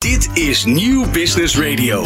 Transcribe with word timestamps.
Dit 0.00 0.28
is 0.38 0.64
Nieuw 0.64 1.10
Business 1.10 1.56
Radio. 1.56 2.04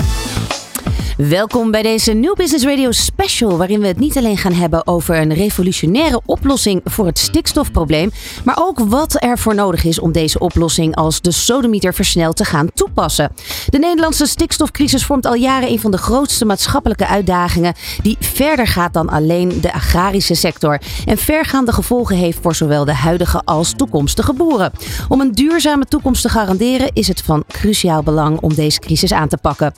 Welkom 1.16 1.70
bij 1.70 1.82
deze 1.82 2.12
New 2.12 2.34
Business 2.34 2.64
Radio 2.64 2.90
special, 2.90 3.56
waarin 3.56 3.80
we 3.80 3.86
het 3.86 3.98
niet 3.98 4.16
alleen 4.16 4.36
gaan 4.36 4.52
hebben 4.52 4.86
over 4.86 5.16
een 5.16 5.34
revolutionaire 5.34 6.20
oplossing 6.26 6.80
voor 6.84 7.06
het 7.06 7.18
stikstofprobleem, 7.18 8.10
maar 8.44 8.56
ook 8.58 8.78
wat 8.78 9.22
er 9.22 9.38
voor 9.38 9.54
nodig 9.54 9.84
is 9.84 9.98
om 9.98 10.12
deze 10.12 10.38
oplossing 10.38 10.94
als 10.96 11.20
de 11.20 11.30
sodemieter 11.30 11.94
versneld 11.94 12.36
te 12.36 12.44
gaan 12.44 12.72
toepassen. 12.72 13.32
De 13.66 13.78
Nederlandse 13.78 14.26
stikstofcrisis 14.26 15.04
vormt 15.04 15.26
al 15.26 15.34
jaren 15.34 15.68
een 15.68 15.80
van 15.80 15.90
de 15.90 15.98
grootste 15.98 16.44
maatschappelijke 16.44 17.06
uitdagingen 17.06 17.74
die 18.02 18.16
verder 18.20 18.66
gaat 18.66 18.92
dan 18.92 19.08
alleen 19.08 19.60
de 19.60 19.72
agrarische 19.72 20.34
sector 20.34 20.80
en 21.04 21.18
vergaande 21.18 21.72
gevolgen 21.72 22.16
heeft 22.16 22.38
voor 22.42 22.54
zowel 22.54 22.84
de 22.84 22.94
huidige 22.94 23.42
als 23.44 23.72
toekomstige 23.76 24.32
boeren. 24.32 24.72
Om 25.08 25.20
een 25.20 25.32
duurzame 25.32 25.84
toekomst 25.84 26.22
te 26.22 26.28
garanderen 26.28 26.90
is 26.92 27.08
het 27.08 27.22
van 27.22 27.44
cruciaal 27.48 28.02
belang 28.02 28.40
om 28.40 28.54
deze 28.54 28.78
crisis 28.78 29.12
aan 29.12 29.28
te 29.28 29.36
pakken. 29.36 29.74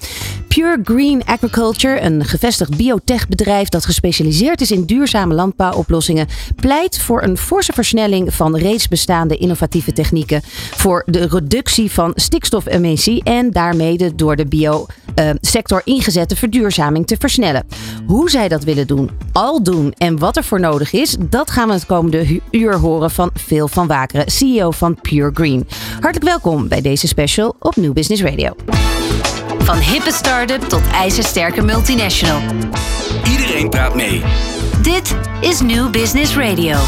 Pure 0.49 0.81
Green 0.85 1.25
Agriculture, 1.27 2.01
een 2.01 2.25
gevestigd 2.25 2.77
biotechbedrijf 2.77 3.69
dat 3.69 3.85
gespecialiseerd 3.85 4.61
is 4.61 4.71
in 4.71 4.85
duurzame 4.85 5.35
landbouwoplossingen, 5.35 6.27
pleit 6.57 6.99
voor 6.99 7.23
een 7.23 7.37
forse 7.37 7.73
versnelling 7.73 8.35
van 8.35 8.57
reeds 8.57 8.89
bestaande 8.89 9.37
innovatieve 9.37 9.93
technieken 9.93 10.41
voor 10.75 11.03
de 11.07 11.27
reductie 11.27 11.91
van 11.91 12.13
stikstofemissie 12.15 13.23
en 13.23 13.51
daarmee 13.51 13.97
de 13.97 14.15
door 14.15 14.37
de 14.37 14.47
biosector 14.47 15.81
ingezette 15.85 16.37
verduurzaming 16.37 17.07
te 17.07 17.17
versnellen. 17.19 17.67
Hoe 18.07 18.31
zij 18.31 18.49
dat 18.49 18.65
willen 18.65 18.87
doen, 18.87 19.11
al 19.33 19.63
doen 19.63 19.93
en 19.93 20.19
wat 20.19 20.37
er 20.37 20.45
voor 20.45 20.61
nodig 20.61 20.93
is, 20.93 21.17
dat 21.29 21.51
gaan 21.51 21.69
we 21.69 21.75
het 21.75 21.87
komende 21.87 22.41
uur 22.51 22.77
horen 22.77 23.11
van 23.11 23.31
Phil 23.35 23.69
van 23.69 23.87
Wakeren, 23.87 24.31
CEO 24.31 24.71
van 24.71 25.01
Pure 25.01 25.31
Green. 25.35 25.69
Hartelijk 25.93 26.25
welkom 26.25 26.69
bij 26.69 26.81
deze 26.81 27.07
special 27.07 27.57
op 27.59 27.77
New 27.77 27.93
Business 27.93 28.23
Radio. 28.23 28.55
Van 29.67 29.79
hippe 29.79 30.13
start-up 30.13 30.61
tot 30.61 30.87
ijzersterke 30.93 31.63
multinational. 31.63 32.41
Iedereen 33.25 33.71
praat 33.71 33.95
mee. 33.95 34.23
Dit 34.83 35.17
is 35.41 35.61
New 35.61 35.91
Business 35.91 36.37
Radio. 36.37 36.79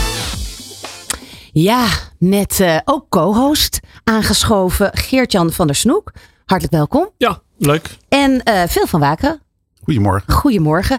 Ja, 1.52 1.86
met 2.18 2.58
uh, 2.60 2.78
ook 2.84 3.06
co-host 3.08 3.80
aangeschoven 4.04 4.90
Geert-Jan 4.92 5.52
van 5.52 5.66
der 5.66 5.76
Snoek. 5.76 6.12
Hartelijk 6.44 6.74
welkom. 6.74 7.10
Ja, 7.16 7.40
leuk. 7.56 7.96
En 8.08 8.42
uh, 8.44 8.62
Phil 8.64 8.86
van 8.86 9.00
Waken. 9.00 9.40
Goedemorgen. 9.82 10.32
Goedemorgen. 10.32 10.98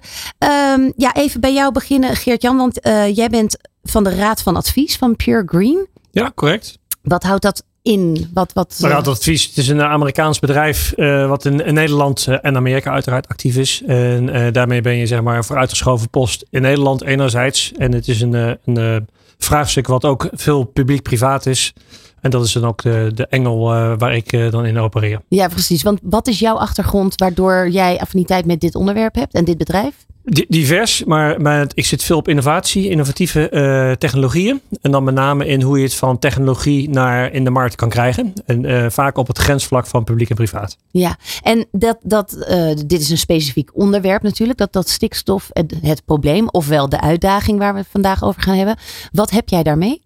Um, 0.74 0.94
ja, 0.96 1.14
even 1.14 1.42
bij 1.42 1.54
jou 1.54 1.72
beginnen, 1.72 2.16
Geert-Jan, 2.16 2.58
want 2.58 2.88
uh, 2.88 3.16
jij 3.16 3.30
bent 3.30 3.58
van 3.84 4.04
de 4.04 4.16
Raad 4.16 4.42
van 4.42 4.56
Advies 4.56 4.98
van 4.98 5.16
Pure 5.16 5.44
Green. 5.46 5.88
Ja, 6.12 6.32
correct. 6.36 6.78
Wat 7.02 7.24
houdt 7.24 7.42
dat 7.42 7.64
in? 7.90 8.30
Wat, 8.34 8.54
wat, 8.54 8.76
nou, 8.80 8.94
Raad 8.94 9.08
Advies, 9.08 9.46
het 9.46 9.58
is 9.58 9.68
een 9.68 9.82
Amerikaans 9.82 10.40
bedrijf 10.40 10.94
uh, 10.96 11.28
wat 11.28 11.46
in, 11.46 11.66
in 11.66 11.74
Nederland 11.74 12.26
uh, 12.30 12.38
en 12.42 12.56
Amerika 12.56 12.92
uiteraard 12.92 13.28
actief 13.28 13.58
is. 13.58 13.82
En 13.88 14.36
uh, 14.36 14.52
daarmee 14.52 14.82
ben 14.82 14.96
je 14.96 15.08
zeg 15.08 15.22
maar 15.22 15.38
een 15.38 15.44
vooruitgeschoven 15.44 16.10
post 16.10 16.46
in 16.50 16.62
Nederland 16.62 17.04
enerzijds. 17.04 17.72
En 17.78 17.94
het 17.94 18.08
is 18.08 18.22
een, 18.22 18.58
een 18.66 19.08
vraagstuk 19.38 19.88
wat 19.88 20.06
ook 20.06 20.30
veel 20.32 20.64
publiek-privaat 20.64 21.46
is. 21.46 21.74
En 22.22 22.30
dat 22.30 22.46
is 22.46 22.52
dan 22.52 22.66
ook 22.66 22.82
de, 22.82 23.12
de 23.14 23.28
engel 23.28 23.76
uh, 23.76 23.94
waar 23.98 24.16
ik 24.16 24.34
uh, 24.34 24.52
dan 24.52 24.66
in 24.66 24.78
opereer. 24.78 25.22
Ja, 25.28 25.48
precies. 25.48 25.84
Want 25.84 26.00
wat 26.04 26.28
is 26.28 26.40
jouw 26.40 26.56
achtergrond 26.56 27.16
waardoor 27.16 27.70
jij 27.70 28.00
affiniteit 28.00 28.46
met 28.46 28.60
dit 28.60 28.76
onderwerp 28.76 29.16
hebt 29.16 29.34
en 29.34 29.46
dit 29.46 29.58
bedrijf? 29.58 30.08
Divers, 30.48 31.04
maar, 31.04 31.42
maar 31.42 31.68
ik 31.74 31.86
zit 31.86 32.04
veel 32.04 32.18
op 32.18 32.28
innovatie, 32.28 32.90
innovatieve 32.90 33.52
uh, 33.52 33.92
technologieën. 33.92 34.62
En 34.82 34.92
dan 34.92 35.04
met 35.04 35.14
name 35.14 35.46
in 35.46 35.62
hoe 35.62 35.78
je 35.78 35.84
het 35.84 35.96
van 35.96 36.20
technologie 36.20 36.90
naar 36.90 37.34
in 37.34 37.44
de 37.44 37.50
markt 37.50 37.76
kan 37.76 37.90
krijgen. 37.90 38.34
En 38.46 38.92
vaak 38.92 39.18
op 39.18 39.28
het 39.28 39.38
grensvlak 39.38 39.88
van 39.88 40.04
publiek 40.04 40.30
en 40.30 40.36
privaat. 40.36 40.78
Ja, 40.92 41.18
en 41.42 41.66
dat, 41.72 41.98
dat, 42.02 42.46
dit 42.86 43.02
is 43.02 43.10
een 43.10 43.18
specifiek 43.18 43.70
onderwerp 43.74 44.22
natuurlijk. 44.22 44.60
Dat, 44.60 44.74
dat 44.74 44.90
stikstof 44.90 45.50
het, 45.52 45.76
het 45.82 46.06
probleem, 46.06 46.50
ofwel 46.50 46.90
de 46.90 47.02
uitdaging 47.02 47.60
waar 47.60 47.74
we 47.74 47.80
het 47.80 47.88
vandaag 47.92 48.24
over 48.24 48.42
gaan 48.42 48.58
hebben. 48.58 48.78
Wat 49.12 49.30
heb 49.30 49.50
jij 49.50 49.64
daarmee? 49.64 50.02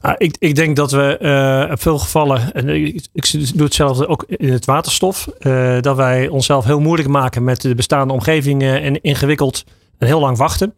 Ah, 0.00 0.14
ik, 0.16 0.36
ik, 0.38 0.54
denk 0.54 0.76
dat 0.76 0.90
we 0.90 1.18
uh, 1.20 1.72
op 1.72 1.82
veel 1.82 1.98
gevallen, 1.98 2.52
en 2.52 2.68
ik, 2.68 3.06
ik, 3.12 3.52
doe 3.54 3.64
hetzelfde 3.64 4.06
ook 4.06 4.24
in 4.26 4.52
het 4.52 4.64
waterstof, 4.64 5.28
uh, 5.40 5.80
dat 5.80 5.96
wij 5.96 6.28
onszelf 6.28 6.64
heel 6.64 6.80
moeilijk 6.80 7.08
maken 7.08 7.44
met 7.44 7.60
de 7.60 7.74
bestaande 7.74 8.12
omgevingen 8.12 8.82
en 8.82 9.00
ingewikkeld 9.00 9.64
en 9.98 10.06
heel 10.06 10.20
lang 10.20 10.36
wachten. 10.36 10.74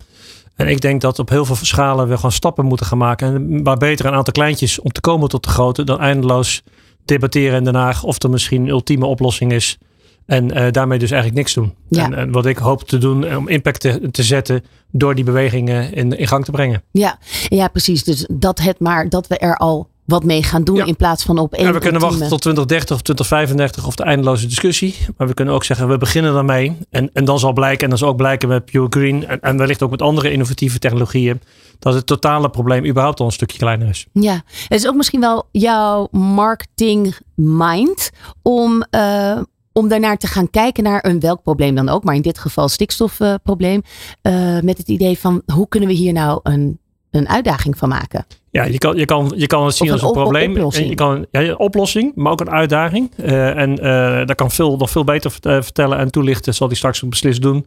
En 0.54 0.68
ik 0.68 0.80
denk 0.80 1.00
dat 1.00 1.18
op 1.18 1.28
heel 1.28 1.44
veel 1.44 1.56
schalen 1.56 2.08
we 2.08 2.16
gewoon 2.16 2.32
stappen 2.32 2.64
moeten 2.64 2.86
gaan 2.86 2.98
maken. 2.98 3.34
En 3.34 3.62
maar 3.62 3.76
beter 3.76 4.06
een 4.06 4.14
aantal 4.14 4.32
kleintjes 4.32 4.80
om 4.80 4.92
te 4.92 5.00
komen 5.00 5.28
tot 5.28 5.44
de 5.44 5.50
grote 5.50 5.84
dan 5.84 6.00
eindeloos 6.00 6.62
debatteren 7.04 7.56
in 7.56 7.72
Den 7.72 7.94
of 8.02 8.22
er 8.22 8.30
misschien 8.30 8.62
een 8.62 8.68
ultieme 8.68 9.06
oplossing 9.06 9.52
is. 9.52 9.78
En 10.26 10.56
uh, 10.56 10.70
daarmee 10.70 10.98
dus 10.98 11.10
eigenlijk 11.10 11.40
niks 11.40 11.54
doen. 11.54 11.74
Ja. 11.88 12.04
En, 12.04 12.14
en, 12.14 12.32
wat 12.32 12.46
ik 12.46 12.58
hoop 12.58 12.82
te 12.82 12.98
doen 12.98 13.36
om 13.36 13.48
impact 13.48 13.80
te, 13.80 14.10
te 14.10 14.22
zetten 14.22 14.64
door 14.90 15.14
die 15.14 15.24
bewegingen 15.24 15.92
in, 15.92 16.18
in 16.18 16.26
gang 16.26 16.44
te 16.44 16.50
brengen. 16.50 16.82
Ja. 16.90 17.18
ja, 17.48 17.68
precies. 17.68 18.04
Dus 18.04 18.26
dat 18.32 18.60
het 18.60 18.80
maar 18.80 19.08
dat 19.08 19.26
we 19.26 19.38
er 19.38 19.56
al 19.56 19.88
wat 20.04 20.24
mee 20.24 20.42
gaan 20.42 20.64
doen 20.64 20.76
Ja. 20.76 20.84
in 20.84 20.96
plaats 20.96 21.24
van 21.24 21.38
op 21.38 21.54
één 21.54 21.66
Ja, 21.66 21.72
we 21.72 21.78
kunnen 21.78 22.00
wachten 22.00 22.28
tot 22.28 22.40
2030 22.40 22.96
of 22.96 23.02
2035 23.02 23.86
of 23.86 23.94
de 23.94 24.02
eindeloze 24.02 24.46
discussie. 24.46 24.94
Maar 25.16 25.26
we 25.26 25.34
kunnen 25.34 25.54
ook 25.54 25.64
zeggen, 25.64 25.88
we 25.88 25.98
beginnen 25.98 26.34
daarmee. 26.34 26.76
En, 26.90 27.10
en 27.12 27.24
dan 27.24 27.38
zal 27.38 27.52
blijken, 27.52 27.82
en 27.82 27.88
dan 27.88 27.98
zal 27.98 28.08
ook 28.08 28.16
blijken 28.16 28.48
met 28.48 28.64
Pure 28.64 28.86
Green 28.90 29.26
en, 29.26 29.40
en 29.40 29.56
wellicht 29.56 29.82
ook 29.82 29.90
met 29.90 30.02
andere 30.02 30.32
innovatieve 30.32 30.78
technologieën, 30.78 31.40
dat 31.78 31.94
het 31.94 32.06
totale 32.06 32.50
probleem 32.50 32.86
überhaupt 32.86 33.20
al 33.20 33.26
een 33.26 33.32
stukje 33.32 33.58
kleiner 33.58 33.88
is. 33.88 34.06
Ja, 34.12 34.42
het 34.68 34.80
is 34.80 34.86
ook 34.86 34.94
misschien 34.94 35.20
wel 35.20 35.48
jouw 35.50 36.08
marketing 36.10 37.16
mind 37.34 38.10
om, 38.42 38.82
eh, 38.90 39.38
om 39.74 39.88
daarnaar 39.88 40.16
te 40.16 40.26
gaan 40.26 40.50
kijken 40.50 40.84
naar 40.84 41.04
een 41.06 41.20
welk 41.20 41.42
probleem 41.42 41.74
dan 41.74 41.88
ook, 41.88 42.04
maar 42.04 42.14
in 42.14 42.22
dit 42.22 42.38
geval 42.38 42.68
stikstofprobleem, 42.68 43.82
eh, 44.22 44.60
met 44.60 44.78
het 44.78 44.88
idee 44.88 45.18
van 45.18 45.42
hoe 45.52 45.68
kunnen 45.68 45.88
we 45.88 45.94
hier 45.94 46.12
nou 46.12 46.40
een, 46.42 46.78
een 47.10 47.28
uitdaging 47.28 47.78
van 47.78 47.88
maken? 47.88 48.26
Ja, 48.50 48.64
je 48.64 48.78
kan, 48.78 48.96
je 48.96 49.04
kan, 49.04 49.32
je 49.36 49.46
kan 49.46 49.64
het 49.66 49.74
zien 49.74 49.90
als 49.90 50.02
een 50.02 50.06
op- 50.08 50.14
probleem. 50.14 50.50
oplossing. 50.50 50.84
En 50.84 50.90
je 50.90 50.96
kan, 50.96 51.26
ja, 51.30 51.40
een 51.40 51.58
oplossing, 51.58 52.12
maar 52.14 52.32
ook 52.32 52.40
een 52.40 52.50
uitdaging. 52.50 53.10
Eh, 53.16 53.56
en 53.56 53.78
eh 53.78 54.26
daar 54.26 54.34
kan 54.34 54.50
veel, 54.50 54.76
nog 54.76 54.90
veel 54.90 55.04
beter 55.04 55.30
vert- 55.30 55.64
vertellen 55.64 55.98
en 55.98 56.10
toelichten, 56.10 56.54
zal 56.54 56.66
hij 56.66 56.76
straks 56.76 57.04
ook 57.04 57.10
beslist 57.10 57.42
doen. 57.42 57.66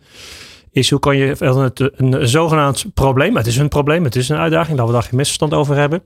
Is 0.71 0.89
hoe 0.89 0.99
kan 0.99 1.17
je 1.17 1.35
een, 1.39 1.71
een 2.13 2.27
zogenaamd 2.27 2.85
probleem, 2.93 3.35
het 3.35 3.47
is 3.47 3.57
een 3.57 3.67
probleem, 3.69 4.03
het 4.03 4.15
is 4.15 4.29
een 4.29 4.37
uitdaging, 4.37 4.77
laten 4.77 4.93
we 4.93 4.99
daar 4.99 5.07
geen 5.09 5.17
misverstand 5.17 5.53
over 5.53 5.75
hebben. 5.75 6.03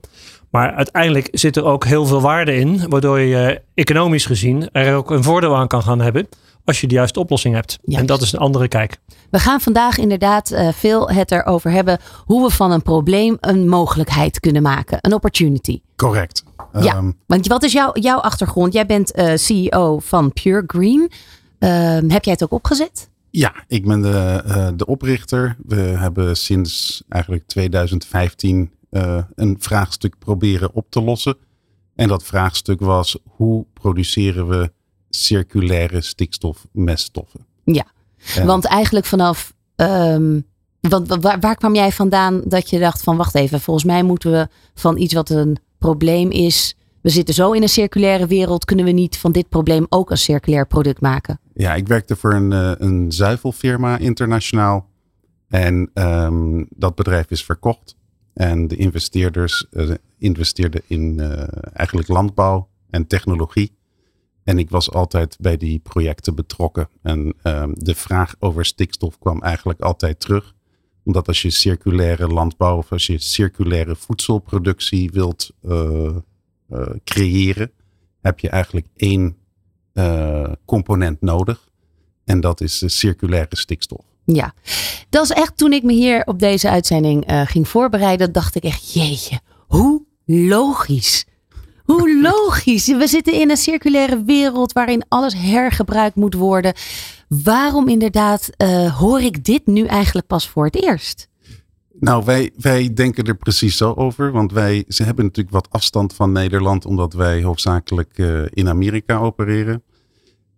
Maar 0.52 0.74
uiteindelijk 0.74 1.28
zit 1.32 1.56
er 1.56 1.64
ook 1.64 1.84
heel 1.84 2.06
veel 2.06 2.20
waarde 2.20 2.54
in, 2.54 2.88
waardoor 2.88 3.20
je 3.20 3.36
eh, 3.36 3.58
economisch 3.74 4.26
gezien 4.26 4.70
er 4.72 4.94
ook 4.94 5.10
een 5.10 5.22
voordeel 5.22 5.56
aan 5.56 5.68
kan 5.68 5.82
gaan 5.82 6.00
hebben 6.00 6.28
als 6.64 6.80
je 6.80 6.86
de 6.86 6.94
juiste 6.94 7.20
oplossing 7.20 7.54
hebt. 7.54 7.78
Juist. 7.82 8.00
En 8.00 8.06
dat 8.06 8.20
is 8.20 8.32
een 8.32 8.38
andere 8.38 8.68
kijk. 8.68 8.98
We 9.30 9.38
gaan 9.38 9.60
vandaag 9.60 9.98
inderdaad 9.98 10.50
eh, 10.50 10.68
veel 10.72 11.10
het 11.10 11.30
erover 11.30 11.70
hebben 11.70 11.98
hoe 12.24 12.42
we 12.46 12.50
van 12.50 12.70
een 12.70 12.82
probleem 12.82 13.36
een 13.40 13.68
mogelijkheid 13.68 14.40
kunnen 14.40 14.62
maken, 14.62 14.98
een 15.00 15.14
opportunity. 15.14 15.80
Correct. 15.96 16.44
Ja. 16.72 16.94
Ehm, 16.94 17.10
Want 17.26 17.46
wat 17.46 17.62
is 17.62 17.72
jouw, 17.72 17.90
jouw 17.92 18.18
achtergrond? 18.18 18.72
Jij 18.72 18.86
bent 18.86 19.12
eh, 19.12 19.36
CEO 19.36 19.98
van 19.98 20.32
Pure 20.32 20.64
Green. 20.66 21.10
Ehm, 21.58 22.10
heb 22.10 22.24
jij 22.24 22.32
het 22.32 22.42
ook 22.42 22.52
opgezet? 22.52 23.10
ja, 23.30 23.52
ik 23.66 23.86
ben 23.86 24.02
de, 24.02 24.42
eh, 24.46 24.68
de 24.76 24.86
oprichter. 24.86 25.56
We 25.66 25.76
hebben 25.76 26.36
sinds 26.36 27.02
eigenlijk 27.08 27.46
2015 27.46 28.70
eh, 28.92 29.22
een 29.34 29.56
vraagstuk 29.58 30.18
proberen 30.18 30.72
op 30.74 30.86
te 30.90 31.02
lossen. 31.02 31.36
En 31.94 32.08
dat 32.08 32.22
vraagstuk 32.24 32.80
was: 32.80 33.18
hoe 33.24 33.66
produceren 33.72 34.48
we 34.48 34.72
circulaire 35.08 36.00
stikstofmeststoffen? 36.00 37.46
Ja, 37.64 37.84
En- 38.36 38.46
want 38.46 38.64
eigenlijk 38.64 39.06
vanaf. 39.06 39.52
ehm, 39.76 40.40
want 40.80 41.08
wa- 41.08 41.18
waar, 41.20 41.40
waar 41.40 41.56
kwam 41.56 41.74
jij 41.74 41.92
vandaan 41.92 42.42
dat 42.44 42.70
je 42.70 42.78
dacht 42.78 43.02
van 43.02 43.16
wacht 43.16 43.34
even, 43.34 43.60
volgens 43.60 43.84
mij 43.86 44.02
moeten 44.02 44.30
we 44.30 44.48
van 44.74 44.98
iets 44.98 45.14
wat 45.14 45.30
een 45.30 45.56
probleem 45.78 46.30
is. 46.30 46.76
We 47.00 47.08
zitten 47.10 47.34
zo 47.34 47.52
in 47.52 47.62
een 47.62 47.68
circulaire 47.68 48.26
wereld, 48.26 48.64
kunnen 48.64 48.84
we 48.84 48.90
niet 48.90 49.18
van 49.18 49.32
dit 49.32 49.48
probleem 49.48 49.86
ook 49.88 50.10
een 50.10 50.18
circulair 50.18 50.66
product 50.66 51.00
maken? 51.00 51.40
Ja, 51.54 51.74
ik 51.74 51.88
werkte 51.88 52.16
voor 52.16 52.34
een, 52.34 52.52
eh, 52.52 52.72
een 52.78 53.12
zuivelfirma 53.12 53.98
internationaal. 53.98 54.88
En 55.48 55.90
ehm, 55.94 56.64
dat 56.68 56.94
bedrijf 56.94 57.30
is 57.30 57.44
verkocht. 57.44 57.96
En 58.34 58.68
de 58.68 58.76
investeerders 58.76 59.66
eh, 59.70 59.90
investeerden 60.18 60.82
in 60.86 61.20
eh, 61.20 61.48
eigenlijk 61.72 62.08
landbouw 62.08 62.68
en 62.90 63.06
technologie. 63.06 63.72
En 64.44 64.58
ik 64.58 64.70
was 64.70 64.90
altijd 64.90 65.36
bij 65.40 65.56
die 65.56 65.78
projecten 65.78 66.34
betrokken. 66.34 66.88
En 67.02 67.34
ehm, 67.42 67.70
de 67.74 67.94
vraag 67.94 68.34
over 68.38 68.64
stikstof 68.64 69.18
kwam 69.18 69.42
eigenlijk 69.42 69.80
altijd 69.80 70.20
terug. 70.20 70.54
Omdat 71.04 71.28
als 71.28 71.42
je 71.42 71.50
circulaire 71.50 72.26
landbouw 72.26 72.76
of 72.76 72.92
als 72.92 73.06
je 73.06 73.18
circulaire 73.18 73.96
voedselproductie 73.96 75.10
wilt 75.10 75.50
eh, 75.62 76.16
creëren, 77.04 77.70
heb 78.20 78.38
je 78.40 78.48
eigenlijk 78.48 78.86
één 78.96 79.36
component 80.64 81.20
nodig. 81.20 81.68
En 82.24 82.40
dat 82.40 82.60
is 82.60 82.78
de 82.78 82.88
circulaire 82.88 83.56
stikstof. 83.56 84.11
Ja, 84.24 84.54
dat 85.08 85.24
is 85.24 85.30
echt 85.30 85.56
toen 85.56 85.72
ik 85.72 85.82
me 85.82 85.92
hier 85.92 86.24
op 86.24 86.38
deze 86.38 86.68
uitzending 86.68 87.26
eh, 87.26 87.40
ging 87.44 87.68
voorbereiden, 87.68 88.32
dacht 88.32 88.54
ik 88.54 88.64
echt, 88.64 88.92
jeetje, 88.92 89.40
hoe 89.66 90.04
logisch. 90.26 91.24
Hoe 91.84 92.20
logisch. 92.30 92.86
We 92.86 93.06
zitten 93.06 93.32
in 93.32 93.50
een 93.50 93.56
circulaire 93.56 94.22
wereld 94.24 94.72
waarin 94.72 95.04
alles 95.08 95.34
hergebruikt 95.34 96.16
moet 96.16 96.34
worden. 96.34 96.74
Waarom 97.28 97.88
inderdaad 97.88 98.50
uh, 98.56 98.98
hoor 98.98 99.20
ik 99.20 99.44
dit 99.44 99.66
nu 99.66 99.86
eigenlijk 99.86 100.26
pas 100.26 100.48
voor 100.48 100.64
het 100.64 100.82
eerst? 100.82 101.28
Nou, 102.00 102.24
wij, 102.24 102.50
wij 102.56 102.92
denken 102.92 103.24
er 103.24 103.36
precies 103.36 103.76
zo 103.76 103.92
over. 103.92 104.32
Want 104.32 104.52
wij 104.52 104.84
ze 104.88 105.02
hebben 105.02 105.24
natuurlijk 105.24 105.54
wat 105.54 105.70
afstand 105.70 106.14
van 106.14 106.32
Nederland, 106.32 106.84
omdat 106.84 107.12
wij 107.12 107.42
hoofdzakelijk 107.42 108.18
uh, 108.18 108.42
in 108.50 108.68
Amerika 108.68 109.18
opereren. 109.18 109.82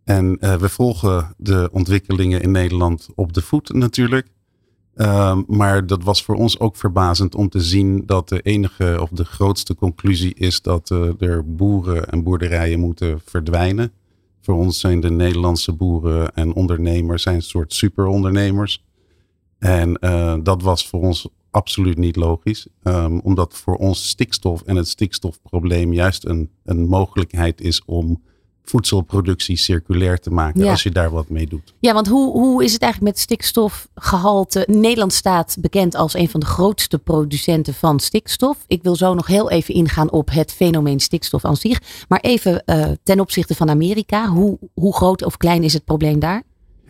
En 0.05 0.37
uh, 0.41 0.55
we 0.55 0.69
volgen 0.69 1.35
de 1.37 1.69
ontwikkelingen 1.73 2.43
in 2.43 2.51
Nederland 2.51 3.09
op 3.15 3.33
de 3.33 3.43
voet 3.43 3.73
natuurlijk. 3.73 4.27
Uh, 4.97 5.39
maar 5.47 5.87
dat 5.87 6.03
was 6.03 6.23
voor 6.23 6.35
ons 6.35 6.59
ook 6.61 6.77
verbazend 6.77 7.35
om 7.35 7.49
te 7.49 7.61
zien 7.61 8.03
dat 8.07 8.29
de 8.29 8.41
enige 8.41 8.99
of 9.01 9.09
de 9.11 9.25
grootste 9.25 9.75
conclusie 9.75 10.35
is 10.35 10.63
dat 10.63 10.91
uh, 10.91 11.11
er 11.19 11.55
boeren 11.55 12.09
en 12.09 12.23
boerderijen 12.23 12.81
moeten 12.81 13.21
verdwijnen. 13.25 13.93
Voor 14.41 14.55
ons 14.55 14.81
zijn 14.81 15.01
de 15.01 15.11
Nederlandse 15.11 15.73
boeren 15.73 16.35
en 16.35 16.55
ondernemers 16.55 17.23
zijn 17.23 17.35
een 17.35 17.43
soort 17.43 17.75
superondernemers. 17.75 18.85
En 19.59 19.99
uh, 20.01 20.35
dat 20.43 20.63
was 20.63 20.89
voor 20.89 21.01
ons 21.01 21.29
absoluut 21.51 21.99
niet 21.99 22.17
logisch. 22.17 22.67
Um, 22.83 23.21
omdat 23.21 23.55
voor 23.55 23.77
ons 23.77 24.09
stikstof 24.09 24.63
en 24.63 24.77
het 24.77 24.89
stikstofprobleem 24.89 25.93
juist 25.93 26.25
een, 26.25 26.51
een 26.65 26.87
mogelijkheid 26.87 27.61
is 27.61 27.85
om 27.85 28.23
voedselproductie 28.65 29.57
circulair 29.57 30.21
te 30.21 30.31
maken 30.31 30.65
ja. 30.65 30.71
als 30.71 30.83
je 30.83 30.91
daar 30.91 31.11
wat 31.11 31.29
mee 31.29 31.47
doet. 31.47 31.75
Ja, 31.79 31.93
want 31.93 32.09
hoe, 32.09 32.33
hoe 32.33 32.65
is 32.65 32.73
het 32.73 32.83
eigenlijk 32.83 33.13
met 33.13 33.23
stikstofgehalte? 33.23 34.65
Nederland 34.71 35.13
staat 35.13 35.57
bekend 35.61 35.95
als 35.95 36.15
een 36.15 36.29
van 36.29 36.41
de 36.41 36.47
grootste 36.47 36.99
producenten 36.99 37.75
van 37.75 38.01
stikstof. 38.01 38.65
Ik 38.67 38.83
wil 38.83 38.97
zo 38.97 39.15
nog 39.15 39.27
heel 39.27 39.51
even 39.51 39.75
ingaan 39.75 40.11
op 40.11 40.31
het 40.31 40.53
fenomeen 40.53 41.01
stikstof 41.01 41.45
aan 41.45 41.57
zich. 41.57 41.81
Maar 42.09 42.21
even 42.21 42.63
uh, 42.67 42.87
ten 43.03 43.21
opzichte 43.21 43.55
van 43.55 43.71
Amerika, 43.71 44.29
hoe, 44.29 44.59
hoe 44.75 44.95
groot 44.95 45.25
of 45.25 45.37
klein 45.37 45.63
is 45.63 45.73
het 45.73 45.85
probleem 45.85 46.19
daar? 46.19 46.43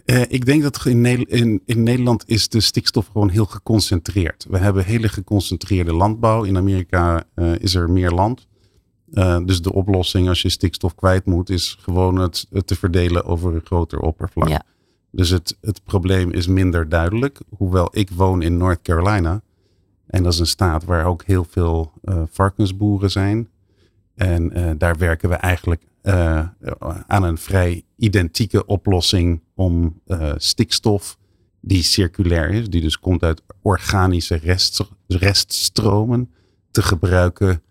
Uh, 0.06 0.23
ik 0.29 0.47
denk 0.47 0.62
dat 0.62 0.87
in, 0.87 1.05
in, 1.29 1.62
in, 1.65 1.82
Nederland 1.82 2.25
is 2.26 2.49
de 2.49 2.61
stikstof 2.61 3.06
gewoon 3.06 3.29
heel 3.29 3.44
geconcentreerd. 3.44 4.47
We 4.49 4.59
hebben 4.59 4.85
hele 4.85 5.09
geconcentreerde 5.09 5.94
landbouw. 5.94 6.43
In 6.43 6.56
Amerika 6.56 7.25
uh, 7.35 7.53
is 7.59 7.75
er 7.75 7.91
meer 7.91 8.11
land. 8.11 8.47
Uh, 9.14 9.44
dus 9.44 9.62
de 9.62 9.72
oplossing 9.72 10.28
als 10.28 10.43
je 10.43 10.49
stikstof 10.49 10.94
kwijt 10.94 11.25
moet, 11.25 11.50
is 11.50 11.76
gewoon 11.81 12.16
het, 12.16 12.46
het 12.50 12.66
te 12.66 12.75
verdelen 12.75 13.25
over 13.25 13.55
een 13.55 13.64
groter 13.64 14.00
oppervlak. 14.00 14.49
Ja. 14.49 14.62
Dus 15.11 15.31
het, 15.31 15.56
het 15.61 15.84
probleem 15.84 16.31
is 16.31 16.46
minder 16.46 16.88
duidelijk. 16.88 17.40
Hoewel 17.56 17.88
ik 17.90 18.11
woon 18.11 18.43
in 18.43 18.56
North 18.56 18.82
Carolina. 18.82 19.43
En 20.06 20.22
dat 20.22 20.32
is 20.32 20.38
een 20.38 20.46
staat 20.46 20.84
waar 20.84 21.05
ook 21.05 21.25
heel 21.25 21.44
veel 21.44 21.93
uh, 22.05 22.22
varkensboeren 22.31 23.11
zijn. 23.11 23.49
En 24.14 24.58
uh, 24.58 24.70
daar 24.78 24.96
werken 24.96 25.28
we 25.28 25.34
eigenlijk 25.34 25.82
aan 27.06 27.22
een 27.22 27.38
vrij 27.38 27.82
identieke 27.96 28.66
oplossing 28.66 29.40
om 29.55 30.00
stikstof 30.37 31.19
die 31.61 31.82
circulair 31.82 32.50
is, 32.50 32.70
die 32.70 32.81
dus 32.81 32.99
komt 32.99 33.22
uit 33.22 33.43
organische 33.62 34.34
rest, 34.34 34.81
reststromen, 35.06 36.31
te 36.70 36.82
gebruiken 36.82 37.62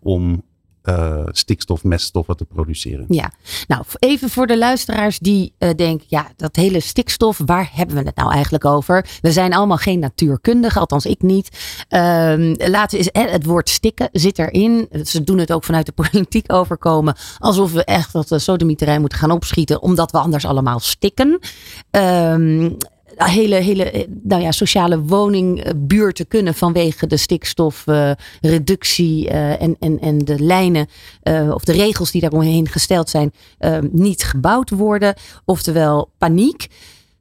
om 0.00 0.42
uh, 0.88 1.20
stikstof, 1.26 1.84
meststoffen 1.84 2.36
te 2.36 2.44
produceren. 2.44 3.04
Ja, 3.08 3.32
nou 3.66 3.84
even 3.98 4.30
voor 4.30 4.46
de 4.46 4.58
luisteraars 4.58 5.18
die 5.18 5.52
uh, 5.58 5.70
denken, 5.76 6.06
ja, 6.08 6.26
dat 6.36 6.56
hele 6.56 6.80
stikstof, 6.80 7.40
waar 7.44 7.70
hebben 7.72 7.96
we 7.96 8.02
het 8.02 8.16
nou 8.16 8.32
eigenlijk 8.32 8.64
over? 8.64 9.06
We 9.20 9.32
zijn 9.32 9.54
allemaal 9.54 9.76
geen 9.76 9.98
natuurkundigen, 9.98 10.80
althans 10.80 11.06
ik 11.06 11.22
niet. 11.22 11.48
Uh, 11.90 12.54
laten 12.56 12.98
is 12.98 13.08
het 13.12 13.44
woord 13.44 13.68
stikken 13.68 14.08
zit 14.12 14.38
erin. 14.38 14.88
Ze 15.04 15.24
doen 15.24 15.38
het 15.38 15.52
ook 15.52 15.64
vanuit 15.64 15.86
de 15.86 15.92
politiek 16.10 16.52
overkomen, 16.52 17.16
alsof 17.38 17.72
we 17.72 17.84
echt 17.84 18.12
dat 18.12 18.32
sodemieterij 18.36 18.98
moeten 18.98 19.18
gaan 19.18 19.30
opschieten, 19.30 19.82
omdat 19.82 20.10
we 20.10 20.18
anders 20.18 20.44
allemaal 20.44 20.80
stikken. 20.80 21.38
Ehm, 21.90 22.70
hele, 23.26 23.54
hele 23.54 23.90
eh, 23.90 24.06
nou 24.22 24.42
ja, 24.42 24.52
sociale 24.52 25.02
woningbuurten 25.02 26.28
kunnen 26.28 26.54
vanwege 26.54 27.06
de 27.06 27.16
stikstofreductie 27.16 29.30
uh, 29.30 29.62
en, 29.62 29.76
en, 29.80 30.00
en 30.00 30.18
de 30.18 30.40
lijnen 30.40 30.86
of 31.52 31.64
de 31.64 31.72
regels 31.72 32.10
die 32.10 32.20
daaromheen 32.20 32.68
gesteld 32.68 33.08
zijn, 33.08 33.32
niet 33.90 34.22
gebouwd 34.22 34.70
worden. 34.70 35.14
Oftewel 35.44 36.10
paniek. 36.18 36.66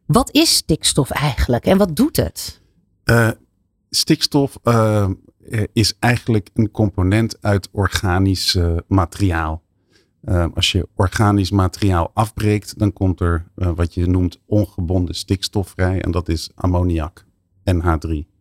Wat 0.05 0.31
is 0.31 0.55
stikstof 0.55 1.09
eigenlijk 1.09 1.65
en 1.65 1.77
wat 1.77 1.95
doet 1.95 2.15
het? 2.15 2.61
stikstof 3.89 4.57
is 5.73 5.93
eigenlijk 5.99 6.49
een 6.53 6.71
component 6.71 7.41
uit 7.41 7.69
organisch 7.71 8.57
materiaal. 8.87 9.61
Uh, 10.29 10.45
als 10.53 10.71
je 10.71 10.87
organisch 10.95 11.51
materiaal 11.51 12.11
afbreekt, 12.13 12.79
dan 12.79 12.93
komt 12.93 13.19
er 13.19 13.45
uh, 13.55 13.71
wat 13.75 13.93
je 13.93 14.07
noemt 14.07 14.39
ongebonden 14.45 15.15
stikstof 15.15 15.69
vrij. 15.69 16.01
En 16.01 16.11
dat 16.11 16.29
is 16.29 16.49
ammoniak, 16.55 17.25
NH3. 17.71 18.35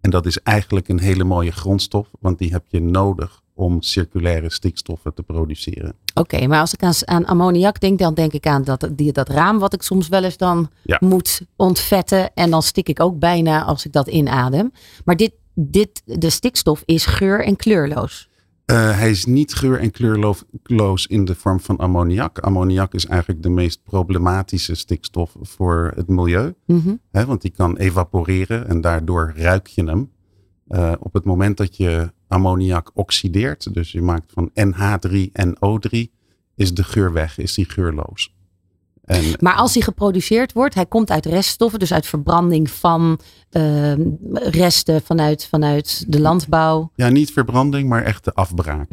En 0.00 0.10
dat 0.10 0.26
is 0.26 0.38
eigenlijk 0.42 0.88
een 0.88 1.00
hele 1.00 1.24
mooie 1.24 1.52
grondstof, 1.52 2.08
want 2.20 2.38
die 2.38 2.50
heb 2.50 2.64
je 2.68 2.80
nodig 2.80 3.42
om 3.54 3.82
circulaire 3.82 4.50
stikstoffen 4.50 5.14
te 5.14 5.22
produceren. 5.22 5.94
Oké, 6.14 6.34
okay, 6.34 6.46
maar 6.46 6.60
als 6.60 6.74
ik 6.74 6.82
aan, 6.82 6.92
aan, 7.04 7.26
ammoniak 7.26 7.80
denk, 7.80 7.98
dan 7.98 8.14
denk 8.14 8.32
ik 8.32 8.46
aan 8.46 8.64
dat, 8.64 8.88
die, 8.92 9.12
dat 9.12 9.28
raam 9.28 9.58
wat 9.58 9.72
ik 9.72 9.82
soms 9.82 10.08
wel 10.08 10.24
eens 10.24 10.36
dan 10.36 10.70
ja. 10.82 10.96
moet 11.00 11.42
ontvetten. 11.56 12.34
En 12.34 12.50
dan 12.50 12.62
stik 12.62 12.88
ik 12.88 13.00
ook 13.00 13.18
bijna 13.18 13.64
als 13.64 13.84
ik 13.86 13.92
dat 13.92 14.08
inadem. 14.08 14.72
Maar 15.04 15.16
dit, 15.16 15.32
dit, 15.54 16.02
de 16.04 16.30
stikstof 16.30 16.82
is 16.84 17.06
geur- 17.06 17.44
en 17.44 17.56
kleurloos. 17.56 18.28
Uh, 18.66 18.98
hij 18.98 19.10
is 19.10 19.24
niet 19.24 19.54
geur- 19.54 19.80
en 19.80 19.90
kleurloos 19.90 21.06
in 21.06 21.24
de 21.24 21.34
vorm 21.34 21.60
van 21.60 21.76
ammoniak. 21.76 22.38
Ammoniak 22.38 22.94
is 22.94 23.06
eigenlijk 23.06 23.42
de 23.42 23.48
meest 23.48 23.82
problematische 23.82 24.74
stikstof 24.74 25.36
voor 25.40 25.92
het 25.94 26.08
milieu. 26.08 26.54
Mm 26.66 26.80
-hmm. 26.80 27.00
He, 27.10 27.26
want 27.26 27.42
die 27.42 27.50
kan 27.50 27.76
evaporeren 27.76 28.68
en 28.68 28.80
daardoor 28.80 29.32
ruik 29.36 29.66
je 29.66 29.84
hem. 29.84 30.10
Uh, 30.68 30.92
op 30.98 31.12
het 31.12 31.24
moment 31.24 31.56
dat 31.56 31.76
je 31.76 32.12
ammoniak 32.28 32.90
oxideert, 32.94 33.74
dus 33.74 33.92
je 33.92 34.02
maakt 34.02 34.32
van 34.32 34.50
NH3 34.54 35.32
en 35.32 35.56
O3, 35.56 35.98
is 36.54 36.74
de 36.74 36.84
geur 36.84 37.12
weg, 37.12 37.38
is 37.38 37.54
die 37.54 37.70
geurloos. 37.70 38.34
En, 39.02 39.24
maar 39.38 39.54
als 39.54 39.74
hij 39.74 39.82
geproduceerd 39.82 40.52
wordt, 40.52 40.74
hij 40.74 40.86
komt 40.86 41.10
uit 41.10 41.26
reststoffen, 41.26 41.78
dus 41.78 41.92
uit 41.92 42.06
verbranding 42.06 42.70
van 42.70 43.18
uh, 43.50 43.92
resten 44.32 45.02
vanuit, 45.02 45.46
vanuit 45.46 46.04
de 46.08 46.20
landbouw. 46.20 46.90
Ja, 46.94 47.08
niet 47.08 47.32
verbranding, 47.32 47.88
maar 47.88 48.02
echt 48.02 48.24
de 48.24 48.34
afbraak. 48.34 48.88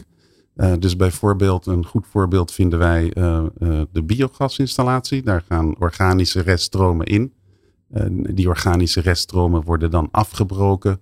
Uh, 0.55 0.73
dus 0.79 0.95
bijvoorbeeld, 0.95 1.65
een 1.65 1.85
goed 1.85 2.05
voorbeeld 2.09 2.51
vinden 2.51 2.79
wij 2.79 3.11
uh, 3.17 3.43
de 3.91 4.03
biogasinstallatie. 4.03 5.23
Daar 5.23 5.43
gaan 5.47 5.79
organische 5.79 6.41
reststromen 6.41 7.05
in. 7.05 7.33
die 8.33 8.47
organische 8.47 9.01
reststromen 9.01 9.63
worden 9.63 9.91
dan 9.91 10.07
afgebroken. 10.11 10.99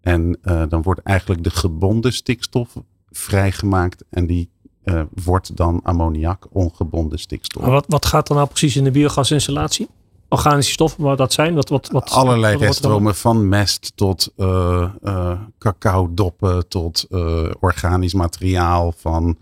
En 0.00 0.38
dan 0.68 0.82
wordt 0.82 1.00
eigenlijk 1.00 1.44
de 1.44 1.50
gebonden 1.50 2.12
stikstof 2.12 2.74
vrijgemaakt. 3.10 4.04
En 4.10 4.26
die 4.26 4.50
uh, 4.84 5.02
wordt 5.24 5.56
dan 5.56 5.80
ammoniak, 5.82 6.46
ongebonden 6.52 7.18
stikstof. 7.18 7.62
Maar 7.62 7.70
wat, 7.70 7.84
wat 7.88 8.06
gaat 8.06 8.26
dan 8.26 8.36
nou 8.36 8.48
precies 8.48 8.76
in 8.76 8.84
de 8.84 8.90
biogasinstallatie? 8.90 9.88
Organische 10.28 10.72
stoffen, 10.72 11.02
wat 11.02 11.18
dat 11.18 11.32
zijn? 11.32 11.54
Wat, 11.54 11.68
wat, 11.68 11.88
wat, 11.88 12.10
Allerlei 12.10 12.56
reststromen, 12.56 13.14
van 13.14 13.48
mest 13.48 13.92
tot 13.94 14.32
uh, 14.36 14.90
uh, 15.02 15.40
cacao-doppen, 15.58 16.68
tot 16.68 17.06
organisch 17.60 18.14
materiaal 18.14 18.92
van 18.96 19.38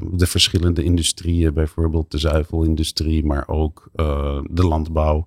de 0.00 0.26
verschillende 0.26 0.82
industrieën, 0.82 1.54
bijvoorbeeld 1.54 2.10
de 2.10 2.18
zuivelindustrie, 2.18 3.24
maar 3.24 3.48
ook 3.48 3.90
de 4.50 4.64
landbouw. 4.66 5.26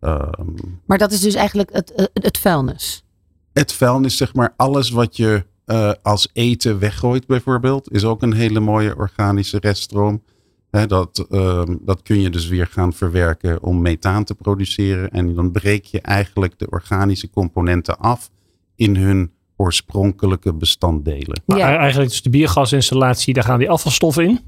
Ehm. 0.00 0.50
maar 0.84 0.98
dat 0.98 1.12
is 1.12 1.20
dus 1.20 1.34
eigenlijk 1.34 1.72
het, 1.72 2.10
het 2.12 2.38
vuilnis? 2.38 3.04
Het 3.52 3.72
vuilnis, 3.72 4.16
zeg 4.16 4.34
maar, 4.34 4.54
alles 4.56 4.90
wat 4.90 5.16
je 5.16 5.44
uh, 5.66 5.92
als 6.02 6.28
eten 6.32 6.78
weggooit 6.78 7.26
bijvoorbeeld, 7.26 7.92
is 7.92 8.04
ook 8.04 8.22
een 8.22 8.32
hele 8.32 8.60
mooie 8.60 8.96
organische 8.96 9.58
reststroom. 9.58 10.22
He, 10.70 10.86
dat, 10.86 11.26
uh, 11.30 11.62
dat 11.80 12.02
kun 12.02 12.20
je 12.20 12.30
dus 12.30 12.48
weer 12.48 12.66
gaan 12.66 12.92
verwerken 12.92 13.62
om 13.62 13.82
methaan 13.82 14.24
te 14.24 14.34
produceren. 14.34 15.10
En 15.10 15.34
dan 15.34 15.52
breek 15.52 15.84
je 15.84 16.00
eigenlijk 16.00 16.58
de 16.58 16.70
organische 16.70 17.30
componenten 17.30 17.98
af 17.98 18.30
in 18.74 18.96
hun 18.96 19.30
oorspronkelijke 19.56 20.54
bestanddelen. 20.54 21.42
Ja. 21.46 21.56
Maar 21.56 21.76
eigenlijk 21.76 22.10
dus 22.10 22.22
de 22.22 22.30
biogasinstallatie, 22.30 23.34
daar 23.34 23.44
gaan 23.44 23.58
die 23.58 23.70
afvalstoffen 23.70 24.24
in. 24.24 24.40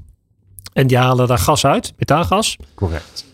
En 0.73 0.87
die 0.87 0.97
halen 0.97 1.27
daar 1.27 1.37
gas 1.37 1.65
uit, 1.65 1.93
methaangas. 1.97 2.57
Correct. 2.73 3.25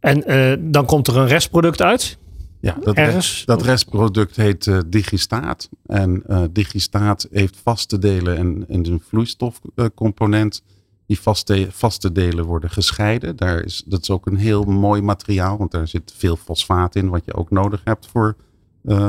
En 0.00 0.30
uh, 0.30 0.56
dan 0.72 0.86
komt 0.86 1.06
er 1.06 1.16
een 1.16 1.26
restproduct 1.26 1.82
uit. 1.82 2.18
Ja, 2.64 2.76
dat, 2.80 2.96
rest, 2.96 3.46
dat 3.46 3.62
restproduct 3.62 4.36
heet 4.36 4.66
uh, 4.66 4.78
digistaat. 4.86 5.68
En 5.86 6.22
uh, 6.28 6.42
digistaat 6.50 7.28
heeft 7.30 7.56
vaste 7.62 7.98
delen 7.98 8.36
en, 8.36 8.64
en 8.68 8.86
een 8.86 9.02
vloeistofcomponent. 9.08 10.62
die 11.06 11.20
vaste, 11.20 11.66
vaste 11.70 12.12
delen 12.12 12.44
worden 12.44 12.70
gescheiden. 12.70 13.36
Daar 13.36 13.64
is, 13.64 13.82
dat 13.86 14.00
is 14.00 14.10
ook 14.10 14.26
een 14.26 14.36
heel 14.36 14.62
mooi 14.64 15.02
materiaal, 15.02 15.58
want 15.58 15.70
daar 15.70 15.88
zit 15.88 16.14
veel 16.16 16.36
fosfaat 16.36 16.96
in, 16.96 17.08
wat 17.08 17.24
je 17.24 17.34
ook 17.34 17.50
nodig 17.50 17.80
hebt 17.84 18.06
voor 18.06 18.36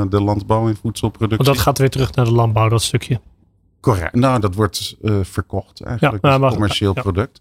de 0.08 0.22
landbouw 0.22 0.68
en 0.68 0.76
voedselproductie. 0.76 1.44
Want 1.44 1.56
dat 1.56 1.66
gaat 1.66 1.78
weer 1.78 1.90
terug 1.90 2.14
naar 2.14 2.24
de 2.24 2.32
landbouw, 2.32 2.68
dat 2.68 2.82
stukje. 2.82 3.20
Correct. 3.80 4.14
Nou, 4.14 4.40
dat 4.40 4.54
wordt 4.54 4.96
verkocht 5.22 5.80
eigenlijk. 5.80 6.24
Ja, 6.24 6.30
als 6.30 6.40
maar- 6.40 6.50
commercieel 6.52 6.92
ja. 6.94 7.02
product. 7.02 7.40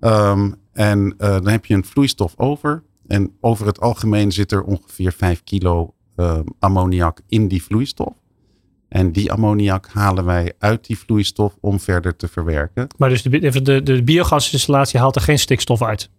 Ehm, 0.00 0.50
en 0.72 1.14
eh, 1.18 1.28
dan 1.28 1.48
heb 1.48 1.66
je 1.66 1.74
een 1.74 1.84
vloeistof 1.84 2.34
over. 2.36 2.82
En 3.06 3.36
over 3.40 3.66
het 3.66 3.80
algemeen 3.80 4.32
zit 4.32 4.52
er 4.52 4.62
ongeveer 4.62 5.12
5 5.12 5.44
kilo 5.44 5.94
ehm, 6.16 6.44
ammoniak 6.58 7.20
in 7.28 7.48
die 7.48 7.62
vloeistof. 7.62 8.12
En 8.88 9.12
die 9.12 9.32
ammoniak 9.32 9.88
halen 9.92 10.24
wij 10.24 10.52
uit 10.58 10.86
die 10.86 10.98
vloeistof 10.98 11.56
om 11.60 11.80
verder 11.80 12.16
te 12.16 12.28
verwerken. 12.28 12.86
Maar 12.98 13.08
dus 13.08 13.22
de, 13.22 13.62
de, 13.62 13.82
de, 13.82 14.02
biogasinstallatie 14.02 15.00
haalt 15.00 15.16
er 15.16 15.22
geen 15.22 15.38
stikstof 15.38 15.82
uit. 15.82 16.10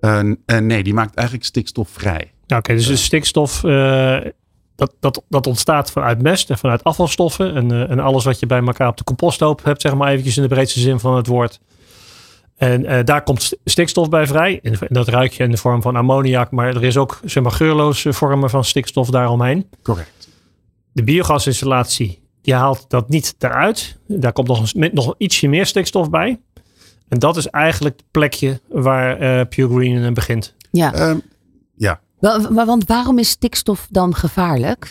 Eh, 0.00 0.18
eh, 0.46 0.58
nee, 0.58 0.82
die 0.82 0.94
maakt 0.94 1.14
eigenlijk 1.14 1.46
stikstof 1.46 1.88
vrij. 1.88 2.32
Nou, 2.46 2.60
Oké, 2.60 2.74
dus 2.74 2.86
de 2.86 2.96
stikstof 2.96 3.64
eh, 3.64 4.18
dat, 4.76 4.94
dat, 5.00 5.22
dat 5.28 5.46
ontstaat 5.46 5.90
vanuit 5.90 6.22
mest 6.22 6.50
en 6.50 6.58
vanuit 6.58 6.84
afvalstoffen. 6.84 7.54
En, 7.54 7.88
en 7.88 7.98
alles 7.98 8.24
wat 8.24 8.40
je 8.40 8.46
bij 8.46 8.62
elkaar 8.62 8.88
op 8.88 8.96
de 8.96 9.04
composthoop 9.04 9.64
hebt, 9.64 9.80
zeg 9.80 9.94
maar 9.94 10.10
eventjes 10.10 10.36
in 10.36 10.42
de 10.42 10.48
breedste 10.48 10.80
zin 10.80 11.00
van 11.00 11.16
het 11.16 11.26
woord. 11.26 11.60
En 12.60 12.84
eh, 12.86 13.04
daar 13.04 13.22
komt 13.22 13.42
st- 13.42 13.56
stikstof 13.64 14.08
bij 14.08 14.26
vrij. 14.26 14.60
En 14.62 14.74
dat 14.88 15.08
ruik 15.08 15.32
je 15.32 15.42
in 15.44 15.50
de 15.50 15.56
vorm 15.56 15.82
van 15.82 15.96
ammoniak. 15.96 16.50
Maar 16.50 16.68
er 16.68 16.84
is 16.84 16.96
ook 16.96 17.20
zeg 17.24 17.42
maar, 17.42 17.52
geurloze 17.52 18.12
vormen 18.12 18.50
van 18.50 18.64
stikstof 18.64 19.10
daaromheen. 19.10 19.68
Correct. 19.82 20.28
De 20.92 21.02
biogasinstallatie, 21.04 22.22
die 22.42 22.54
haalt 22.54 22.84
dat 22.88 23.08
niet 23.08 23.34
eruit. 23.38 23.98
Daar 24.06 24.32
komt 24.32 24.48
nog, 24.48 24.58
eens- 24.60 24.74
met 24.74 24.92
nog 24.92 25.14
ietsje 25.18 25.48
meer 25.48 25.66
stikstof 25.66 26.10
bij. 26.10 26.40
En 27.08 27.18
dat 27.18 27.36
is 27.36 27.46
eigenlijk 27.46 27.96
het 27.96 28.10
plekje 28.10 28.60
waar 28.68 29.18
eh, 29.18 29.46
Pure 29.48 29.74
Green 29.74 30.14
begint. 30.14 30.54
Ja. 30.70 30.92
Ehm, 30.94 31.18
ja, 31.76 32.00
Wa- 32.18 32.52
wa- 32.52 32.64
Want 32.66 32.84
waarom 32.86 33.18
is 33.18 33.28
stikstof 33.28 33.86
dan 33.90 34.14
gevaarlijk? 34.14 34.90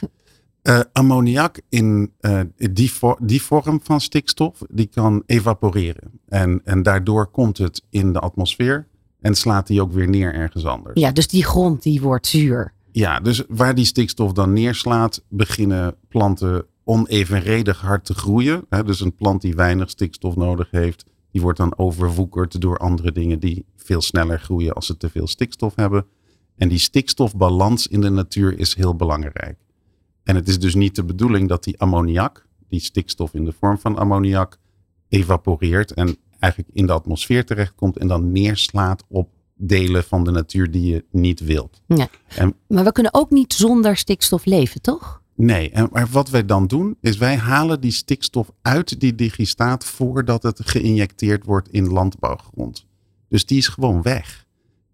Eh, 0.69 0.79
ammoniak 0.93 1.61
in 1.69 2.13
eh, 2.19 2.39
die, 2.71 2.91
vo- 2.91 3.17
die 3.19 3.41
vorm 3.41 3.79
van 3.83 4.01
stikstof, 4.01 4.61
die 4.69 4.85
kan 4.87 5.23
evaporeren. 5.25 6.19
En, 6.27 6.61
en 6.63 6.83
daardoor 6.83 7.27
komt 7.27 7.57
het 7.57 7.83
in 7.89 8.13
de 8.13 8.19
atmosfeer 8.19 8.87
en 9.21 9.35
slaat 9.35 9.67
die 9.67 9.81
ook 9.81 9.91
weer 9.91 10.09
neer 10.09 10.33
ergens 10.33 10.65
anders. 10.65 10.99
Ja, 10.99 11.11
dus 11.11 11.27
die 11.27 11.43
grond 11.43 11.83
die 11.83 12.01
wordt 12.01 12.27
zuur. 12.27 12.73
Ja, 12.91 13.19
dus 13.19 13.43
waar 13.47 13.75
die 13.75 13.85
stikstof 13.85 14.31
dan 14.31 14.53
neerslaat, 14.53 15.23
beginnen 15.29 15.95
planten 16.07 16.65
onevenredig 16.83 17.81
hard 17.81 18.05
te 18.05 18.13
groeien. 18.13 18.65
Dus 18.85 18.99
een 18.99 19.15
plant 19.15 19.41
die 19.41 19.55
weinig 19.55 19.89
stikstof 19.89 20.35
nodig 20.35 20.71
heeft, 20.71 21.05
die 21.31 21.41
wordt 21.41 21.57
dan 21.57 21.77
overwoekerd 21.77 22.61
door 22.61 22.77
andere 22.77 23.11
dingen 23.11 23.39
die 23.39 23.65
veel 23.75 24.01
sneller 24.01 24.39
groeien 24.39 24.73
als 24.73 24.85
ze 24.85 24.97
te 24.97 25.09
veel 25.09 25.27
stikstof 25.27 25.75
hebben. 25.75 26.05
En 26.57 26.69
die 26.69 26.79
stikstofbalans 26.79 27.87
in 27.87 28.01
de 28.01 28.09
natuur 28.09 28.59
is 28.59 28.75
heel 28.75 28.95
belangrijk. 28.95 29.57
En 30.29 30.35
het 30.35 30.47
is 30.47 30.59
dus 30.59 30.75
niet 30.75 30.95
de 30.95 31.03
bedoeling 31.03 31.47
dat 31.47 31.63
die 31.63 31.79
ammoniak, 31.79 32.45
die 32.67 32.79
stikstof 32.79 33.33
in 33.33 33.45
de 33.45 33.53
vorm 33.59 33.77
van 33.77 33.97
ammoniak, 33.97 34.57
evaporeert 35.07 35.93
en 35.93 36.17
eigenlijk 36.39 36.73
in 36.75 36.85
de 36.85 36.91
atmosfeer 36.93 37.45
terechtkomt 37.45 37.97
en 37.97 38.07
dan 38.07 38.31
neerslaat 38.31 39.03
op 39.07 39.29
delen 39.55 40.03
van 40.03 40.23
de 40.23 40.31
natuur 40.31 40.71
die 40.71 40.91
je 40.91 41.05
niet 41.11 41.39
wilt. 41.39 41.81
Maar 42.67 42.83
we 42.83 42.91
kunnen 42.91 43.13
ook 43.13 43.29
niet 43.29 43.53
zonder 43.53 43.97
stikstof 43.97 44.45
leven, 44.45 44.81
toch? 44.81 45.21
Nee, 45.35 45.71
en, 45.71 45.89
maar 45.91 46.07
wat 46.07 46.29
wij 46.29 46.45
dan 46.45 46.67
doen, 46.67 46.97
is 47.01 47.17
wij 47.17 47.37
halen 47.37 47.81
die 47.81 47.91
stikstof 47.91 48.51
uit 48.61 48.99
die 48.99 49.15
digistaat 49.15 49.85
voordat 49.85 50.43
het 50.43 50.69
geïnjecteerd 50.69 51.45
wordt 51.45 51.69
in 51.69 51.87
landbouwgrond. 51.87 52.85
Dus 53.29 53.45
die 53.45 53.57
is 53.57 53.67
gewoon 53.67 54.01
weg. 54.01 54.45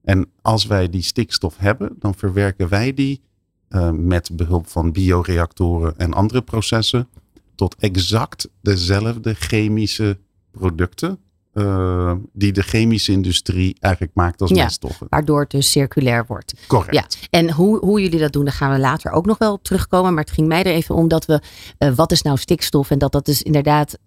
En 0.04 0.30
als 0.42 0.65
wij 0.65 0.89
die 0.89 1.04
stikstof 1.04 1.58
hebben, 1.58 1.96
dan 2.00 2.15
verwerken 2.15 2.70
wij 2.70 2.94
die 2.94 3.25
eh, 3.67 3.89
met 3.89 4.29
behulp 4.34 4.67
van 4.67 4.91
bioreactoren 4.91 5.98
en 5.98 6.13
andere 6.13 6.41
processen 6.41 7.07
tot 7.55 7.75
exact 7.79 8.50
dezelfde 8.62 9.34
chemische 9.34 10.17
producten 10.51 11.19
eh, 11.53 12.13
die 12.34 12.51
de 12.51 12.62
chemische 12.62 13.12
industrie 13.12 13.75
eigenlijk 13.79 14.15
maakt 14.15 14.41
als 14.41 14.50
Ja. 14.50 14.63
meststoffen. 14.63 15.07
Waardoor 15.10 15.39
het 15.39 15.50
dus 15.50 15.72
circulair 15.72 16.25
wordt. 16.27 16.53
Correct. 16.67 17.17
Ja, 17.22 17.27
en 17.39 17.51
hoe, 17.51 17.79
hoe 17.79 18.01
jullie 18.01 18.19
dat 18.19 18.34
doen, 18.34 18.45
daar 18.45 18.53
gaan 18.53 18.72
we 18.72 18.79
later 18.79 19.12
ook 19.12 19.25
nog 19.25 19.38
wel 19.38 19.53
op 19.53 19.63
terugkomen. 19.63 20.13
Maar 20.13 20.24
het 20.24 20.34
ging 20.34 20.48
mij 20.48 20.63
er 20.63 20.74
even 20.74 20.95
om 20.95 21.07
dat 21.07 21.25
we, 21.25 21.41
eh, 21.77 21.95
wat 21.95 22.12
is 22.12 22.22
nou 22.22 22.38
stikstof? 22.38 22.91
En 22.91 22.98
dat 22.98 23.12
dat 23.12 23.25
dus 23.25 23.41
inderdaad 23.43 23.98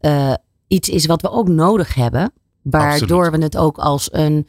iets 0.67 0.89
is 0.89 1.07
wat 1.07 1.23
we 1.23 1.31
ook 1.31 1.49
nodig 1.49 1.95
hebben. 1.95 2.33
Waardoor 2.63 3.19
Absoluut. 3.19 3.37
we 3.39 3.45
het 3.45 3.57
ook 3.57 3.79
als 3.79 4.09
een 4.13 4.47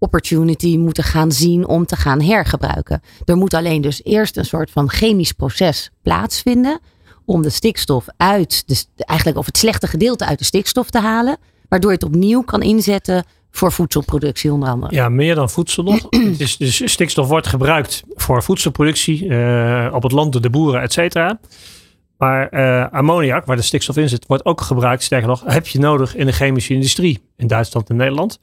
opportunity 0.00 0.76
moeten 0.76 1.04
gaan 1.04 1.32
zien 1.32 1.66
om 1.66 1.86
te 1.86 1.96
gaan 1.96 2.22
hergebruiken. 2.22 3.02
Er 3.24 3.36
moet 3.36 3.54
alleen 3.54 3.80
dus 3.80 4.04
eerst 4.04 4.36
een 4.36 4.44
soort 4.44 4.70
van 4.70 4.90
chemisch 4.90 5.32
proces 5.32 5.90
plaatsvinden. 6.02 6.80
Om 7.24 7.42
de 7.42 7.50
stikstof 7.50 8.06
uit, 8.16 8.62
de, 8.66 8.84
eigenlijk 8.96 9.38
of 9.38 9.46
het 9.46 9.58
slechte 9.58 9.86
gedeelte 9.86 10.26
uit 10.26 10.38
de 10.38 10.44
stikstof 10.44 10.90
te 10.90 11.00
halen. 11.00 11.36
Waardoor 11.68 11.90
je 11.90 11.96
het 11.96 12.06
opnieuw 12.06 12.42
kan 12.42 12.62
inzetten 12.62 13.24
voor 13.50 13.72
voedselproductie 13.72 14.52
onder 14.52 14.68
andere. 14.68 14.94
Ja, 14.94 15.08
meer 15.08 15.34
dan 15.34 15.50
voedsel 15.50 15.82
nog. 15.82 16.06
Het 16.10 16.40
is, 16.40 16.56
dus 16.56 16.90
stikstof 16.92 17.28
wordt 17.28 17.46
gebruikt 17.46 18.02
voor 18.14 18.42
voedselproductie 18.42 19.28
eh, 19.28 19.94
op 19.94 20.02
het 20.02 20.12
land 20.12 20.32
door 20.32 20.42
de 20.42 20.50
boeren, 20.50 20.82
et 20.82 20.92
cetera. 20.92 21.40
Maar 22.16 22.48
eh, 22.48 22.92
ammoniak, 22.92 23.46
waar 23.46 23.56
de 23.56 23.62
stikstof 23.62 23.96
in 23.96 24.08
zit, 24.08 24.26
wordt 24.26 24.44
ook 24.44 24.60
gebruikt, 24.60 25.02
sterker 25.02 25.28
nog, 25.28 25.42
heb 25.46 25.66
je 25.66 25.78
nodig 25.78 26.16
in 26.16 26.26
de 26.26 26.32
chemische 26.32 26.74
industrie 26.74 27.22
in 27.36 27.46
Duitsland 27.46 27.90
en 27.90 27.96
Nederland. 27.96 28.40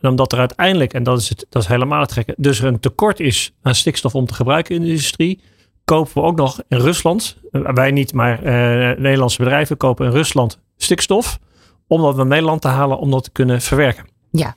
En 0.00 0.08
omdat 0.08 0.32
er 0.32 0.38
uiteindelijk, 0.38 0.92
en 0.92 1.02
dat 1.02 1.20
is, 1.20 1.28
het, 1.28 1.46
dat 1.48 1.62
is 1.62 1.68
helemaal 1.68 2.00
het 2.00 2.12
gekke, 2.12 2.34
dus 2.36 2.60
er 2.60 2.66
een 2.66 2.80
tekort 2.80 3.20
is 3.20 3.52
aan 3.62 3.74
stikstof 3.74 4.14
om 4.14 4.26
te 4.26 4.34
gebruiken 4.34 4.74
in 4.74 4.80
de 4.80 4.88
industrie, 4.88 5.40
kopen 5.84 6.14
we 6.14 6.20
ook 6.20 6.36
nog 6.36 6.60
in 6.68 6.78
Rusland, 6.78 7.36
eh, 7.50 7.60
wij 7.74 7.90
niet, 7.90 8.12
maar 8.12 8.42
eh, 8.42 8.98
Nederlandse 8.98 9.38
bedrijven 9.38 9.76
kopen 9.76 10.06
in 10.06 10.12
Rusland 10.12 10.58
stikstof, 10.76 11.38
om 11.86 12.02
dat 12.02 12.16
naar 12.16 12.26
Nederland 12.26 12.60
te 12.60 12.68
halen, 12.68 12.98
om 12.98 13.10
dat 13.10 13.24
te 13.24 13.30
kunnen 13.30 13.60
verwerken. 13.60 14.06
Ja. 14.30 14.56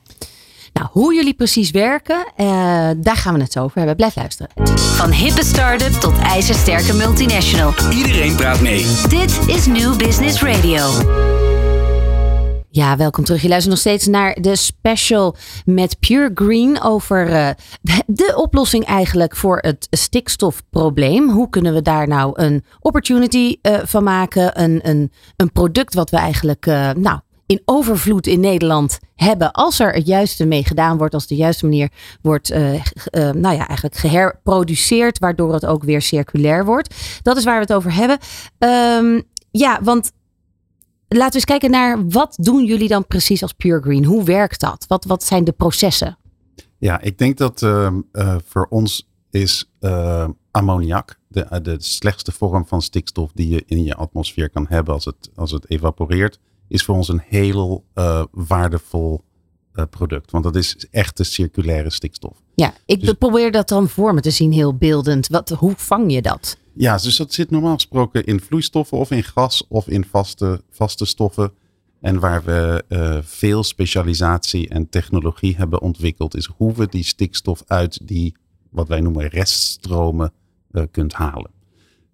Nou, 0.72 0.88
hoe 0.90 1.14
jullie 1.14 1.34
precies 1.34 1.70
werken, 1.70 2.32
eh, 2.36 2.46
daar 2.96 3.16
gaan 3.16 3.34
we 3.34 3.40
het 3.40 3.52
zo 3.52 3.62
over 3.62 3.78
hebben. 3.78 3.96
Blijf 3.96 4.16
luisteren. 4.16 4.50
Van 4.76 5.10
hippe 5.10 5.44
start-up 5.44 5.92
tot 5.92 6.18
ijzersterke 6.18 6.94
multinational. 6.94 7.72
Iedereen 7.90 8.36
praat 8.36 8.60
mee. 8.60 8.86
Dit 9.08 9.48
is 9.48 9.66
New 9.66 9.96
Business 9.96 10.42
Radio. 10.42 10.80
Ja, 12.74 12.96
welkom 12.96 13.24
terug. 13.24 13.42
Je 13.42 13.48
luistert 13.48 13.74
nog 13.74 13.82
steeds 13.82 14.06
naar 14.06 14.40
de 14.40 14.56
special 14.56 15.36
met 15.64 15.98
Pure 16.00 16.30
Green 16.34 16.82
over 16.82 17.28
eh, 17.28 17.50
de, 18.06 18.32
oplossing 18.36 18.84
eigenlijk 18.84 19.36
voor 19.36 19.58
het 19.58 19.86
stikstofprobleem. 19.90 21.30
Hoe 21.30 21.48
kunnen 21.48 21.74
we 21.74 21.82
daar 21.82 22.08
nou 22.08 22.42
een 22.42 22.64
opportunity 22.80 23.56
eh, 23.62 23.78
van 23.84 24.04
maken? 24.04 24.62
Een, 24.62 24.88
een, 24.88 25.12
een 25.36 25.52
product 25.52 25.94
wat 25.94 26.10
we 26.10 26.16
eigenlijk 26.16 26.66
eh, 26.66 26.90
nou, 26.90 27.20
in 27.46 27.62
overvloed 27.64 28.26
in 28.26 28.40
Nederland 28.40 28.98
hebben. 29.14 29.52
Als 29.52 29.80
er 29.80 29.92
het 29.92 30.06
juiste 30.06 30.44
mee 30.44 30.64
gedaan 30.64 30.98
wordt, 30.98 31.14
als 31.14 31.26
de 31.26 31.36
juiste 31.36 31.64
manier 31.64 31.90
wordt 32.22 32.48
nou 33.14 33.54
ja, 33.56 33.66
eigenlijk 33.68 33.96
geherproduceerd, 33.96 35.18
waardoor 35.18 35.52
het 35.52 35.66
ook 35.66 35.84
weer 35.84 36.02
circulair 36.02 36.64
wordt. 36.64 36.94
Dat 37.22 37.36
is 37.36 37.44
waar 37.44 37.54
we 37.54 37.60
het 37.60 37.72
over 37.72 37.94
hebben. 37.94 38.18
Ehm, 38.58 39.20
ja, 39.50 39.78
want 39.82 40.12
laten 41.12 41.28
we 41.28 41.34
eens 41.34 41.44
kijken 41.44 41.70
naar 41.70 42.08
wat 42.08 42.36
doen 42.40 42.64
jullie 42.64 42.88
dan 42.88 43.06
precies 43.06 43.42
als 43.42 43.52
Pure 43.52 43.80
Green? 43.80 44.04
Hoe 44.04 44.24
werkt 44.24 44.60
dat? 44.60 44.84
Wat, 44.88 45.04
wat 45.04 45.24
zijn 45.24 45.44
de 45.44 45.52
processen? 45.52 46.16
Ja, 46.78 47.00
ik 47.00 47.18
denk 47.18 47.38
dat 47.38 47.62
ehm, 47.62 48.00
eh, 48.12 48.36
voor 48.46 48.66
ons 48.70 49.08
is 49.30 49.70
eh, 49.80 50.28
ammoniak 50.50 51.18
de, 51.28 51.40
eh, 51.42 51.62
de 51.62 51.76
slechtste 51.78 52.32
vorm 52.32 52.66
van 52.66 52.82
stikstof 52.82 53.30
die 53.34 53.48
je 53.48 53.62
in 53.66 53.84
je 53.84 53.94
atmosfeer 53.94 54.50
kan 54.50 54.66
hebben 54.68 54.94
als 54.94 55.04
het, 55.04 55.30
als 55.34 55.50
het 55.50 55.70
evaporeert, 55.70 56.38
is 56.68 56.84
voor 56.84 56.94
ons 56.94 57.08
een 57.08 57.22
heel 57.26 57.84
waardevol 58.30 59.24
product. 59.90 60.30
Want 60.30 60.44
dat 60.44 60.56
is 60.56 60.86
echt 60.90 61.16
de 61.16 61.24
circulaire 61.24 61.90
stikstof. 61.90 62.36
Ja, 62.54 62.74
ik 62.86 63.00
Dus- 63.00 63.12
probeer 63.12 63.52
dat 63.52 63.68
dan 63.68 63.88
voor 63.88 64.14
me 64.14 64.20
te 64.20 64.30
zien, 64.30 64.52
heel 64.52 64.74
beeldend. 64.74 65.28
Wat, 65.28 65.48
hoe 65.48 65.74
vang 65.76 66.12
je 66.12 66.22
dat? 66.22 66.56
Ja, 66.74 66.96
dus 66.96 67.16
dat 67.16 67.32
zit 67.32 67.50
normaal 67.50 67.74
gesproken 67.74 68.24
in 68.24 68.40
vloeistoffen 68.40 68.98
of 68.98 69.10
in 69.10 69.22
gas 69.22 69.66
of 69.68 69.88
in 69.88 70.04
vaste, 70.04 70.62
vaste 70.70 71.04
stoffen. 71.04 71.52
En 72.00 72.20
waar 72.20 72.44
we 72.44 72.84
eh, 72.88 73.18
veel 73.22 73.62
specialisatie 73.62 74.68
en 74.68 74.88
technologie 74.88 75.56
hebben 75.56 75.80
ontwikkeld, 75.80 76.36
is 76.36 76.50
hoe 76.56 76.74
we 76.74 76.86
die 76.86 77.04
stikstof 77.04 77.62
uit 77.66 78.08
die, 78.08 78.36
wat 78.70 78.88
wij 78.88 79.00
noemen, 79.00 79.28
reststromen 79.28 80.32
eh, 80.70 80.82
kunt 80.90 81.12
halen. 81.12 81.50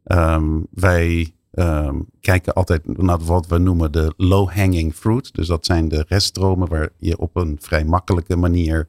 Ehm, 0.04 0.60
wij 0.70 1.32
ehm, 1.50 2.00
kijken 2.20 2.54
altijd 2.54 2.98
naar 2.98 3.18
wat 3.18 3.46
we 3.46 3.58
noemen 3.58 3.92
de 3.92 4.12
low-hanging 4.16 4.94
fruit. 4.94 5.34
Dus 5.34 5.46
dat 5.46 5.66
zijn 5.66 5.88
de 5.88 6.04
reststromen 6.08 6.68
waar 6.68 6.88
je 6.98 7.18
op 7.18 7.36
een 7.36 7.56
vrij 7.60 7.84
makkelijke 7.84 8.36
manier 8.36 8.88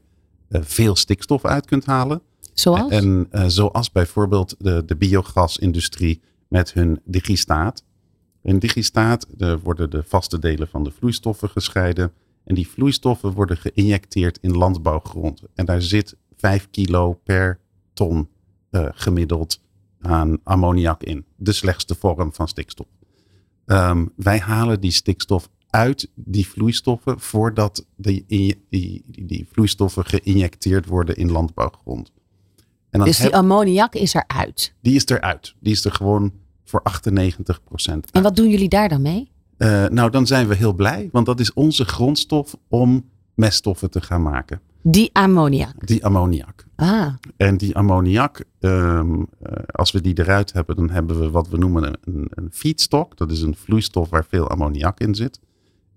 eh, 0.49 0.61
veel 0.63 0.95
stikstof 0.95 1.45
uit 1.45 1.65
kunt 1.65 1.85
halen. 1.85 2.21
Zoals? 2.59 2.91
En 2.91 3.27
eh, 3.31 3.43
zoals 3.47 3.91
bijvoorbeeld 3.91 4.55
de, 4.57 4.85
de 4.85 4.95
biogasindustrie 4.95 6.21
met 6.47 6.73
hun 6.73 7.01
digistaat. 7.05 7.83
In 8.41 8.59
digistaat 8.59 9.27
worden 9.63 9.89
de 9.89 10.03
vaste 10.03 10.39
delen 10.39 10.67
van 10.67 10.83
de 10.83 10.91
vloeistoffen 10.91 11.49
gescheiden. 11.49 12.11
En 12.43 12.55
die 12.55 12.67
vloeistoffen 12.67 13.31
worden 13.31 13.57
geïnjecteerd 13.57 14.37
in 14.41 14.57
landbouwgrond. 14.57 15.41
En 15.55 15.65
daar 15.65 15.81
zit 15.81 16.15
5 16.35 16.67
kilo 16.71 17.13
per 17.23 17.59
ton 17.93 18.29
eh, 18.69 18.87
gemiddeld 18.91 19.61
aan 20.01 20.37
ammoniak 20.43 21.03
in. 21.03 21.25
De 21.35 21.51
slechtste 21.51 21.95
vorm 21.95 22.33
van 22.33 22.47
stikstof. 22.47 22.87
Ehm, 23.65 24.05
wij 24.15 24.39
halen 24.39 24.81
die 24.81 24.91
stikstof 24.91 25.49
uit 25.69 26.11
die 26.15 26.47
vloeistoffen 26.47 27.19
voordat 27.19 27.85
die, 27.95 28.23
die, 28.27 28.65
die, 28.69 29.03
die 29.07 29.47
vloeistoffen 29.51 30.05
geïnjecteerd 30.05 30.85
worden 30.85 31.15
in 31.15 31.31
landbouwgrond. 31.31 32.11
En 32.89 33.03
dus 33.03 33.15
die 33.17 33.25
heb, 33.25 33.33
ammoniak 33.33 33.95
is 33.95 34.13
eruit? 34.13 34.73
Die 34.81 34.95
is 34.95 35.05
eruit. 35.05 35.55
Die 35.59 35.73
is 35.73 35.85
er 35.85 35.91
gewoon 35.91 36.33
voor 36.63 36.83
98 36.83 37.63
procent. 37.63 38.11
En 38.11 38.23
wat 38.23 38.35
doen 38.35 38.49
jullie 38.49 38.69
daar 38.69 38.89
dan 38.89 39.01
mee? 39.01 39.31
Uh, 39.57 39.87
nou, 39.87 40.09
dan 40.09 40.27
zijn 40.27 40.47
we 40.47 40.55
heel 40.55 40.73
blij, 40.73 41.09
want 41.11 41.25
dat 41.25 41.39
is 41.39 41.53
onze 41.53 41.85
grondstof 41.85 42.55
om 42.67 43.09
meststoffen 43.35 43.91
te 43.91 44.01
gaan 44.01 44.21
maken. 44.21 44.61
Die 44.81 45.09
ammoniak? 45.13 45.87
Die 45.87 46.05
ammoniak. 46.05 46.65
Ah. 46.75 47.13
En 47.37 47.57
die 47.57 47.75
ammoniak, 47.75 48.43
um, 48.59 49.27
als 49.65 49.91
we 49.91 50.01
die 50.01 50.19
eruit 50.19 50.53
hebben, 50.53 50.75
dan 50.75 50.89
hebben 50.89 51.19
we 51.19 51.29
wat 51.29 51.49
we 51.49 51.57
noemen 51.57 51.97
een, 52.03 52.27
een 52.29 52.49
feedstock. 52.51 53.17
Dat 53.17 53.31
is 53.31 53.41
een 53.41 53.55
vloeistof 53.55 54.09
waar 54.09 54.25
veel 54.25 54.49
ammoniak 54.49 54.99
in 54.99 55.15
zit. 55.15 55.39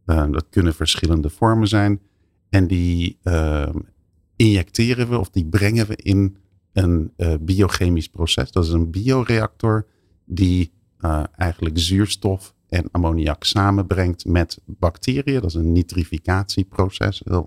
Uh, 0.07 0.25
dat 0.31 0.47
kunnen 0.51 0.75
verschillende 0.75 1.31
vormen 1.31 1.69
zijn. 1.69 2.01
En 2.49 2.67
die 2.67 3.19
uh, 3.23 3.69
injecteren 4.37 5.09
we 5.09 5.19
of 5.19 5.31
die 5.31 5.47
brengen 5.47 5.87
we 5.87 5.97
in 5.97 6.37
een 6.73 7.13
uh, 7.17 7.35
biochemisch 7.41 8.09
proces. 8.09 8.53
Dat 8.53 8.65
is 8.65 8.71
een 8.71 8.91
bioreactor 8.91 9.87
die 10.25 10.73
eigenlijk 11.37 11.79
zuurstof 11.79 12.55
en 12.69 12.89
ammoniak 12.91 13.45
samenbrengt 13.45 14.25
met 14.25 14.61
bacteriën. 14.65 15.41
Dat 15.41 15.51
is 15.51 15.55
een 15.55 15.73
nitrificatieproces. 15.73 17.23
Heel, 17.25 17.47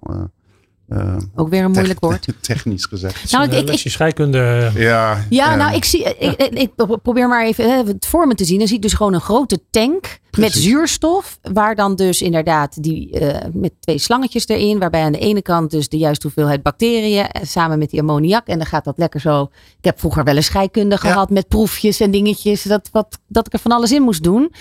uh, 0.89 1.17
Ook 1.35 1.49
weer 1.49 1.63
een 1.63 1.71
moeilijk 1.71 1.99
woord. 1.99 2.27
Technisch 2.41 2.85
gezegd. 2.85 3.31
Nou, 3.31 3.49
ik, 3.49 3.69
ik, 3.69 3.91
scheikunde. 3.91 4.71
Ja, 4.75 5.25
ja 5.29 5.55
nou, 5.55 5.75
ik, 5.75 5.85
zie, 5.85 6.03
ik, 6.03 6.41
ik, 6.41 6.75
probeer 7.01 7.27
maar 7.27 7.45
even 7.45 7.85
het 7.87 8.05
vormen 8.05 8.35
te 8.35 8.45
zien. 8.45 8.57
Dan 8.57 8.67
zie 8.67 8.75
ik 8.75 8.81
dus 8.81 8.93
gewoon 8.93 9.13
een 9.13 9.21
grote 9.21 9.59
tank 9.69 10.19
met 10.37 10.53
zuurstof. 10.53 11.39
Waar 11.41 11.75
dan 11.75 11.95
dus 11.95 12.21
inderdaad 12.21 12.83
die 12.83 13.21
uh, 13.21 13.37
met 13.53 13.71
twee 13.79 13.97
slangetjes 13.97 14.47
erin. 14.47 14.79
Waarbij 14.79 15.01
aan 15.01 15.11
de 15.11 15.19
ene 15.19 15.41
kant 15.41 15.71
dus 15.71 15.89
de 15.89 15.97
juiste 15.97 16.27
hoeveelheid 16.27 16.63
bacteriën. 16.63 17.27
Eh, 17.27 17.41
samen 17.45 17.79
met 17.79 17.89
die 17.89 17.99
ammoniak. 17.99 18.47
En 18.47 18.57
dan 18.57 18.67
gaat 18.67 18.83
dat 18.85 18.97
lekker 18.97 19.19
zo. 19.19 19.49
Ik 19.77 19.85
heb 19.85 19.99
vroeger 19.99 20.23
wel 20.23 20.35
een 20.35 20.43
scheikunde 20.43 20.97
gehad 20.97 21.29
met 21.29 21.47
proefjes 21.47 21.99
en 21.99 22.11
dingetjes. 22.11 22.63
Dat, 22.63 22.89
wat, 22.91 23.19
dat 23.27 23.47
ik 23.47 23.53
er 23.53 23.59
van 23.59 23.71
alles 23.71 23.91
in 23.91 24.01
moest 24.01 24.23
doen. 24.23 24.53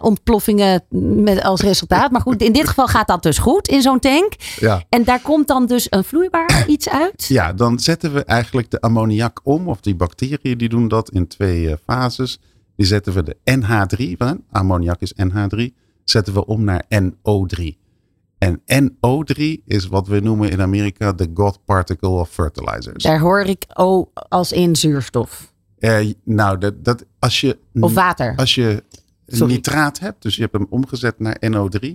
Ontploffingen 0.00 0.84
met, 0.88 1.42
als 1.42 1.60
resultaat. 1.60 2.10
Maar 2.10 2.20
goed, 2.20 2.42
in 2.42 2.52
dit 2.52 2.68
geval 2.68 2.86
gaat 2.86 3.08
dat 3.08 3.22
dus 3.22 3.38
goed 3.38 3.68
in 3.68 3.82
zo'n 3.82 3.98
tank. 3.98 4.32
Ja. 4.60 4.82
En 4.88 5.04
daar 5.04 5.20
komt 5.20 5.47
dan 5.48 5.66
dus 5.66 5.86
een 5.90 6.04
vloeibaar 6.04 6.64
iets 6.68 6.88
uit? 6.88 7.24
Ja, 7.24 7.52
dan 7.52 7.78
zetten 7.78 8.14
we 8.14 8.24
eigenlijk 8.24 8.70
de 8.70 8.80
ammoniak 8.80 9.40
om. 9.42 9.68
Of 9.68 9.80
die 9.80 9.94
bacteriën 9.94 10.58
die 10.58 10.68
doen 10.68 10.88
dat 10.88 11.10
in 11.10 11.26
twee 11.26 11.62
uh, 11.62 11.72
fases. 11.84 12.40
Die 12.76 12.86
zetten 12.86 13.12
we 13.12 13.22
de 13.22 13.36
NH3, 13.60 14.16
van, 14.16 14.44
ammoniak 14.50 15.00
is 15.00 15.14
NH3, 15.22 15.74
zetten 16.04 16.34
we 16.34 16.46
om 16.46 16.64
naar 16.64 16.84
NO3. 16.94 17.76
En 18.38 18.62
NO3 18.82 19.64
is 19.64 19.86
wat 19.86 20.08
we 20.08 20.20
noemen 20.20 20.50
in 20.50 20.60
Amerika 20.60 21.12
de 21.12 21.30
God 21.34 21.64
particle 21.64 22.08
of 22.08 22.30
fertilizers. 22.30 23.02
Daar 23.02 23.20
hoor 23.20 23.40
ik 23.40 23.64
O 23.74 24.10
als 24.12 24.52
in 24.52 24.76
zuurstof. 24.76 25.52
Uh, 25.78 26.12
nou, 26.24 26.58
dat, 26.58 26.84
dat, 26.84 27.04
als 27.18 27.40
je. 27.40 27.58
Of 27.80 27.94
water. 27.94 28.36
Als 28.36 28.54
je 28.54 28.84
Sorry. 29.26 29.52
nitraat 29.52 29.98
hebt, 29.98 30.22
dus 30.22 30.34
je 30.34 30.40
hebt 30.40 30.52
hem 30.52 30.66
omgezet 30.70 31.18
naar 31.18 31.36
NO3, 31.46 31.88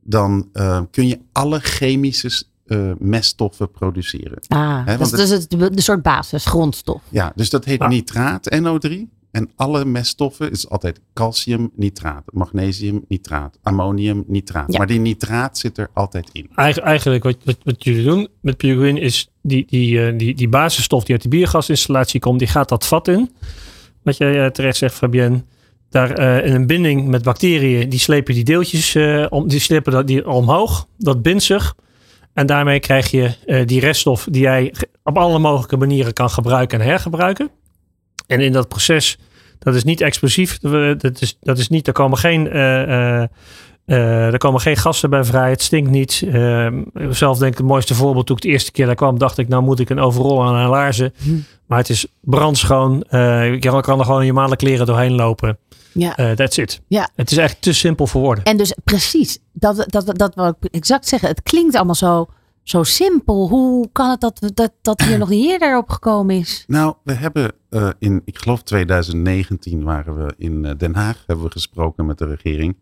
dan 0.00 0.48
uh, 0.52 0.80
kun 0.90 1.06
je 1.06 1.20
alle 1.32 1.60
chemische 1.60 2.44
uh, 2.72 2.92
meststoffen 2.98 3.70
produceren. 3.70 4.38
Ah, 4.48 4.86
He, 4.86 4.96
dat 4.96 5.06
is 5.06 5.12
dus 5.12 5.30
het, 5.30 5.50
de, 5.50 5.80
soort 5.80 6.02
basis, 6.02 6.44
grondstof. 6.44 7.00
Ja, 7.08 7.32
dus 7.34 7.50
dat 7.50 7.64
heet 7.64 7.80
ah. 7.80 7.88
nitraat, 7.88 8.54
NO3. 8.54 9.20
En 9.32 9.50
alle 9.56 9.84
meststoffen 9.84 10.50
is 10.50 10.68
altijd 10.68 11.00
calciumnitraat, 11.14 12.22
magnesiumnitraat, 12.32 13.58
ammoniumnitraat. 13.62 14.72
Ja. 14.72 14.78
Maar 14.78 14.86
die 14.86 14.98
nitraat 14.98 15.58
zit 15.58 15.78
er 15.78 15.90
altijd 15.92 16.28
in. 16.32 16.50
Eigen, 16.54 16.82
eigenlijk 16.82 17.22
wat, 17.22 17.36
wat, 17.44 17.56
wat, 17.62 17.84
jullie 17.84 18.04
doen 18.04 18.28
met 18.40 18.56
PureGreen 18.56 18.98
is 18.98 19.28
die, 19.42 19.66
die, 19.66 20.12
uh, 20.12 20.18
die, 20.18 20.34
die 20.34 20.48
basisstof 20.48 21.04
die 21.04 21.14
uit 21.14 21.22
de 21.22 21.28
biogasinstallatie 21.28 22.20
komt, 22.20 22.38
die 22.38 22.48
gaat 22.48 22.68
dat 22.68 22.86
vat 22.86 23.08
in. 23.08 23.30
Wat 24.02 24.16
jij 24.16 24.44
uh, 24.44 24.46
terecht 24.46 24.76
zegt, 24.76 24.94
Fabienne. 24.94 25.44
Daar 25.88 26.20
uh, 26.20 26.46
in 26.46 26.54
een 26.54 26.66
binding 26.66 27.08
met 27.08 27.22
bacteriën, 27.22 27.88
die 27.88 27.98
slepen 27.98 28.34
die 28.34 28.44
deeltjes 28.44 28.96
om, 29.28 29.48
die 29.48 29.60
slepen 29.60 29.92
dat, 29.92 30.06
die 30.06 30.28
omhoog. 30.28 30.86
Dat 30.98 31.22
bindt 31.22 31.42
zich. 31.42 31.74
En 32.34 32.46
daarmee 32.46 32.80
krijg 32.80 33.10
je 33.10 33.34
uh, 33.46 33.66
die 33.66 33.80
reststof 33.80 34.26
die 34.30 34.42
jij 34.42 34.74
op 35.02 35.18
alle 35.18 35.38
mogelijke 35.38 35.76
manieren 35.76 36.12
kan 36.12 36.30
gebruiken 36.30 36.80
en 36.80 36.86
hergebruiken. 36.86 37.50
En 38.26 38.40
in 38.40 38.52
dat 38.52 38.68
proces, 38.68 39.18
dat 39.58 39.74
is 39.74 39.84
niet 39.84 40.00
explosief. 40.00 40.58
Dat 40.58 41.20
is, 41.20 41.36
dat 41.40 41.58
is 41.58 41.68
niet, 41.68 41.86
er 41.86 41.92
komen 41.92 42.18
geen, 42.18 42.46
uh, 42.46 43.26
er 43.86 44.38
komen 44.38 44.60
geen 44.60 44.76
gassen 44.76 45.10
bij 45.10 45.24
vrij. 45.24 45.50
Het 45.50 45.62
stinkt 45.62 45.90
niet. 45.90 46.24
Ehm, 46.32 46.82
zelf 47.10 47.38
denk 47.38 47.52
ik 47.52 47.58
het 47.58 47.66
mooiste 47.66 47.94
voorbeeld 47.94 48.26
toen 48.26 48.36
ik 48.36 48.42
de 48.42 48.48
eerste 48.48 48.72
keer 48.72 48.86
daar 48.86 48.94
kwam, 48.94 49.18
dacht 49.18 49.38
ik, 49.38 49.48
nou 49.48 49.62
moet 49.62 49.80
ik 49.80 49.90
een 49.90 50.00
overrol 50.00 50.44
aan 50.44 50.62
en 50.62 50.68
laarzen. 50.68 51.14
Hm. 51.22 51.30
Maar 51.66 51.78
het 51.78 51.88
is 51.88 52.06
brandschoon. 52.20 53.04
je 53.10 53.58
kan 53.80 53.98
er 53.98 54.04
gewoon 54.04 54.20
in 54.20 54.26
je 54.26 54.32
normale 54.32 54.56
kleren 54.56 54.86
doorheen 54.86 55.14
lopen. 55.14 55.58
Ja. 55.94 56.18
Uh, 56.20 56.30
that's 56.30 56.56
it. 56.56 56.80
Ja. 56.86 57.10
Het 57.14 57.30
is 57.30 57.36
echt 57.36 57.62
te 57.62 57.72
simpel 57.72 58.06
voor 58.06 58.20
woorden. 58.20 58.44
En 58.44 58.56
dus 58.56 58.74
precies, 58.84 59.38
dat, 59.52 59.84
dat, 59.86 60.18
dat 60.18 60.34
wil 60.34 60.46
ik 60.60 60.70
exact 60.70 61.08
zeggen. 61.08 61.28
Het 61.28 61.42
klinkt 61.42 61.74
allemaal 61.74 61.94
zo, 61.94 62.28
zo 62.62 62.82
simpel. 62.82 63.48
Hoe 63.48 63.88
kan 63.92 64.10
het 64.10 64.20
dat, 64.20 64.50
dat, 64.54 64.72
dat 64.82 65.00
hier 65.00 65.18
nog 65.18 65.28
niet 65.28 65.50
eerder 65.50 65.76
op 65.76 65.88
gekomen 65.88 66.36
is? 66.36 66.64
Nou, 66.66 66.94
we 67.04 67.12
hebben 67.12 67.52
uh, 67.70 67.90
in, 67.98 68.22
ik 68.24 68.38
geloof 68.38 68.62
2019 68.62 69.82
waren 69.82 70.26
we 70.26 70.34
in 70.38 70.64
uh, 70.64 70.70
Den 70.76 70.94
Haag, 70.94 71.24
hebben 71.26 71.44
we 71.44 71.50
gesproken 71.50 72.06
met 72.06 72.18
de 72.18 72.26
regering. 72.26 72.76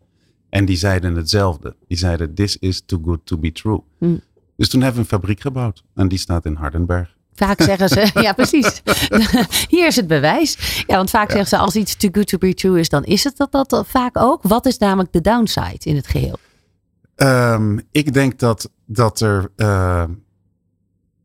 En 0.49 0.65
die 0.65 0.77
zeiden 0.77 1.15
hetzelfde. 1.15 1.75
Die 1.87 1.97
zeiden, 1.97 2.33
this 2.33 2.57
is 2.57 2.81
too 2.85 3.01
good 3.05 3.19
to 3.23 3.37
be 3.37 3.51
true. 3.51 3.81
Hm. 3.97 4.17
Dus 4.55 4.69
toen 4.69 4.81
hebben 4.81 5.01
we 5.01 5.07
een 5.11 5.19
fabriek 5.19 5.39
gebouwd. 5.39 5.83
En 5.95 6.07
die 6.07 6.19
staat 6.19 6.45
in 6.45 6.55
Hardenberg. 6.55 7.17
Vaak 7.33 7.61
zeggen 7.61 7.89
ze, 7.89 8.09
ja 8.21 8.33
precies. 8.33 8.81
Hier 9.69 9.87
is 9.87 9.95
het 9.95 10.07
bewijs. 10.07 10.83
Ja, 10.87 10.95
want 10.95 11.09
vaak 11.09 11.29
zeggen 11.29 11.49
ze 11.49 11.57
als 11.57 11.75
iets 11.75 11.95
too 11.95 12.09
good 12.13 12.27
to 12.27 12.37
be 12.37 12.53
true 12.53 12.79
is, 12.79 12.89
dan 12.89 13.03
is 13.03 13.23
het 13.23 13.37
dat, 13.37 13.51
dat 13.51 13.83
vaak 13.87 14.17
ook. 14.17 14.43
Wat 14.43 14.65
is 14.65 14.77
namelijk 14.77 15.13
de 15.13 15.21
downside 15.21 15.79
in 15.79 15.95
het 15.95 16.07
geheel? 16.07 16.37
Um, 17.15 17.81
ik 17.91 18.13
denk 18.13 18.39
dat, 18.39 18.71
dat 18.85 19.19
er 19.19 19.51
uh, 19.57 20.03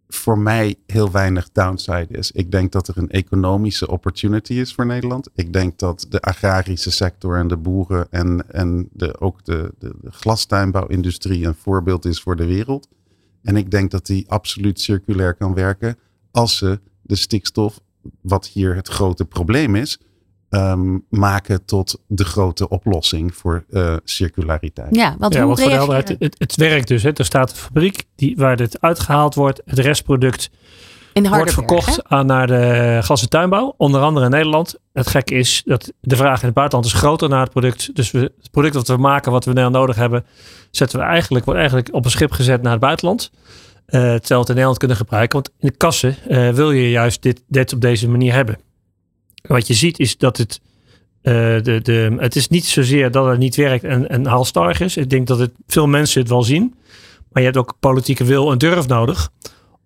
voor 0.09 0.39
mij 0.39 0.75
heel 0.87 1.11
weinig 1.11 1.49
downside 1.53 2.07
is. 2.09 2.33
Ik 2.33 2.51
denk 2.51 2.73
dat 2.73 2.89
er 2.89 2.99
een 2.99 3.11
economische 3.11 3.89
opportunity 3.89 4.53
is 4.53 4.75
voor 4.75 4.87
Nederland. 4.87 5.29
Ik 5.35 5.53
denk 5.53 5.79
dat 5.79 6.07
de 6.09 6.21
agrarische 6.21 6.91
sector 6.91 7.39
en 7.39 7.49
de 7.49 7.57
boeren 7.57 8.07
en, 8.11 8.53
en 8.53 8.89
de, 8.93 9.21
ook 9.21 9.45
de, 9.45 9.73
de, 9.79 9.95
de 10.01 10.11
glastuinbouwindustrie 10.11 11.47
een 11.47 11.55
voorbeeld 11.55 12.05
is 12.05 12.21
voor 12.21 12.37
de 12.37 12.47
wereld. 12.47 12.89
En 13.47 13.57
ik 13.57 13.71
denk 13.71 13.91
dat 13.91 14.07
die 14.07 14.25
absoluut 14.29 14.81
circulair 14.81 15.35
kan 15.35 15.55
werken 15.55 15.99
als 16.31 16.57
ze 16.57 16.81
de 17.03 17.17
stikstof, 17.17 17.81
wat 18.21 18.47
hier 18.47 18.75
het 18.75 18.89
grote 18.89 19.25
probleem 19.25 19.75
is, 19.75 19.99
um, 20.51 21.05
maken 21.09 21.65
tot 21.65 22.03
de 22.07 22.25
grote 22.25 22.69
oplossing 22.69 23.35
voor 23.35 23.65
uh, 23.71 23.97
circulariteit. 24.05 24.95
Ja, 24.95 25.17
want, 25.19 25.35
ja, 25.35 25.47
want 25.47 25.61
voor 25.61 25.69
de 25.69 25.75
helderheid, 25.75 26.09
het, 26.09 26.35
het, 26.39 26.57
werkt 26.57 26.89
dus. 26.89 27.03
Hè. 27.03 27.13
Er 27.13 27.25
staat 27.25 27.51
een 27.51 27.57
fabriek 27.57 28.05
die, 28.15 28.37
waar 28.37 28.57
dit 28.57 28.81
uitgehaald 28.81 29.35
wordt, 29.35 29.63
het 29.65 29.79
restproduct 29.79 30.51
wordt 31.25 31.53
verkocht 31.53 32.09
aan, 32.09 32.27
naar 32.27 32.47
de 32.47 32.99
gas- 33.03 33.23
en 33.23 33.29
tuinbouw, 33.29 33.75
onder 33.77 34.01
andere 34.01 34.25
in 34.25 34.31
Nederland. 34.31 34.79
Het 34.93 35.07
gekke 35.07 35.35
is 35.35 35.63
dat 35.65 35.93
de 36.01 36.17
vraag 36.17 36.41
in 36.41 36.47
het 36.47 36.55
buitenland 36.55 36.93
is 36.93 36.99
groter 36.99 37.29
naar 37.29 37.41
het 37.41 37.51
product. 37.51 37.95
Dus 37.95 38.11
we, 38.11 38.19
het 38.19 38.51
product 38.51 38.75
dat 38.75 38.89
we 38.89 38.97
maken, 38.97 39.33
wat 39.33 39.45
we 39.45 39.53
nu 39.53 39.69
nodig 39.69 39.97
hebben, 39.97 40.25
zetten 40.71 40.99
we 40.99 41.05
eigenlijk, 41.05 41.45
wordt 41.45 41.61
eigenlijk 41.61 41.95
op 41.95 42.05
een 42.05 42.11
schip 42.11 42.33
gezet 42.33 42.63
naar 42.63 42.73
het 42.73 42.81
buitenland. 42.81 43.31
Uh, 43.87 44.01
terwijl 44.01 44.41
in 44.41 44.47
Nederland 44.47 44.79
kunnen 44.79 44.97
gebruiken. 44.97 45.43
Want 45.43 45.51
in 45.59 45.69
de 45.69 45.77
kassen 45.77 46.17
uh, 46.29 46.49
wil 46.49 46.71
je 46.71 46.91
juist 46.91 47.23
dit, 47.23 47.43
dit 47.49 47.73
op 47.73 47.81
deze 47.81 48.09
manier 48.09 48.33
hebben. 48.33 48.59
Wat 49.43 49.67
je 49.67 49.75
ziet 49.75 49.99
is 49.99 50.19
dat 50.19 50.37
het, 50.37 50.61
uh, 51.23 51.33
de, 51.63 51.81
de, 51.83 52.17
het 52.19 52.37
is 52.37 52.49
niet 52.49 52.65
zozeer 52.65 53.11
dat 53.11 53.27
het 53.27 53.39
niet 53.39 53.57
werkt 53.57 53.85
en, 53.85 54.09
en 54.09 54.27
halstarrig 54.27 54.81
is. 54.81 54.97
Ik 54.97 55.11
denk 55.11 55.27
dat 55.27 55.39
het, 55.39 55.53
veel 55.67 55.87
mensen 55.87 56.21
het 56.21 56.31
wel 56.31 56.43
zien. 56.43 56.75
Maar 57.29 57.43
je 57.43 57.49
hebt 57.49 57.57
ook 57.57 57.77
politieke 57.81 58.25
wil 58.25 58.53
en 58.53 58.59
durf 58.59 58.87
nodig 58.87 59.31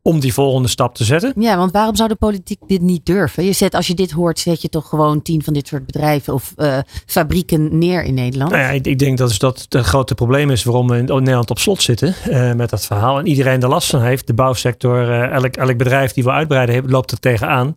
om 0.02 0.20
die 0.20 0.32
volgende 0.32 0.68
stap 0.68 0.94
te 0.94 1.04
zetten. 1.04 1.32
Ja, 1.36 1.56
want 1.56 1.72
waarom 1.72 1.96
zou 1.96 2.08
de 2.08 2.14
politiek 2.14 2.58
dit 2.66 2.80
niet 2.80 3.06
durven? 3.06 3.44
Je 3.44 3.52
zet, 3.52 3.74
als 3.74 3.86
je 3.86 3.94
dit 3.94 4.10
hoort, 4.10 4.38
zet 4.38 4.62
je 4.62 4.68
toch 4.68 4.88
gewoon 4.88 5.22
tien 5.22 5.42
van 5.42 5.52
dit 5.52 5.66
soort 5.68 5.86
bedrijven 5.86 6.34
of 6.34 6.52
uh, 6.56 6.78
fabrieken 7.06 7.78
neer 7.78 8.02
in 8.02 8.14
Nederland? 8.14 8.50
Nou 8.50 8.62
ja, 8.62 8.70
ik, 8.70 8.86
ik, 8.86 8.98
denk 8.98 9.18
dat 9.18 9.30
is 9.30 9.38
dat 9.38 9.66
het 9.68 9.86
grote 9.86 10.14
probleem 10.14 10.50
is 10.50 10.64
waarom 10.64 10.88
we 10.88 10.96
in 10.96 11.04
Nederland 11.04 11.50
op 11.50 11.58
slot 11.58 11.82
zitten 11.82 12.14
uh, 12.28 12.52
met 12.52 12.70
dat 12.70 12.86
verhaal. 12.86 13.18
En 13.18 13.26
iedereen 13.26 13.62
er 13.62 13.68
last 13.68 13.90
van 13.90 14.02
heeft. 14.02 14.26
De 14.26 14.34
bouwsector, 14.34 15.08
uh, 15.08 15.30
elk, 15.30 15.56
elk 15.56 15.76
bedrijf 15.76 16.12
die 16.12 16.24
we 16.24 16.30
uitbreiden, 16.30 16.90
loopt 16.90 17.10
er 17.10 17.20
tegenaan. 17.20 17.74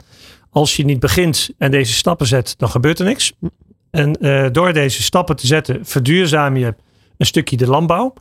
Als 0.50 0.76
je 0.76 0.86
niet 0.86 1.00
begint 1.00 1.50
en 1.58 1.72
deze 1.72 1.94
stappen 1.94 2.28
zet, 2.28 2.54
dan 2.58 2.70
gebeurt 2.70 3.00
er 3.00 3.06
niks. 3.06 3.34
En 3.92 4.18
door 4.52 4.74
deze 4.74 5.04
stappen 5.04 5.36
te 5.36 5.48
zetten, 5.48 5.86
verduurzaam 5.86 6.58
je 6.58 6.76
een 7.18 7.26
stukje 7.26 7.58
de 7.58 7.68
landbouw. 7.68 8.14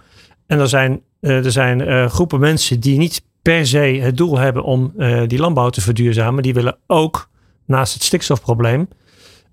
En 0.46 0.58
er 0.58 0.68
zijn, 0.68 1.00
er 1.20 1.52
zijn 1.52 2.10
groepen 2.10 2.40
mensen 2.40 2.80
die 2.80 2.98
niet 2.98 3.22
per 3.42 3.66
se 3.66 3.78
het 3.78 4.16
doel 4.16 4.38
hebben 4.38 4.64
om 4.64 4.92
uh, 4.96 5.22
die 5.26 5.38
landbouw 5.38 5.70
te 5.70 5.80
verduurzamen. 5.80 6.42
Die 6.42 6.54
willen 6.54 6.78
ook 6.86 7.28
naast 7.66 7.94
het 7.94 8.02
stikstofprobleem 8.02 8.88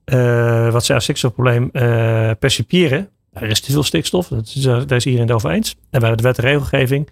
eh, 0.04 0.72
wat 0.72 0.86
zij 0.86 0.96
als 0.96 1.04
stikstofprobleem 1.04 1.70
uh, 1.72 2.32
percipiëren. 2.40 3.10
Er 3.34 3.50
is 3.50 3.62
te 3.62 3.72
veel 3.72 3.84
stikstof, 3.84 4.28
dat 4.28 4.54
is, 4.56 4.62
daar 4.62 4.92
is 4.92 5.06
iedereen 5.06 5.28
het 5.28 5.36
over 5.36 5.50
eens. 5.50 5.72
En 5.72 6.00
we 6.00 6.06
hebben 6.06 6.18
de 6.18 6.24
wet 6.24 6.38
en 6.38 6.44
regelgeving. 6.44 7.10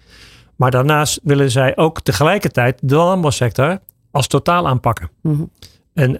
Maar 0.56 0.72
daarnaast 0.72 1.20
willen 1.24 1.52
zij 1.52 1.78
ook 1.78 2.02
tegelijkertijd 2.02 2.80
de 2.82 2.96
landbouwsector 2.96 3.80
als 4.12 4.28
totaal 4.28 4.68
aanpakken. 4.68 5.10
Mhm. 5.22 5.44
En 5.94 6.16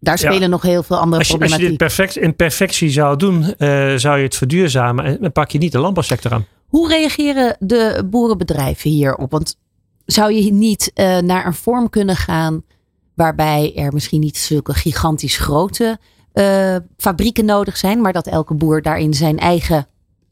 daar 0.00 0.18
spelen 0.18 0.50
nog 0.50 0.62
heel 0.62 0.82
veel 0.82 0.98
andere 0.98 1.18
als 1.18 1.28
je, 1.28 1.36
problematiek. 1.38 1.68
Als 1.68 1.78
je 1.78 1.78
dit 1.78 1.96
perfect, 1.96 2.16
in 2.16 2.36
perfectie 2.36 2.90
zou 2.90 3.16
doen, 3.16 3.54
zou 3.98 4.18
je 4.18 4.24
het 4.24 4.36
verduurzamen 4.36 5.04
en 5.04 5.18
dan 5.20 5.32
pak 5.32 5.50
je 5.50 5.58
niet 5.58 5.72
de 5.72 5.78
landbouwsector 5.78 6.32
aan. 6.32 6.46
Hoe 6.74 6.88
reageren 6.88 7.56
de 7.58 8.06
boerenbedrijven 8.10 8.90
hierop? 8.90 9.30
Want 9.30 9.58
zou 10.06 10.32
je 10.32 10.52
niet 10.52 10.90
uh, 10.94 11.18
naar 11.18 11.46
een 11.46 11.54
vorm 11.54 11.90
kunnen 11.90 12.16
gaan 12.16 12.62
waarbij 13.14 13.74
er 13.76 13.92
misschien 13.92 14.20
niet 14.20 14.36
zulke 14.36 14.74
gigantisch 14.74 15.36
grote 15.36 15.98
uh, 16.32 16.76
fabrieken 16.96 17.44
nodig 17.44 17.76
zijn, 17.76 18.00
maar 18.00 18.12
dat 18.12 18.26
elke 18.26 18.54
boer 18.54 18.82
daarin 18.82 19.14
zijn 19.14 19.38
eigen 19.38 19.86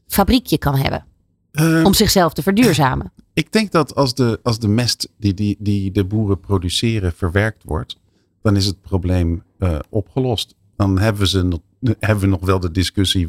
fabriekje 0.07 0.57
kan 0.57 0.75
hebben? 0.75 1.05
Uh, 1.51 1.83
om 1.85 1.93
zichzelf 1.93 2.33
te 2.33 2.41
verduurzamen. 2.41 3.11
Ik 3.33 3.51
denk 3.51 3.71
dat 3.71 3.95
als 3.95 4.13
de, 4.13 4.39
als 4.43 4.59
de 4.59 4.67
mest 4.67 5.09
die, 5.17 5.33
die, 5.33 5.55
die 5.59 5.91
de 5.91 6.05
boeren 6.05 6.39
produceren 6.39 7.13
verwerkt 7.13 7.63
wordt, 7.63 7.99
dan 8.41 8.55
is 8.55 8.65
het 8.65 8.81
probleem 8.81 9.43
opgelost. 9.89 10.55
Dan 10.75 10.99
hebben 10.99 11.21
we, 11.21 11.27
ze 11.27 11.43
nog, 11.43 11.59
hebben 11.99 12.23
we 12.23 12.29
nog 12.29 12.45
wel 12.45 12.59
de 12.59 12.71
discussie 12.71 13.27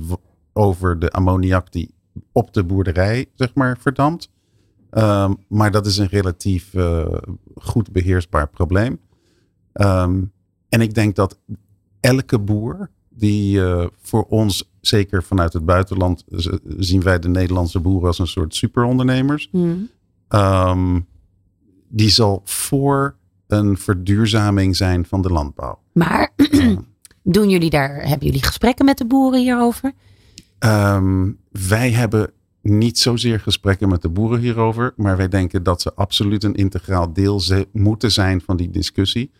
over 0.53 0.99
de 0.99 1.11
ammoniak 1.11 1.73
die 1.73 1.95
op 2.33 2.53
de 2.53 2.65
boerderij, 2.65 3.27
zeg 3.35 3.55
maar, 3.55 3.79
verdampt. 3.79 4.31
Um, 4.91 5.37
maar 5.49 5.71
dat 5.71 5.87
is 5.87 5.99
een 5.99 6.07
relatief 6.07 6.75
uh, 6.75 7.07
goed 7.55 7.93
beheersbaar 7.93 8.49
probleem. 8.49 8.99
Um, 9.73 10.33
en 10.69 10.81
ik 10.81 10.95
denk 10.95 11.17
dat 11.17 11.39
elke 12.01 12.39
boer 12.39 12.91
die 13.09 13.59
uh, 13.59 13.87
voor 14.03 14.25
ons, 14.25 14.71
zeker 14.81 15.23
vanuit 15.23 15.53
het 15.53 15.65
buitenland, 15.65 16.25
zien 16.79 17.03
wij 17.03 17.19
de 17.19 17.29
Nederlandse 17.29 17.81
boeren 17.81 18.07
als 18.07 18.19
een 18.19 18.27
soort 18.27 18.55
superondernemers. 18.55 19.49
Mm. 19.53 19.89
Um, 20.29 21.07
die 21.89 22.09
zal 22.09 22.41
voor 22.45 23.17
een 23.47 23.79
verduurzaming 23.79 24.77
zijn 24.77 25.07
van 25.07 25.23
de 25.23 25.29
landbouw. 25.29 25.79
Maar 25.93 26.33
doen 27.23 27.51
jullie 27.51 27.71
daar, 27.71 28.09
hebben 28.09 28.27
jullie 28.27 28.45
gesprekken 28.45 28.85
met 28.85 28.99
de 28.99 29.07
boeren 29.07 29.41
hierover? 29.41 29.93
Um, 30.59 31.39
wij 31.69 31.91
hebben 31.91 32.31
niet 32.63 32.99
zozeer 32.99 33.41
gesprekken 33.41 33.89
met 33.89 34.03
de 34.03 34.09
boeren 34.09 34.41
hierover, 34.41 34.93
maar 34.97 35.17
wij 35.17 35.29
denken 35.29 35.63
dat 35.63 35.83
ze 35.83 35.95
absoluut 35.95 36.45
een 36.45 36.55
integraal 36.55 37.13
deel 37.13 37.43
moeten 37.73 38.13
zijn 38.13 38.41
van 38.41 38.57
die 38.57 38.71
discussie. 38.71 39.31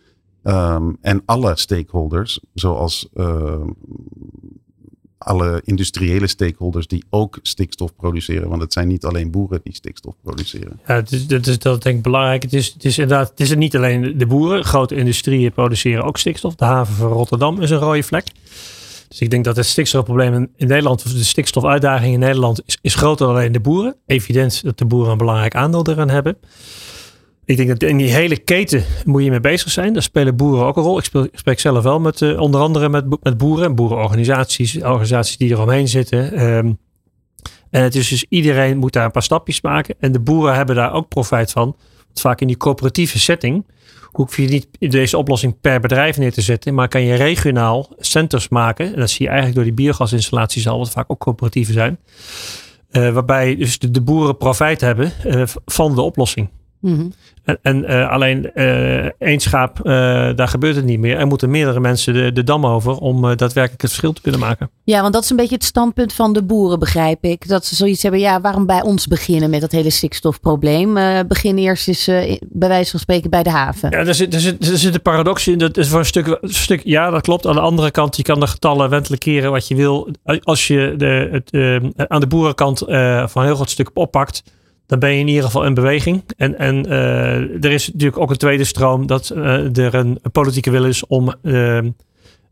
Um, 0.43 0.97
en 1.01 1.21
alle 1.25 1.57
stakeholders, 1.57 2.39
zoals 2.53 3.09
uh, 3.13 3.61
alle 5.17 5.61
industriële 5.63 6.27
stakeholders 6.27 6.87
die 6.87 7.03
ook 7.09 7.39
stikstof 7.41 7.95
produceren, 7.95 8.49
want 8.49 8.61
het 8.61 8.73
zijn 8.73 8.87
niet 8.87 9.05
alleen 9.05 9.31
boeren 9.31 9.59
die 9.63 9.75
stikstof 9.75 10.15
produceren. 10.21 10.79
Ja, 10.87 11.03
is, 11.09 11.27
dat 11.27 11.47
is 11.47 11.59
dat 11.59 11.83
denk 11.83 11.97
ik 11.97 12.03
belangrijk. 12.03 12.43
Het 12.43 12.53
is, 12.53 12.73
het 12.73 12.85
is 12.85 12.97
inderdaad, 12.97 13.29
het 13.29 13.39
is 13.39 13.55
niet 13.55 13.75
alleen 13.75 14.17
de 14.17 14.25
boeren, 14.25 14.63
grote 14.63 14.95
industrieën 14.95 15.51
produceren 15.51 16.03
ook 16.03 16.17
stikstof. 16.17 16.55
De 16.55 16.65
haven 16.65 16.95
van 16.95 17.11
Rotterdam 17.11 17.61
is 17.61 17.69
een 17.69 17.77
rode 17.77 18.03
vlek. 18.03 18.27
Dus 19.07 19.21
ik 19.21 19.29
denk 19.29 19.43
dat 19.43 19.55
het 19.55 19.65
stikstofprobleem 19.65 20.33
in, 20.33 20.67
Nederland, 20.67 21.05
of 21.05 21.11
de 21.11 21.23
stikstofuitdaging 21.23 22.13
in 22.13 22.19
Nederland, 22.19 22.61
is, 22.81 22.95
groter 22.95 23.25
dan 23.25 23.35
alleen 23.35 23.51
de 23.51 23.59
boeren. 23.59 23.95
Evident 24.05 24.63
dat 24.63 24.77
de 24.77 24.85
boeren 24.85 25.11
een 25.11 25.17
belangrijk 25.17 25.55
aandeel 25.55 25.87
eraan 25.87 26.09
hebben. 26.09 26.37
Ik 27.45 27.57
denk 27.57 27.69
dat 27.69 27.89
in 27.89 27.97
die 27.97 28.13
hele 28.13 28.37
keten 28.37 28.83
moet 29.05 29.23
je 29.23 29.29
mee 29.29 29.39
bezig 29.39 29.71
zijn. 29.71 29.93
Daar 29.93 30.01
spelen 30.01 30.35
boeren 30.35 30.65
ook 30.65 30.77
een 30.77 30.83
rol. 30.83 30.97
Ik, 30.97 31.29
spreek 31.31 31.59
zelf 31.59 31.83
wel 31.83 31.99
met, 31.99 32.21
uh, 32.21 32.39
onder 32.39 32.61
andere 32.61 32.89
met, 32.89 33.23
met 33.23 33.37
boeren, 33.37 33.75
boerenorganisaties, 33.75 34.75
organisaties 34.75 35.37
die 35.37 35.49
eromheen 35.49 35.87
zitten. 35.87 36.43
Um, 36.43 36.77
en 37.69 37.83
het 37.83 37.95
is 37.95 38.07
dus 38.07 38.25
iedereen 38.29 38.77
moet 38.77 38.93
daar 38.93 39.05
een 39.05 39.11
paar 39.11 39.23
stapjes 39.23 39.61
maken. 39.61 39.95
En 39.99 40.11
de 40.11 40.19
boeren 40.19 40.55
hebben 40.55 40.75
daar 40.75 40.93
ook 40.93 41.07
profijt 41.07 41.51
van. 41.51 41.75
Want 42.05 42.19
vaak 42.19 42.41
in 42.41 42.47
die 42.47 42.57
coöperatieve 42.57 43.19
setting 43.19 43.65
hoef 44.15 44.37
je 44.37 44.47
niet 44.47 44.67
deze 44.79 45.17
oplossing 45.17 45.59
per 45.61 45.79
bedrijf 45.79 46.17
neer 46.17 46.33
te 46.33 46.41
zetten, 46.41 46.73
maar 46.73 46.87
kan 46.87 47.01
je 47.01 47.15
regionaal 47.15 47.89
centers 47.97 48.49
maken. 48.49 48.93
En 48.93 48.99
dat 48.99 49.09
zie 49.09 49.21
je 49.21 49.31
eigenlijk 49.31 49.55
door 49.55 49.75
die 49.75 49.85
biogasinstallaties 49.85 50.67
al, 50.67 50.77
wat 50.77 50.91
vaak 50.91 51.11
ook 51.11 51.19
coöperatieven 51.19 51.73
zijn. 51.73 51.99
Uh, 52.91 53.13
waarbij 53.13 53.55
dus 53.55 53.79
de, 53.79 54.01
boeren 54.01 54.37
profijt 54.37 54.81
hebben 54.81 55.11
uh, 55.25 55.43
van 55.65 55.95
de 55.95 56.01
oplossing. 56.01 56.49
Mm 56.85 56.97
-hmm. 56.97 57.13
En, 57.43 57.59
en 57.61 57.83
uh, 57.83 58.09
alleen 58.09 58.51
één 59.19 59.39
schaap, 59.39 59.79
daar 60.35 60.47
gebeurt 60.47 60.75
het 60.75 60.85
niet 60.85 60.99
meer. 60.99 61.17
Er 61.17 61.27
moeten 61.27 61.49
meerdere 61.49 61.79
mensen 61.79 62.13
de, 62.13 62.31
de 62.31 62.43
dam 62.43 62.65
over 62.65 62.97
om 62.97 63.21
daadwerkelijk 63.21 63.81
het 63.81 63.89
verschil 63.89 64.13
te 64.13 64.21
kunnen 64.21 64.39
maken. 64.39 64.69
Ja, 64.83 65.01
want 65.01 65.13
dat 65.13 65.23
is 65.23 65.29
een 65.29 65.35
beetje 65.35 65.55
het 65.55 65.63
standpunt 65.63 66.13
van 66.13 66.33
de 66.33 66.43
boeren, 66.43 66.79
begrijp 66.79 67.23
ik. 67.23 67.47
Dat 67.47 67.65
ze 67.65 67.75
zoiets 67.75 68.01
hebben, 68.01 68.19
ja, 68.19 68.41
waarom 68.41 68.65
bij 68.65 68.81
ons 68.81 69.07
beginnen 69.07 69.49
met 69.49 69.61
dat 69.61 69.71
hele 69.71 69.89
stikstofprobleem? 69.89 70.93
begin 71.27 71.57
eerst 71.57 71.87
eens 71.87 72.05
bij 72.41 72.69
wijze 72.69 72.91
van 72.91 72.99
spreken 72.99 73.29
bij 73.29 73.43
de 73.43 73.49
haven. 73.49 73.89
Ja, 73.89 73.97
er 73.97 74.15
zit, 74.15 74.33
er 74.33 74.39
zit, 74.39 74.67
er 74.67 74.77
zit 74.77 74.93
een 74.93 75.01
paradox 75.01 75.47
in. 75.47 75.57
Dat 75.57 75.77
is 75.77 75.87
voor 75.87 75.99
een 75.99 76.05
stuk, 76.05 76.27
een 76.27 76.53
stuk, 76.53 76.81
ja, 76.83 77.09
dat 77.09 77.21
klopt. 77.21 77.47
Aan 77.47 77.55
de 77.55 77.59
andere 77.59 77.91
kant, 77.91 78.17
je 78.17 78.23
kan 78.23 78.39
de 78.39 78.47
getallen 78.47 78.89
wentelijkeren 78.89 79.51
wat 79.51 79.67
je 79.67 79.75
wil. 79.75 80.09
Als 80.43 80.67
je 80.67 80.93
de, 80.97 81.29
het, 81.31 81.53
aan 82.09 82.19
de 82.19 82.27
boerenkant 82.27 82.79
van 82.79 83.41
een 83.41 83.45
heel 83.45 83.55
groot 83.55 83.69
stuk 83.69 83.89
oppakt 83.93 84.43
dan 84.85 84.99
ben 84.99 85.11
je 85.11 85.19
in 85.19 85.27
ieder 85.27 85.43
geval 85.43 85.65
in 85.65 85.73
beweging. 85.73 86.23
En, 86.37 86.57
en 86.57 86.87
uh, 86.87 87.63
er 87.63 87.71
is 87.71 87.91
natuurlijk 87.91 88.21
ook 88.21 88.29
een 88.29 88.37
tweede 88.37 88.63
stroom 88.63 89.07
dat 89.07 89.31
uh, 89.35 89.77
er 89.77 89.95
een, 89.95 90.19
politieke 90.31 90.71
wil 90.71 90.85
is 90.85 91.07
om 91.07 91.33
uh, 91.41 91.79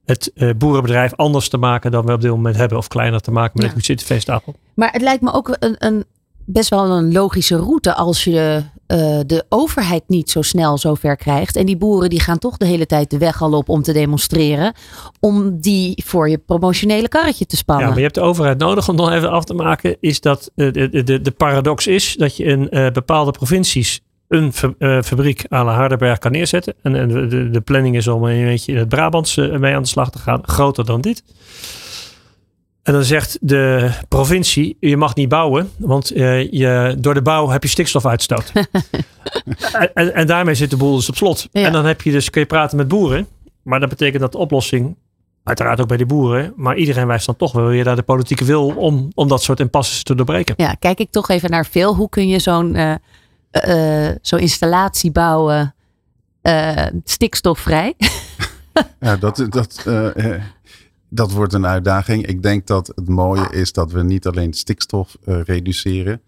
het 0.05 0.31
boerenbedrijf 0.57 1.15
anders 1.15 1.49
te 1.49 1.57
maken 1.57 1.91
dan 1.91 2.05
we 2.05 2.13
op 2.13 2.21
dit 2.21 2.31
moment 2.31 2.55
hebben. 2.55 2.77
Of 2.77 2.87
kleiner 2.87 3.19
te 3.19 3.31
maken 3.31 3.61
met 3.61 3.85
ja. 3.85 3.93
het 3.93 4.03
feesttafel. 4.03 4.55
Maar 4.73 4.91
het 4.91 5.01
lijkt 5.01 5.21
me 5.21 5.33
ook 5.33 5.57
een, 5.59 5.75
een 5.77 6.03
best 6.45 6.69
wel 6.69 6.91
een 6.91 7.11
logische 7.11 7.57
route 7.57 7.93
als 7.93 8.23
je 8.23 8.63
uh, 8.87 9.19
de 9.25 9.45
overheid 9.49 10.03
niet 10.07 10.29
zo 10.29 10.41
snel 10.41 10.77
zover 10.77 11.15
krijgt. 11.15 11.55
En 11.55 11.65
die 11.65 11.77
boeren 11.77 12.09
die 12.09 12.19
gaan 12.19 12.39
toch 12.39 12.57
de 12.57 12.65
hele 12.65 12.85
tijd 12.85 13.09
de 13.09 13.17
weg 13.17 13.41
al 13.41 13.53
op 13.53 13.69
om 13.69 13.81
te 13.83 13.93
demonstreren. 13.93 14.73
Om 15.19 15.61
die 15.61 16.03
voor 16.05 16.29
je 16.29 16.37
promotionele 16.37 17.07
karretje 17.07 17.45
te 17.45 17.57
spannen. 17.57 17.83
Ja, 17.83 17.89
maar 17.89 17.99
je 17.99 18.05
hebt 18.05 18.15
de 18.15 18.21
overheid 18.21 18.57
nodig 18.57 18.89
om 18.89 18.95
nog 18.95 19.11
even 19.11 19.31
af 19.31 19.43
te 19.43 19.53
maken. 19.53 19.97
Is 19.99 20.21
dat 20.21 20.51
uh, 20.55 20.71
de, 20.71 21.03
de, 21.03 21.21
de 21.21 21.31
paradox 21.31 21.87
is 21.87 22.15
dat 22.15 22.37
je 22.37 22.43
in 22.43 22.67
uh, 22.71 22.89
bepaalde 22.89 23.31
provincies 23.31 24.01
een 24.27 24.53
fabriek 25.03 25.45
aan 25.49 25.65
de 25.65 25.71
Hardenberg 25.71 26.17
kan 26.17 26.31
neerzetten. 26.31 26.73
En, 26.81 26.95
en 26.95 27.29
de, 27.29 27.49
de, 27.49 27.61
planning 27.61 27.95
is 27.95 28.07
om 28.07 28.23
een 28.23 28.45
beetje 28.45 28.71
in 28.71 28.77
het 28.77 28.89
Brabantse 28.89 29.57
mee 29.59 29.75
aan 29.75 29.81
de 29.81 29.87
slag 29.87 30.11
te 30.11 30.19
gaan. 30.19 30.41
Groter 30.43 30.85
dan 30.85 31.01
dit. 31.01 31.23
En 32.83 32.93
dan 32.93 33.03
zegt 33.03 33.37
de 33.41 33.91
provincie, 34.07 34.77
je 34.79 34.97
mag 34.97 35.15
niet 35.15 35.29
bouwen, 35.29 35.71
want 35.77 36.15
uh, 36.15 36.51
je, 36.51 36.95
door 36.99 37.13
de 37.13 37.21
bouw 37.21 37.49
heb 37.49 37.63
je 37.63 37.69
stikstofuitstoot. 37.69 38.51
en, 39.73 39.93
en, 39.93 40.13
en, 40.13 40.27
daarmee 40.27 40.55
zit 40.55 40.69
de 40.69 40.77
boel 40.77 40.95
dus 40.95 41.09
op 41.09 41.15
slot. 41.15 41.47
Ja. 41.51 41.65
En 41.65 41.71
dan 41.71 41.85
heb 41.85 42.01
je 42.01 42.11
dus, 42.11 42.29
kun 42.29 42.41
je 42.41 42.47
praten 42.47 42.77
met 42.77 42.87
boeren, 42.87 43.27
maar 43.61 43.79
dat 43.79 43.89
betekent 43.89 44.21
dat 44.21 44.31
de 44.31 44.37
oplossing, 44.37 44.95
uiteraard 45.43 45.81
ook 45.81 45.87
bij 45.87 45.97
de 45.97 46.05
boeren, 46.05 46.53
maar 46.55 46.75
iedereen 46.75 47.07
wijst 47.07 47.25
dan 47.25 47.35
toch 47.35 47.51
wel 47.51 47.69
je 47.69 47.83
daar 47.83 47.95
de 47.95 48.01
politieke 48.01 48.45
wil 48.45 48.67
om, 48.67 49.11
om 49.13 49.27
dat 49.27 49.43
soort 49.43 49.59
impasses 49.59 50.03
te 50.03 50.15
doorbreken. 50.15 50.55
Ja, 50.57 50.73
kijk 50.73 50.99
ik 50.99 51.11
toch 51.11 51.29
even 51.29 51.49
naar 51.49 51.65
veel. 51.65 51.95
Hoe 51.95 52.09
kun 52.09 52.27
je 52.27 52.39
zo'n 52.39 52.75
uh, 52.75 52.95
uh, 53.67 54.15
zo 54.21 54.35
installatie 54.35 55.11
bouwen 55.11 55.75
stikstofvrij? 57.03 57.93
ja, 58.99 59.15
dat, 59.15 59.45
dat 59.49 59.85
dat 61.13 61.31
wordt 61.31 61.53
een 61.53 61.65
uitdaging. 61.65 62.25
Ik 62.25 62.43
denk 62.43 62.67
dat 62.67 62.87
het 62.87 63.07
mooie 63.07 63.47
is 63.51 63.71
dat 63.71 63.91
we 63.91 64.03
niet 64.03 64.27
alleen 64.27 64.53
stikstof 64.53 65.17
uh, 65.25 65.41
reduceren. 65.41 66.21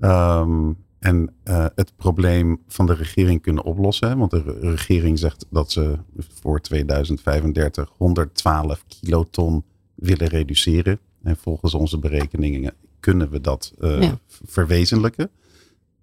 Um, 0.00 0.76
en 0.98 1.34
uh, 1.44 1.66
het 1.74 1.92
probleem 1.96 2.60
van 2.68 2.86
de 2.86 2.94
regering 2.94 3.42
kunnen 3.42 3.64
oplossen. 3.64 4.18
Want 4.18 4.30
de 4.30 4.58
regering 4.60 5.18
zegt 5.18 5.46
dat 5.50 5.72
ze 5.72 5.98
voor 6.40 6.60
2035 6.60 7.90
112 7.96 8.84
kiloton 8.88 9.64
willen 9.94 10.28
reduceren. 10.28 10.98
En 11.22 11.36
volgens 11.36 11.74
onze 11.74 11.98
berekeningen 11.98 12.74
kunnen 13.00 13.30
we 13.30 13.40
dat 13.40 13.72
uh, 13.78 14.02
ja. 14.02 14.18
verwezenlijken. 14.44 15.30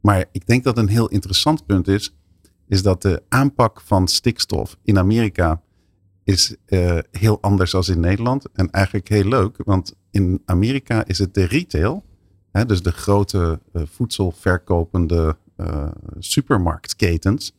Maar 0.01 0.25
ik 0.31 0.47
denk 0.47 0.63
dat 0.63 0.77
een 0.77 0.87
heel 0.87 1.07
interessant 1.07 1.65
punt 1.65 1.87
is, 1.87 2.15
is 2.67 2.83
dat 2.83 3.01
de 3.01 3.23
aanpak 3.29 3.81
van 3.81 4.07
stikstof 4.07 4.77
in 4.83 4.97
Amerika 4.97 5.61
is 6.25 6.55
uh, 6.67 6.97
heel 7.11 7.41
anders 7.41 7.71
dan 7.71 7.83
in 7.87 7.99
Nederland. 7.99 8.51
En 8.53 8.71
eigenlijk 8.71 9.07
heel 9.07 9.27
leuk, 9.27 9.57
want 9.63 9.95
in 10.11 10.41
Amerika 10.45 11.05
is 11.05 11.17
het 11.17 11.33
de 11.33 11.43
retail, 11.43 12.03
hè, 12.51 12.65
dus 12.65 12.81
de 12.81 12.91
grote 12.91 13.59
uh, 13.73 13.81
voedselverkopende 13.85 15.37
uh, 15.57 15.87
supermarktketens, 16.19 17.53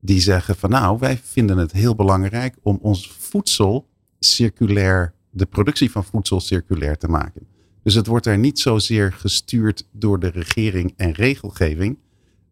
die 0.00 0.20
zeggen 0.20 0.56
van 0.56 0.70
nou, 0.70 0.98
wij 0.98 1.18
vinden 1.22 1.58
het 1.58 1.72
heel 1.72 1.94
belangrijk 1.94 2.56
om 2.62 2.78
ons 2.82 3.12
voedsel 3.18 3.88
circulair, 4.18 5.14
de 5.30 5.46
productie 5.46 5.90
van 5.90 6.04
voedsel 6.04 6.40
circulair 6.40 6.96
te 6.96 7.08
maken. 7.08 7.46
Dus 7.82 7.94
het 7.94 8.06
wordt 8.06 8.26
er 8.26 8.38
niet 8.38 8.58
zozeer 8.58 9.12
gestuurd 9.12 9.88
door 9.92 10.20
de 10.20 10.28
regering 10.28 10.94
en 10.96 11.12
regelgeving. 11.12 11.98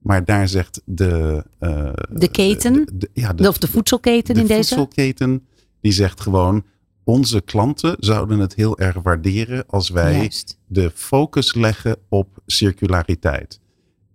Maar 0.07 0.25
daar 0.25 0.49
zegt 0.49 0.83
de. 0.85 1.45
Uh, 1.61 1.93
de 2.11 2.29
keten? 2.29 2.73
de, 2.73 2.97
de, 2.97 3.11
ja, 3.13 3.33
de, 3.33 3.49
of 3.49 3.59
de 3.59 3.69
voedselketen 3.69 4.35
de 4.35 4.41
in 4.41 4.47
deze? 4.47 4.75
voedselketen 4.75 5.47
Die 5.81 5.93
zegt 5.93 6.21
gewoon, 6.21 6.65
onze 7.05 7.41
klanten 7.41 7.97
zouden 7.99 8.39
het 8.39 8.55
heel 8.55 8.79
erg 8.79 8.97
waarderen 9.03 9.65
als 9.67 9.89
wij 9.91 10.17
Juist. 10.17 10.59
de 10.67 10.91
focus 10.95 11.55
leggen 11.55 11.97
op 12.09 12.43
circulariteit. 12.47 13.61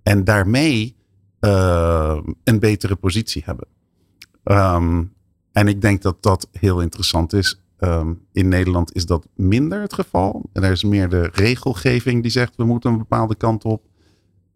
En 0.03 0.23
daarmee 0.23 0.95
eh, 1.39 2.19
een 2.43 2.59
betere 2.59 2.95
positie 2.95 3.41
hebben. 3.45 3.67
Ehm, 4.43 5.03
en 5.51 5.67
ik 5.67 5.81
denk 5.81 6.01
dat 6.01 6.23
dat 6.23 6.47
heel 6.51 6.81
interessant 6.81 7.33
is. 7.33 7.61
Ehm, 7.77 8.13
in 8.31 8.47
Nederland 8.47 8.95
is 8.95 9.05
dat 9.05 9.27
minder 9.35 9.81
het 9.81 9.93
geval. 9.93 10.49
En 10.53 10.63
er 10.63 10.71
is 10.71 10.83
meer 10.83 11.09
de 11.09 11.29
regelgeving 11.33 12.21
die 12.21 12.31
zegt 12.31 12.55
we 12.55 12.63
moeten 12.63 12.91
een 12.91 12.97
bepaalde 12.97 13.35
kant 13.35 13.63
op. 13.63 13.89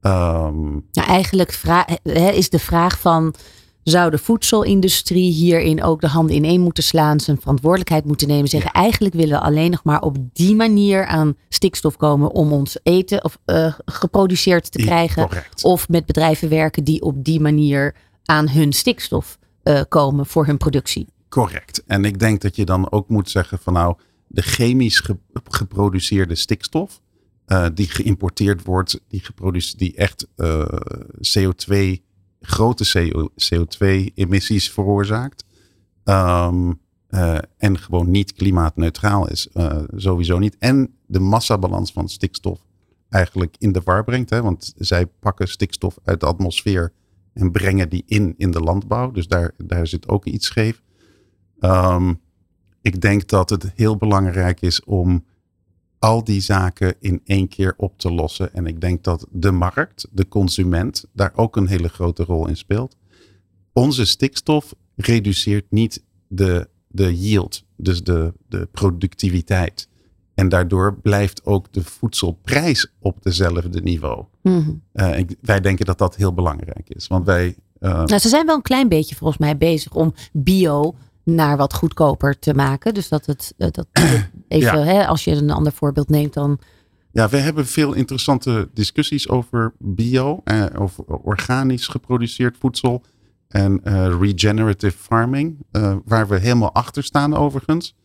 Ehm, 0.05 0.71
Nou, 0.91 1.07
eigenlijk 1.07 1.61
hè, 2.03 2.29
is 2.29 2.49
de 2.49 2.59
vraag 2.59 2.99
van... 2.99 3.33
zou 3.83 4.11
de 4.11 4.17
voedselindustrie 4.17 5.31
hierin 5.31 5.83
ook 5.83 6.01
de 6.01 6.07
handen 6.07 6.35
ineen 6.35 6.61
moeten 6.61 6.83
slaan... 6.83 7.19
zijn 7.19 7.39
verantwoordelijkheid 7.39 8.05
moeten 8.05 8.27
nemen. 8.27 8.47
Zeggen 8.47 8.71
eigenlijk 8.71 9.13
willen 9.13 9.39
we 9.39 9.45
alleen 9.45 9.71
nog 9.71 9.83
maar 9.83 10.01
op 10.01 10.17
die 10.33 10.55
manier 10.55 11.05
aan 11.05 11.35
stikstof 11.49 11.97
komen... 11.97 12.31
om 12.31 12.51
ons 12.51 12.77
eten 12.83 13.23
of, 13.23 13.37
eh, 13.45 13.73
geproduceerd 13.85 14.71
te 14.71 14.77
krijgen. 14.77 15.27
correct. 15.27 15.63
Of 15.63 15.89
met 15.89 16.05
bedrijven 16.05 16.49
werken 16.49 16.83
die 16.83 17.01
op 17.01 17.23
die 17.23 17.39
manier 17.39 17.95
aan 18.25 18.49
hun 18.49 18.73
stikstof 18.73 19.37
eh, 19.63 19.81
komen 19.89 20.25
voor 20.25 20.45
hun 20.45 20.57
productie. 20.57 21.07
Correct. 21.29 21.83
En 21.87 22.05
ik 22.05 22.19
denk 22.19 22.41
dat 22.41 22.55
je 22.55 22.65
dan 22.65 22.91
ook 22.91 23.09
moet 23.09 23.29
zeggen 23.29 23.59
van 23.59 23.73
nou, 23.73 23.95
de 24.27 24.41
chemisch 24.41 24.99
ge- 24.99 25.17
geproduceerde 25.43 26.35
stikstof, 26.35 27.01
eh, 27.45 27.65
die 27.73 27.89
geïmporteerd 27.89 28.63
wordt, 28.63 29.01
die, 29.07 29.19
geproduceerd, 29.19 29.79
die 29.79 29.95
echt 29.95 30.27
eh, 30.35 30.65
CO2, 31.37 32.01
grote 32.41 33.13
CO2-emissies 33.35 34.71
veroorzaakt. 34.71 35.45
ehm, 36.03 36.73
eh, 37.07 37.37
en 37.57 37.77
gewoon 37.77 38.11
niet 38.11 38.33
klimaatneutraal 38.33 39.29
is. 39.29 39.49
sowieso 39.95 40.39
niet. 40.39 40.55
En 40.59 40.93
de 41.05 41.19
massabalans 41.19 41.91
van 41.91 42.09
stikstof 42.09 42.65
eigenlijk 43.09 43.55
in 43.59 43.71
de 43.71 43.81
war 43.83 44.03
brengt. 44.03 44.29
Hè? 44.29 44.41
Want 44.41 44.73
zij 44.77 45.05
pakken 45.05 45.47
stikstof 45.47 45.97
uit 46.03 46.19
de 46.19 46.25
atmosfeer 46.25 46.93
en 47.33 47.51
brengen 47.51 47.89
die 47.89 48.03
in 48.05 48.33
in 48.37 48.51
de 48.51 48.59
landbouw. 48.59 49.11
Dus 49.11 49.27
daar, 49.27 49.51
daar 49.57 49.87
zit 49.87 50.07
ook 50.07 50.25
iets 50.25 50.45
scheef. 50.45 50.81
Ehm, 51.59 52.13
ik 52.81 53.01
denk 53.01 53.27
dat 53.27 53.49
het 53.49 53.71
heel 53.75 53.97
belangrijk 53.97 54.61
is 54.61 54.83
om 54.83 55.25
al 56.05 56.23
die 56.23 56.41
zaken 56.41 56.95
in 56.99 57.21
één 57.25 57.47
keer 57.47 57.73
op 57.77 57.99
te 57.99 58.11
lossen. 58.11 58.53
En 58.53 58.65
ik 58.65 58.81
denk 58.81 59.03
dat 59.03 59.27
de 59.31 59.51
markt, 59.51 60.07
de 60.11 60.27
consument, 60.27 61.05
daar 61.13 61.31
ook 61.35 61.55
een 61.55 61.67
hele 61.67 61.87
grote 61.89 62.23
rol 62.23 62.47
in 62.47 62.57
speelt. 62.57 62.95
Onze 63.73 64.05
stikstof 64.05 64.73
reduceert 64.95 65.65
niet 65.69 66.03
de, 66.27 66.67
de 66.87 67.19
yield, 67.19 67.63
dus 67.75 68.03
de, 68.03 68.33
de 68.49 68.67
productiviteit. 68.71 69.87
En 70.33 70.49
daardoor 70.49 70.99
blijft 71.01 71.45
ook 71.45 71.73
de 71.73 71.83
voedselprijs 71.83 72.91
op 72.99 73.23
dezelfde 73.23 73.81
niveau. 73.81 74.25
Mhm. 74.41 74.71
Eh, 74.91 75.17
ik- 75.17 75.35
wij 75.41 75.59
denken 75.61 75.85
dat 75.85 75.97
dat 75.97 76.15
heel 76.15 76.33
belangrijk 76.33 76.89
is. 76.89 77.07
Want 77.07 77.25
wij. 77.25 77.55
eh, 77.79 77.91
Nou, 78.03 78.17
ze 78.19 78.29
zijn 78.29 78.45
wel 78.45 78.55
een 78.55 78.61
klein 78.61 78.89
beetje 78.89 79.15
volgens 79.15 79.39
mij 79.39 79.57
bezig 79.57 79.93
om 79.93 80.13
bio 80.33 80.95
naar 81.25 81.57
wat 81.57 81.73
goedkoper 81.73 82.39
te 82.39 82.53
maken. 82.53 82.93
Dus 82.93 83.09
dat 83.09 83.25
het, 83.25 83.53
eh, 83.57 83.67
dat, 83.71 83.87
even, 84.47 84.77
Ja. 84.79 84.93
hè, 84.93 85.07
als 85.07 85.23
je 85.23 85.31
een 85.31 85.49
ander 85.51 85.71
voorbeeld 85.71 86.09
neemt, 86.09 86.33
dan 86.33 86.59
Ja, 87.11 87.29
we 87.29 87.37
hebben 87.37 87.65
veel 87.65 87.93
interessante 87.93 88.69
discussies 88.73 89.29
over 89.29 89.73
bio, 89.79 90.41
eh, 90.43 90.65
over 90.77 91.03
organisch 91.05 91.87
geproduceerd 91.87 92.57
voedsel 92.59 93.01
en 93.47 93.83
eh, 93.83 94.15
regenerative 94.19 94.97
farming, 94.97 95.57
eh, 95.71 95.95
waar 96.05 96.27
we 96.27 96.39
helemaal 96.39 96.73
achter 96.73 97.03
staan 97.03 97.33
overigens. 97.35 97.95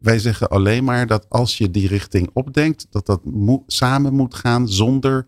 Wij 0.00 0.18
zeggen 0.18 0.48
alleen 0.48 0.84
maar 0.84 1.06
dat 1.06 1.26
als 1.28 1.58
je 1.58 1.70
die 1.70 1.88
richting 1.88 2.30
opdenkt, 2.32 2.86
dat 2.90 3.06
dat 3.06 3.24
mo- 3.24 3.62
samen 3.66 4.14
moet 4.14 4.34
gaan 4.34 4.68
zonder 4.68 5.26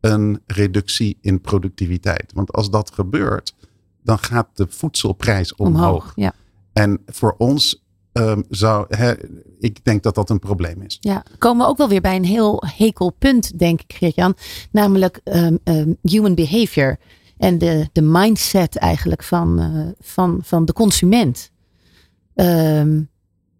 een 0.00 0.40
reductie 0.46 1.18
in 1.20 1.40
productiviteit. 1.40 2.32
Want 2.34 2.52
als 2.52 2.70
dat 2.70 2.90
gebeurt, 2.90 3.54
dan 4.02 4.18
gaat 4.18 4.48
de 4.54 4.66
voedselprijs 4.68 5.54
omhoog. 5.54 5.76
omhoog. 5.76 6.12
Ja. 6.16 6.32
En 6.78 7.02
voor 7.06 7.34
ons 7.38 7.82
ehm, 8.12 8.42
zou, 8.48 8.86
hè, 8.88 9.12
ik 9.58 9.84
denk 9.84 10.02
dat 10.02 10.14
dat 10.14 10.30
een 10.30 10.38
probleem 10.38 10.82
is. 10.82 10.96
Ja, 11.00 11.22
komen 11.38 11.64
we 11.64 11.70
ook 11.70 11.76
wel 11.76 11.88
weer 11.88 12.00
bij 12.00 12.16
een 12.16 12.24
heel 12.24 12.62
hekel 12.76 13.10
punt, 13.10 13.58
denk 13.58 13.80
ik, 13.80 13.92
Geert-Jan. 13.96 14.36
Namelijk 14.70 15.20
ehm, 15.24 15.56
ehm, 15.64 15.92
human 16.02 16.34
behavior. 16.34 16.96
En 17.38 17.58
de, 17.58 17.88
de 17.92 18.02
mindset 18.02 18.76
eigenlijk 18.76 19.22
van, 19.22 19.60
eh, 19.60 20.06
van, 20.06 20.38
van 20.42 20.64
de 20.64 20.72
consument. 20.72 21.50
Ehm, 22.34 23.02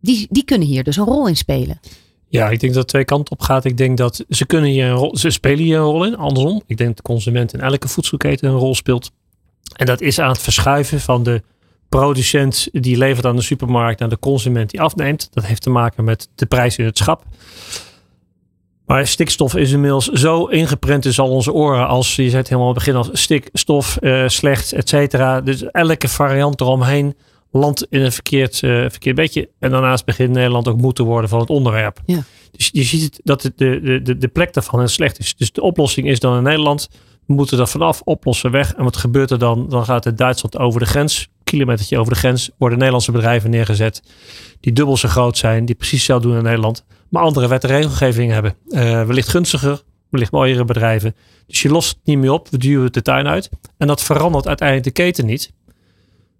die, 0.00 0.26
die 0.30 0.44
kunnen 0.44 0.68
hier 0.68 0.84
dus 0.84 0.96
een 0.96 1.04
rol 1.04 1.28
in 1.28 1.36
spelen. 1.36 1.80
Ja, 2.28 2.50
ik 2.50 2.60
denk 2.60 2.72
dat 2.72 2.82
het 2.82 2.90
twee 2.90 3.04
kanten 3.04 3.32
op 3.32 3.40
gaat. 3.40 3.64
Ik 3.64 3.76
denk 3.76 3.96
dat 3.96 4.24
ze 4.28 4.46
kunnen 4.46 4.70
hier 4.70 4.86
een 4.86 4.96
rol, 4.96 5.16
ze 5.16 5.30
spelen 5.30 5.64
hier 5.64 5.76
een 5.78 5.84
rol 5.84 6.04
in. 6.04 6.16
Andersom, 6.16 6.62
ik 6.66 6.76
denk 6.76 6.88
dat 6.88 6.96
de 6.96 7.12
consument 7.12 7.54
in 7.54 7.60
elke 7.60 7.88
voedselketen 7.88 8.48
een 8.48 8.56
rol 8.56 8.74
speelt. 8.74 9.10
En 9.76 9.86
dat 9.86 10.00
is 10.00 10.18
aan 10.18 10.28
het 10.28 10.38
verschuiven 10.38 11.00
van 11.00 11.22
de 11.22 11.42
producent 11.88 12.68
die 12.72 12.96
levert 12.96 13.26
aan 13.26 13.36
de 13.36 13.42
supermarkt 13.42 14.00
naar 14.00 14.08
de 14.08 14.18
consument 14.18 14.70
die 14.70 14.80
afneemt. 14.80 15.28
Dat 15.32 15.44
heeft 15.44 15.62
te 15.62 15.70
maken 15.70 16.04
met 16.04 16.28
de 16.34 16.46
prijs 16.46 16.76
in 16.76 16.84
het 16.84 16.98
schap. 16.98 17.24
Maar 18.86 19.06
stikstof 19.06 19.54
is 19.54 19.72
inmiddels 19.72 20.06
zo 20.06 20.46
ingeprent 20.46 21.04
in 21.04 21.16
al 21.16 21.30
onze 21.30 21.52
oren. 21.52 21.88
Als 21.88 22.16
je 22.16 22.22
zei 22.22 22.36
het 22.36 22.48
helemaal 22.48 22.68
aan 22.68 22.74
het 22.74 22.84
begin 22.84 22.98
als 22.98 23.08
stikstof, 23.12 23.96
eh, 23.96 24.28
slecht, 24.28 24.72
et 24.72 24.88
cetera. 24.88 25.40
Dus 25.40 25.62
elke 25.62 26.08
variant 26.08 26.60
eromheen 26.60 27.16
landt 27.50 27.86
in 27.90 28.00
een 28.02 28.12
verkeerd, 28.12 28.62
eh, 28.62 28.70
verkeerd 28.70 29.16
bedje. 29.16 29.48
En 29.58 29.70
daarnaast 29.70 30.04
begint 30.04 30.30
Nederland 30.30 30.68
ook 30.68 30.80
moe 30.80 30.92
te 30.92 31.02
worden 31.02 31.30
van 31.30 31.40
het 31.40 31.50
onderwerp. 31.50 32.00
Ja. 32.06 32.22
Dus 32.50 32.70
je 32.72 32.82
ziet 32.82 33.02
het, 33.02 33.20
dat 33.24 33.42
de, 33.42 33.52
de, 33.56 34.02
de, 34.02 34.18
de 34.18 34.28
plek 34.28 34.52
daarvan 34.52 34.78
heel 34.78 34.88
slecht 34.88 35.18
is. 35.18 35.36
Dus 35.36 35.52
de 35.52 35.62
oplossing 35.62 36.08
is 36.08 36.20
dan 36.20 36.36
in 36.36 36.42
Nederland. 36.42 36.88
We 37.26 37.34
moeten 37.34 37.58
er 37.58 37.68
vanaf 37.68 38.00
oplossen 38.04 38.50
weg. 38.50 38.74
En 38.74 38.84
wat 38.84 38.96
gebeurt 38.96 39.30
er 39.30 39.38
dan? 39.38 39.68
Dan 39.68 39.84
gaat 39.84 40.04
het 40.04 40.18
Duitsland 40.18 40.58
over 40.58 40.80
de 40.80 40.86
grens. 40.86 41.28
Kilometertje 41.48 41.98
over 41.98 42.12
de 42.12 42.18
grens. 42.18 42.50
Worden 42.58 42.76
Nederlandse 42.78 43.12
bedrijven 43.12 43.50
neergezet. 43.50 44.02
Die 44.60 44.72
dubbel 44.72 44.96
zo 44.96 45.08
groot 45.08 45.38
zijn. 45.38 45.64
Die 45.64 45.74
precies 45.74 45.96
hetzelfde 45.98 46.28
doen 46.28 46.36
in 46.36 46.42
Nederland. 46.42 46.84
Maar 47.08 47.22
andere 47.22 47.48
wet 47.48 47.64
en 47.64 47.70
regelgeving 47.70 48.32
hebben. 48.32 48.54
Eh, 48.68 48.80
wellicht 49.06 49.28
gunstiger. 49.28 49.82
Wellicht 50.10 50.32
mooiere 50.32 50.64
bedrijven. 50.64 51.14
Dus 51.46 51.62
je 51.62 51.68
lost 51.68 51.88
het 51.88 51.98
niet 52.04 52.18
meer 52.18 52.30
op. 52.32 52.48
We 52.48 52.58
duwen 52.58 52.84
het 52.84 52.94
de 52.94 53.02
tuin 53.02 53.26
uit. 53.28 53.48
En 53.76 53.86
dat 53.86 54.02
verandert 54.02 54.46
uiteindelijk 54.46 54.88
de 54.96 55.02
keten 55.02 55.26
niet. 55.26 55.52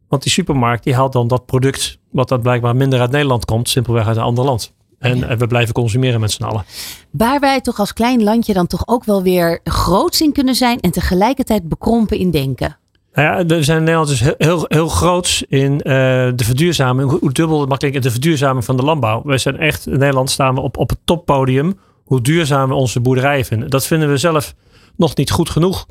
Want 0.09 0.23
die 0.23 0.33
supermarkt 0.33 0.85
die 0.85 0.95
haalt 0.95 1.13
dan 1.13 1.29
dat 1.29 1.47
product. 1.47 1.99
Wat 2.11 2.29
dat 2.29 2.43
blijkbaar 2.43 2.77
minder 2.77 3.01
uit 3.01 3.11
Nederland 3.11 3.45
komt. 3.45 3.69
Simpelweg 3.69 4.07
uit 4.07 4.17
een 4.17 4.23
ander 4.23 4.45
land. 4.45 4.75
En 4.99 5.19
Ja. 5.19 5.27
eh, 5.29 5.37
we 5.39 5.47
blijven 5.47 5.75
consumeren 5.75 6.21
met 6.21 6.33
z'n 6.33 6.43
allen. 6.43 6.65
Waar 7.11 7.41
wij 7.41 7.61
toch 7.61 7.79
als 7.79 7.93
klein 7.93 8.23
landje 8.23 8.53
dan 8.53 8.67
toch 8.67 8.83
ook 8.87 9.05
wel 9.05 9.23
weer 9.23 9.61
groots 9.65 10.21
in 10.21 10.33
kunnen 10.33 10.55
zijn. 10.55 10.81
En 10.81 10.91
tegelijkertijd 10.91 11.69
bekrompen 11.69 12.19
in 12.19 12.31
denken. 12.31 12.79
Nou 13.19 13.31
ja, 13.31 13.47
we 13.47 13.63
zijn 13.63 13.79
in 13.79 13.85
Nederland 13.85 14.09
dus 14.09 14.21
heel, 14.21 14.35
heel, 14.39 14.65
heel 14.69 14.89
groots 14.89 15.43
in 15.49 15.81
eh, 15.81 15.93
de 16.35 16.45
verduurzaming. 16.45 17.11
Hoe, 17.11 17.19
hoe 17.21 17.33
dubbel 17.33 17.61
het 17.61 17.69
mag 17.69 17.79
klinken, 17.79 18.03
de 18.03 18.11
verduurzaming 18.11 18.65
van 18.65 18.77
de 18.77 18.83
landbouw. 18.83 19.23
We 19.25 19.39
zijn 19.39 19.59
echt, 19.59 19.87
in 19.87 19.99
Nederland 19.99 20.31
staan 20.31 20.55
we 20.55 20.61
op, 20.61 20.77
op 20.77 20.89
het 20.89 20.99
toppodium. 21.05 21.79
Hoe 22.05 22.21
duurzaam 22.21 22.69
we 22.69 22.75
onze 22.75 23.01
boerderijen 23.01 23.45
vinden. 23.45 23.71
Dat 23.71 23.87
vinden 23.87 24.11
we 24.11 24.17
zelf 24.17 24.55
nog 24.97 25.17
niet 25.17 25.31
goed 25.31 25.51
genoeg. 25.51 25.87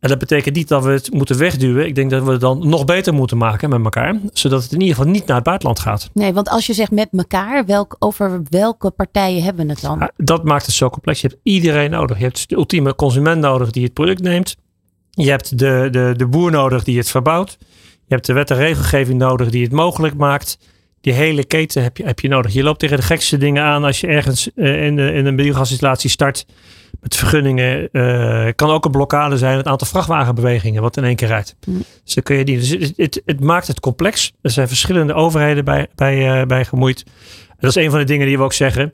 En 0.00 0.08
dat 0.08 0.18
betekent 0.18 0.54
niet 0.54 0.68
dat 0.68 0.84
we 0.84 0.90
het 0.90 1.12
moeten 1.12 1.38
wegduwen. 1.38 1.86
Ik 1.86 1.94
denk 1.94 2.10
dat 2.10 2.22
we 2.22 2.30
het 2.30 2.40
dan 2.40 2.68
nog 2.68 2.84
beter 2.84 3.14
moeten 3.14 3.36
maken 3.36 3.70
met 3.70 3.84
elkaar. 3.84 4.20
Zodat 4.32 4.62
het 4.62 4.72
in 4.72 4.80
ieder 4.80 4.96
geval 4.96 5.10
niet 5.10 5.26
naar 5.26 5.36
het 5.36 5.44
buitenland 5.44 5.80
gaat. 5.80 6.10
Nee, 6.12 6.32
want 6.32 6.48
als 6.48 6.66
je 6.66 6.72
zegt 6.72 6.90
met 6.90 7.08
elkaar, 7.12 7.66
welk, 7.66 7.96
over 7.98 8.42
welke 8.48 8.90
partijen 8.90 9.42
hebben 9.42 9.66
we 9.66 9.72
het 9.72 9.80
dan? 9.80 9.98
Ja, 9.98 10.10
dat 10.16 10.44
maakt 10.44 10.66
het 10.66 10.74
zo 10.74 10.90
complex. 10.90 11.20
Je 11.20 11.28
hebt 11.28 11.40
iedereen 11.42 11.90
nodig. 11.90 12.16
Je 12.18 12.24
hebt 12.24 12.48
de 12.48 12.56
ultieme 12.56 12.94
consument 12.94 13.40
nodig 13.40 13.70
die 13.70 13.84
het 13.84 13.92
product 13.92 14.22
neemt. 14.22 14.56
Je 15.14 15.30
hebt 15.30 15.58
de, 15.58 15.88
de, 15.90 16.14
de 16.16 16.26
boer 16.26 16.50
nodig 16.50 16.84
die 16.84 16.98
het 16.98 17.10
verbouwt. 17.10 17.56
Je 18.06 18.14
hebt 18.14 18.26
de 18.26 18.32
wet 18.32 18.50
en 18.50 18.56
regelgeving 18.56 19.18
nodig 19.18 19.50
die 19.50 19.62
het 19.62 19.72
mogelijk 19.72 20.14
maakt. 20.16 20.58
Die 21.00 21.12
hele 21.12 21.44
keten 21.44 21.82
heb 21.82 21.96
je, 21.96 22.04
heb 22.04 22.20
je 22.20 22.28
nodig. 22.28 22.52
Je 22.52 22.62
loopt 22.62 22.78
tegen 22.78 22.96
de 22.96 23.02
gekste 23.02 23.36
dingen 23.38 23.62
aan 23.62 23.84
als 23.84 24.00
je 24.00 24.06
ergens 24.06 24.50
eh, 24.54 24.84
in, 24.86 24.96
de- 24.96 25.12
in 25.12 25.26
een 25.26 25.36
biogasinstallatie 25.36 26.10
start. 26.10 26.46
Met 27.00 27.16
vergunningen. 27.16 27.88
eh, 27.92 28.48
kan 28.56 28.70
ook 28.70 28.84
een 28.84 28.90
blokkade 28.90 29.38
zijn. 29.38 29.56
Het 29.56 29.66
aantal 29.66 29.86
vrachtwagenbewegingen 29.86 30.82
wat 30.82 30.96
in 30.96 31.04
één 31.04 31.16
keer 31.16 31.28
rijdt. 31.28 31.56
Mm. 31.66 31.82
Dus 32.04 32.14
dan 32.14 32.22
kun 32.22 32.36
je 32.36 32.44
die. 32.44 32.58
Dus 32.58 32.68
het, 32.70 32.92
het, 32.96 33.22
het 33.24 33.40
maakt 33.40 33.66
het 33.66 33.80
complex. 33.80 34.32
Er 34.42 34.50
zijn 34.50 34.68
verschillende 34.68 35.14
overheden 35.14 35.64
bij, 35.64 35.86
bij, 35.94 36.40
eh, 36.40 36.46
bij 36.46 36.64
gemoeid. 36.64 37.02
En 37.48 37.56
dat 37.60 37.76
is 37.76 37.84
een 37.84 37.90
van 37.90 37.98
de 37.98 38.04
dingen 38.04 38.26
die 38.26 38.36
we 38.38 38.42
ook 38.44 38.52
zeggen. 38.52 38.92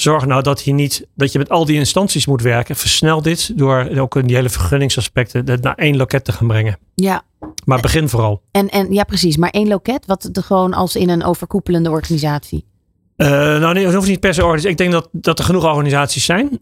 Zorg 0.00 0.26
nou 0.26 0.42
dat 0.42 0.64
je 0.64 0.72
niet 0.72 1.06
dat 1.14 1.32
je 1.32 1.38
met 1.38 1.48
al 1.48 1.64
die 1.64 1.76
instanties 1.76 2.26
moet 2.26 2.42
werken. 2.42 2.76
Versnel 2.76 3.22
dit 3.22 3.58
door 3.58 3.88
ook 3.98 4.16
in 4.16 4.26
die 4.26 4.36
hele 4.36 4.48
vergunningsaspecten 4.48 5.50
het 5.50 5.62
naar 5.62 5.74
één 5.74 5.96
loket 5.96 6.24
te 6.24 6.32
gaan 6.32 6.46
brengen. 6.46 6.78
Ja, 6.94 7.22
Maar 7.64 7.80
begin 7.80 8.08
vooral. 8.08 8.42
en, 8.50 8.68
en 8.68 8.92
ja, 8.92 9.04
precies. 9.04 9.36
Maar 9.36 9.50
één 9.50 9.68
loket, 9.68 10.06
wat 10.06 10.28
de, 10.32 10.42
gewoon 10.42 10.74
als 10.74 10.96
in 10.96 11.08
een 11.08 11.24
overkoepelende 11.24 11.90
organisatie. 11.90 12.64
Eh, 13.16 13.28
nou, 13.28 13.74
nee, 13.74 13.84
het 13.84 13.94
hoeft 13.94 14.08
niet 14.08 14.20
per 14.20 14.34
se. 14.34 14.68
Ik 14.68 14.76
denk 14.76 14.92
dat, 14.92 15.08
dat 15.12 15.38
er 15.38 15.44
genoeg 15.44 15.64
organisaties 15.64 16.24
zijn. 16.24 16.58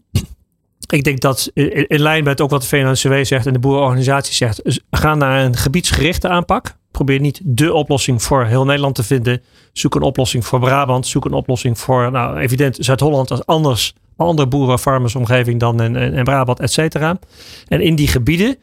Ik 0.89 1.03
denk 1.03 1.19
dat 1.19 1.51
in, 1.53 1.87
in 1.87 1.99
lijn 1.99 2.23
met 2.23 2.41
ook 2.41 2.49
wat 2.49 2.61
de 2.61 2.67
VNCW 2.67 3.25
zegt 3.25 3.45
en 3.45 3.53
de 3.53 3.59
boerenorganisatie 3.59 4.33
zegt. 4.33 4.65
is, 4.65 4.79
Ga 4.91 5.15
naar 5.15 5.45
een 5.45 5.55
gebiedsgerichte 5.55 6.27
aanpak. 6.27 6.75
probeer 6.91 7.19
niet 7.19 7.41
de 7.43 7.73
oplossing 7.73 8.23
voor 8.23 8.45
heel 8.45 8.65
Nederland 8.65 8.95
te 8.95 9.03
vinden. 9.03 9.41
Zoek 9.73 9.95
een 9.95 10.01
oplossing 10.01 10.45
voor 10.45 10.59
Brabant. 10.59 11.07
Zoek 11.07 11.25
een 11.25 11.33
oplossing 11.33 11.79
voor, 11.79 12.11
nou, 12.11 12.37
evident, 12.37 12.77
Zuid-Holland 12.79 13.31
als 13.31 13.45
anders. 13.45 13.93
Andere 14.15 14.47
boeren, 14.47 14.79
farmers, 14.79 15.15
omgeving 15.15 15.59
dan 15.59 15.81
en, 15.81 15.95
en 15.95 16.23
Brabant, 16.23 16.59
et 16.59 16.71
cetera. 16.71 17.19
En 17.67 17.81
in 17.81 17.95
die 17.95 18.07
gebieden, 18.07 18.55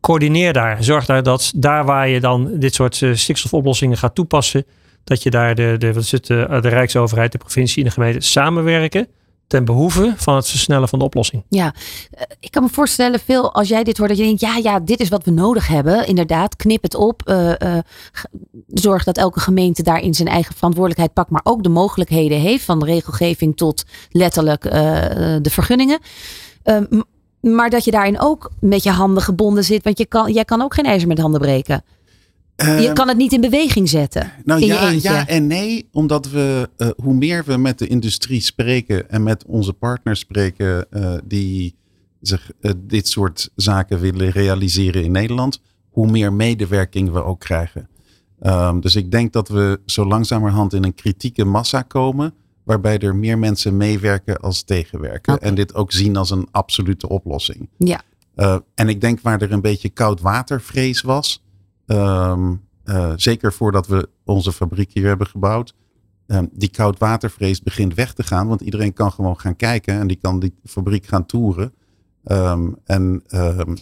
coördineer 0.00 0.52
daar. 0.52 0.84
Zorg 0.84 1.04
daar 1.04 1.22
dat 1.22 1.52
daar 1.56 1.84
waar 1.84 2.08
je 2.08 2.20
dan 2.20 2.50
dit 2.58 2.74
soort 2.74 3.00
uh, 3.00 3.14
stikstofoplossingen 3.14 3.98
gaat 3.98 4.14
toepassen, 4.14 4.64
dat 5.04 5.22
je 5.22 5.30
daar 5.30 5.54
de, 5.54 5.74
de, 5.78 5.92
wat 5.92 6.10
het, 6.10 6.26
de, 6.26 6.58
de 6.60 6.68
Rijksoverheid, 6.68 7.32
de 7.32 7.38
provincie 7.38 7.82
en 7.82 7.88
de 7.88 7.94
gemeente 7.94 8.20
samenwerken 8.20 9.08
ten 9.46 9.64
behoeve 9.64 10.14
van 10.16 10.36
het 10.36 10.48
versnellen 10.48 10.88
van 10.88 10.98
de 10.98 11.04
oplossing. 11.04 11.42
Ja, 11.48 11.74
ik 12.40 12.50
kan 12.50 12.62
me 12.62 12.68
voorstellen, 12.68 13.20
veel 13.20 13.54
als 13.54 13.68
jij 13.68 13.84
dit 13.84 13.98
hoort, 13.98 14.08
dat 14.08 14.18
je 14.18 14.24
denkt, 14.24 14.40
ja, 14.40 14.56
ja, 14.56 14.80
dit 14.80 15.00
is 15.00 15.08
wat 15.08 15.24
we 15.24 15.30
nodig 15.30 15.68
hebben. 15.68 16.06
Inderdaad, 16.06 16.56
knip 16.56 16.82
het 16.82 16.94
op. 16.94 17.22
Uh, 17.28 17.48
uh, 17.48 17.78
zorg 18.68 19.04
dat 19.04 19.16
elke 19.16 19.40
gemeente 19.40 19.82
daarin 19.82 20.14
zijn 20.14 20.28
eigen 20.28 20.54
verantwoordelijkheid 20.54 21.12
pakt, 21.12 21.30
maar 21.30 21.40
ook 21.44 21.62
de 21.62 21.68
mogelijkheden 21.68 22.40
heeft, 22.40 22.64
van 22.64 22.78
de 22.78 22.84
regelgeving 22.84 23.56
tot 23.56 23.84
letterlijk 24.10 24.62
de 25.42 25.50
vergunningen. 25.50 25.98
Ehm, 26.62 26.84
maar 27.40 27.70
dat 27.70 27.84
je 27.84 27.90
daarin 27.90 28.20
ook 28.20 28.50
met 28.60 28.82
je 28.82 28.90
handen 28.90 29.22
gebonden 29.22 29.64
zit, 29.64 29.84
want 29.84 29.98
je 29.98 30.06
kan, 30.06 30.32
jij 30.32 30.44
kan 30.44 30.62
ook 30.62 30.74
geen 30.74 30.84
ijzer 30.84 31.08
met 31.08 31.18
handen 31.18 31.40
breken. 31.40 31.84
Je 32.56 32.90
kan 32.92 33.08
het 33.08 33.16
niet 33.16 33.32
in 33.32 33.40
beweging 33.40 33.88
zetten. 33.88 34.32
Nou 34.44 34.64
ja, 34.64 34.88
ja 34.88 35.28
en 35.28 35.46
nee, 35.46 35.88
omdat 35.92 36.30
we 36.30 36.70
uh, 36.76 36.88
hoe 36.96 37.14
meer 37.14 37.44
we 37.44 37.56
met 37.56 37.78
de 37.78 37.86
industrie 37.86 38.40
spreken 38.40 39.10
en 39.10 39.22
met 39.22 39.44
onze 39.46 39.72
partners 39.72 40.20
spreken 40.20 40.86
uh, 40.90 41.14
die 41.24 41.74
zich 42.20 42.50
dit 42.76 43.08
soort 43.08 43.50
zaken 43.56 44.00
willen 44.00 44.30
realiseren 44.30 45.04
in 45.04 45.12
Nederland, 45.12 45.60
hoe 45.90 46.10
meer 46.10 46.32
medewerking 46.32 47.10
we 47.10 47.24
ook 47.24 47.40
krijgen. 47.40 47.88
Um, 48.42 48.80
dus 48.80 48.96
ik 48.96 49.10
denk 49.10 49.32
dat 49.32 49.48
we 49.48 49.80
zo 49.86 50.06
langzamerhand 50.06 50.72
in 50.72 50.84
een 50.84 50.94
kritieke 50.94 51.44
massa 51.44 51.82
komen, 51.82 52.34
waarbij 52.64 52.98
er 52.98 53.16
meer 53.16 53.38
mensen 53.38 53.76
meewerken 53.76 54.40
als 54.40 54.62
tegenwerken. 54.62 55.34
Okay. 55.34 55.48
En 55.48 55.54
dit 55.54 55.74
ook 55.74 55.92
zien 55.92 56.16
als 56.16 56.30
een 56.30 56.48
absolute 56.50 57.08
oplossing. 57.08 57.68
Ja. 57.78 58.02
en 58.74 58.88
ik 58.88 59.00
denk 59.00 59.20
waar 59.20 59.42
er 59.42 59.52
een 59.52 59.60
beetje 59.60 59.88
koudwatervrees 59.88 61.00
was. 61.00 61.43
Um, 61.86 62.62
uh, 62.84 63.12
zeker 63.16 63.52
voordat 63.52 63.86
we 63.86 64.08
onze 64.24 64.52
fabriek 64.52 64.90
hier 64.92 65.06
hebben 65.06 65.26
gebouwd. 65.26 65.74
Um, 66.26 66.48
die 66.52 66.68
koudwatervrees 66.68 67.62
begint 67.62 67.94
weg 67.94 68.12
te 68.12 68.22
gaan. 68.22 68.48
Want 68.48 68.60
iedereen 68.60 68.92
kan 68.92 69.12
gewoon 69.12 69.40
gaan 69.40 69.56
kijken. 69.56 69.94
En 69.98 70.06
die 70.06 70.18
kan 70.20 70.40
die 70.40 70.54
fabriek 70.64 71.06
gaan 71.06 71.26
toeren. 71.26 71.72
Um, 72.24 72.76
en 72.84 73.22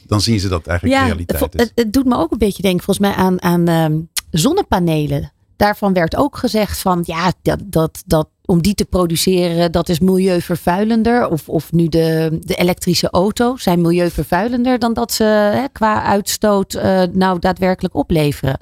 dan 0.06 0.20
zien 0.20 0.40
ze 0.40 0.48
dat 0.48 0.66
eigenlijk 0.66 1.00
ja, 1.00 1.06
realiteit 1.06 1.54
is. 1.54 1.60
Het, 1.60 1.72
het, 1.74 1.92
doet 1.92 2.04
me 2.04 2.16
ook 2.16 2.32
een 2.32 2.38
beetje 2.38 2.62
denken 2.62 2.84
volgens 2.84 3.06
mij 3.06 3.24
aan, 3.24 3.42
aan 3.42 4.08
zonnepanelen. 4.30 5.32
Daarvan 5.62 5.92
werd 5.92 6.16
ook 6.16 6.36
gezegd 6.36 6.78
van 6.78 7.02
ja, 7.06 7.32
dat, 7.42 7.60
dat, 7.64 8.02
dat 8.06 8.28
om 8.44 8.62
die 8.62 8.74
te 8.74 8.84
produceren, 8.84 9.72
dat 9.72 9.88
is 9.88 9.98
milieuvervuilender. 9.98 11.28
Of, 11.28 11.48
of 11.48 11.72
nu 11.72 11.88
de, 11.88 12.38
de 12.40 12.54
elektrische 12.54 13.10
auto's 13.10 13.62
zijn 13.62 13.80
milieuvervuilender 13.80 14.78
dan 14.78 14.94
dat 14.94 15.12
ze 15.12 15.24
hè, 15.24 15.68
qua 15.72 16.02
uitstoot 16.02 16.74
uh, 16.74 17.02
nou 17.12 17.38
daadwerkelijk 17.38 17.94
opleveren. 17.94 18.58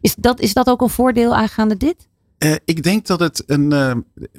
Is 0.00 0.14
dat, 0.14 0.40
is 0.40 0.52
dat 0.52 0.66
ook 0.66 0.80
een 0.80 0.88
voordeel 0.88 1.34
aangaande 1.34 1.76
dit? 1.76 2.08
Uh, 2.38 2.54
ik 2.64 2.82
denk 2.82 3.06
dat 3.06 3.20
het 3.20 3.42
een. 3.46 3.70
Uh, 3.72 3.92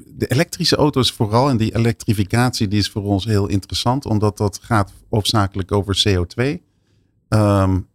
de 0.05 0.27
elektrische 0.27 0.75
auto's 0.75 1.11
vooral 1.11 1.49
en 1.49 1.57
die 1.57 1.75
elektrificatie 1.75 2.67
die 2.67 2.79
is 2.79 2.89
voor 2.89 3.03
ons 3.03 3.25
heel 3.25 3.47
interessant, 3.47 4.05
omdat 4.05 4.37
dat 4.37 4.59
gaat 4.61 4.91
hoofdzakelijk 5.09 5.71
over 5.71 6.03
CO2. 6.07 6.43
Um, 7.29 7.89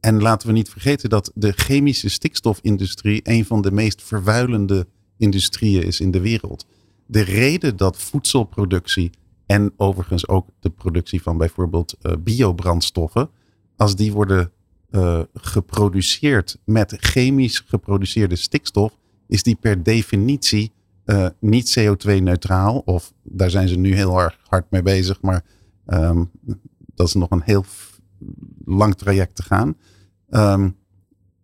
en 0.00 0.22
laten 0.22 0.48
we 0.48 0.54
niet 0.54 0.68
vergeten 0.68 1.10
dat 1.10 1.32
de 1.34 1.52
chemische 1.52 2.08
stikstofindustrie 2.08 3.20
een 3.22 3.44
van 3.44 3.62
de 3.62 3.72
meest 3.72 4.02
vervuilende 4.02 4.86
industrieën 5.16 5.82
is 5.82 6.00
in 6.00 6.10
de 6.10 6.20
wereld. 6.20 6.66
De 7.06 7.20
reden 7.20 7.76
dat 7.76 7.96
voedselproductie 7.96 9.10
en 9.46 9.72
overigens 9.76 10.28
ook 10.28 10.48
de 10.60 10.70
productie 10.70 11.22
van 11.22 11.38
bijvoorbeeld 11.38 11.96
uh, 12.02 12.12
biobrandstoffen, 12.18 13.30
als 13.76 13.96
die 13.96 14.12
worden 14.12 14.52
uh, 14.90 15.20
geproduceerd 15.34 16.58
met 16.64 16.94
chemisch 16.96 17.58
geproduceerde 17.58 18.36
stikstof, 18.36 18.96
is 19.26 19.42
die 19.42 19.56
per 19.60 19.82
definitie 19.82 20.72
uh, 21.04 21.26
niet 21.40 21.78
CO2-neutraal. 21.78 22.82
Of 22.84 23.12
daar 23.22 23.50
zijn 23.50 23.68
ze 23.68 23.76
nu 23.76 23.94
heel 23.94 24.20
erg 24.20 24.38
hard 24.48 24.70
mee 24.70 24.82
bezig, 24.82 25.20
maar 25.20 25.44
um, 25.86 26.30
dat 26.94 27.06
is 27.06 27.14
nog 27.14 27.30
een 27.30 27.42
heel 27.44 27.64
lang 28.64 28.94
traject 28.94 29.36
te 29.36 29.42
gaan. 29.42 29.76
Um, 30.30 30.76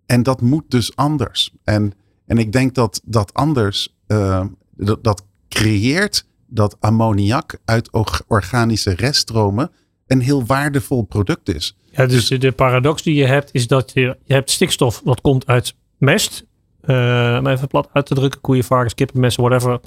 en 0.06 0.22
dat 0.22 0.40
moet 0.40 0.70
dus 0.70 0.96
anders. 0.96 1.52
En, 1.64 1.92
en 2.26 2.38
ik 2.38 2.52
denk 2.52 2.74
dat 2.74 3.00
dat 3.04 3.34
anders, 3.34 3.96
uh, 4.06 4.44
dat, 4.76 5.04
dat 5.04 5.24
creëert 5.48 6.26
dat 6.46 6.76
ammoniak 6.80 7.58
uit 7.64 7.90
organische 8.26 8.94
reststromen 8.94 9.70
een 10.06 10.20
heel 10.20 10.46
waardevol 10.46 11.02
product 11.02 11.54
is. 11.54 11.76
Ja, 11.90 12.06
dus 12.06 12.28
de 12.28 12.52
paradox 12.52 13.02
die 13.02 13.14
je 13.14 13.26
hebt 13.26 13.50
is 13.52 13.66
dat 13.66 13.90
je, 13.94 14.16
je 14.24 14.34
hebt 14.34 14.50
stikstof 14.50 15.00
wat 15.04 15.20
komt 15.20 15.46
uit 15.46 15.74
mest. 15.98 16.46
Uh, 16.84 17.36
om 17.38 17.46
even 17.46 17.68
plat 17.68 17.88
uit 17.92 18.06
te 18.06 18.14
drukken, 18.14 18.40
koeien, 18.40 18.64
varkens, 18.64 18.94
kippen, 18.94 19.20
messen, 19.20 19.42
whatever. 19.42 19.80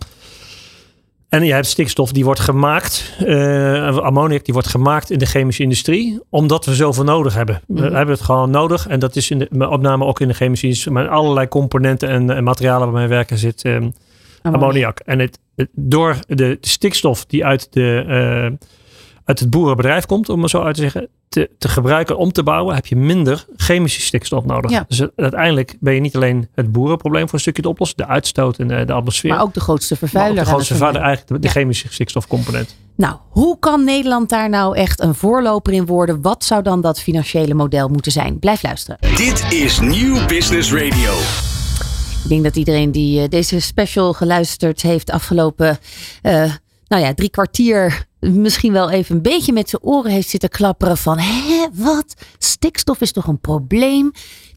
En 1.29 1.45
je 1.45 1.53
hebt 1.53 1.65
stikstof 1.65 2.11
die 2.11 2.25
wordt 2.25 2.39
gemaakt, 2.39 3.15
uh, 3.25 3.97
ammoniak 3.97 4.45
die 4.45 4.53
wordt 4.53 4.69
gemaakt 4.69 5.11
in 5.11 5.19
de 5.19 5.25
chemische 5.25 5.63
industrie, 5.63 6.19
omdat 6.29 6.65
we 6.65 6.75
zoveel 6.75 7.03
nodig 7.03 7.33
hebben. 7.33 7.61
Mm 7.67 7.77
-hmm. 7.77 7.89
We 7.89 7.95
hebben 7.95 8.15
het 8.15 8.23
gewoon 8.23 8.49
nodig 8.49 8.87
en 8.87 8.99
dat 8.99 9.15
is 9.15 9.31
in 9.31 9.47
de 9.49 9.69
opname 9.69 10.05
ook 10.05 10.19
in 10.19 10.27
de 10.27 10.33
chemische 10.33 10.65
industrie, 10.65 10.93
maar 10.93 11.07
allerlei 11.07 11.47
componenten 11.47 12.09
en, 12.09 12.29
en 12.29 12.43
materialen 12.43 12.87
waarmee 12.87 13.07
we 13.07 13.13
werken 13.13 13.37
zit 13.37 13.63
um, 13.65 13.93
ammoniak. 14.41 14.99
En 14.99 15.19
het, 15.19 15.39
het, 15.55 15.69
door 15.71 16.17
de, 16.27 16.35
de, 16.35 16.57
stikstof 16.61 17.25
die 17.25 17.45
uit, 17.45 17.67
de, 17.73 18.03
uh, 18.07 18.67
uit 19.29 19.39
het 19.39 19.49
boerenbedrijf 19.49 20.05
komt, 20.05 20.29
om 20.29 20.41
het 20.41 20.51
zo 20.51 20.61
uit 20.61 20.75
te 20.75 20.81
zeggen, 20.81 21.07
te, 21.29 21.49
te 21.57 21.67
gebruiken 21.67 22.17
om 22.17 22.31
te 22.31 22.43
bouwen, 22.43 22.75
heb 22.75 22.85
je 22.85 22.95
minder 22.95 23.45
chemische 23.55 24.01
stikstof 24.01 24.45
nodig. 24.45 24.71
Ja. 24.71 24.85
Dus 24.87 25.01
uiteindelijk 25.15 25.77
ben 25.79 25.93
je 25.93 25.99
niet 25.99 26.15
alleen 26.15 26.47
het 26.55 26.71
boerenprobleem 26.71 27.25
voor 27.25 27.33
een 27.33 27.39
stukje 27.39 27.61
te 27.61 27.69
oplossen, 27.69 27.97
de 27.97 28.07
uitstoot 28.07 28.57
en 28.57 28.67
de, 28.67 28.85
de 28.85 28.93
atmosfeer. 28.93 29.31
Maar 29.31 29.41
ook 29.41 29.53
de 29.53 29.59
grootste 29.59 29.95
vervuiler. 29.95 30.33
Maar 30.33 30.41
ook 30.41 30.47
de 30.47 30.51
grootste 30.51 30.73
vervuiler, 30.73 31.01
eigenlijk 31.01 31.41
de, 31.41 31.47
de 31.47 31.53
chemische 31.53 31.87
stikstofcomponent. 31.93 32.75
Nou, 32.95 33.15
hoe 33.29 33.59
kan 33.59 33.83
Nederland 33.83 34.29
daar 34.29 34.49
nou 34.49 34.75
echt 34.75 35.01
een 35.01 35.15
voorloper 35.15 35.73
in 35.73 35.85
worden? 35.85 36.21
Wat 36.21 36.43
zou 36.43 36.63
dan 36.63 36.81
dat 36.81 37.01
financiële 37.01 37.53
model 37.53 37.87
moeten 37.87 38.11
zijn? 38.11 38.39
Blijf 38.39 38.63
luisteren. 38.63 38.97
Dit 39.15 39.45
is 39.49 39.79
Nieuw 39.79 40.25
Business 40.25 40.73
Radio. 40.73 41.13
Ik 42.23 42.29
denk 42.29 42.43
dat 42.43 42.55
iedereen 42.55 42.91
die 42.91 43.21
uh, 43.21 43.27
deze 43.27 43.59
special 43.59 44.13
geluisterd 44.13 44.81
heeft 44.81 45.11
afgelopen, 45.11 45.77
uh, 46.23 46.53
nou 46.89 47.03
ja, 47.03 47.13
drie 47.13 47.29
kwartier 47.29 48.07
misschien 48.19 48.73
wel 48.73 48.89
even 48.89 49.15
een 49.15 49.21
beetje 49.21 49.53
met 49.53 49.69
zijn 49.69 49.81
oren 49.81 50.11
heeft 50.11 50.29
zitten 50.29 50.49
klapperen 50.49 50.97
van 50.97 51.17
hè, 51.19 51.67
wat? 51.73 52.13
Stikstof 52.37 53.01
is 53.01 53.11
toch 53.11 53.27
een 53.27 53.39
probleem? 53.39 54.11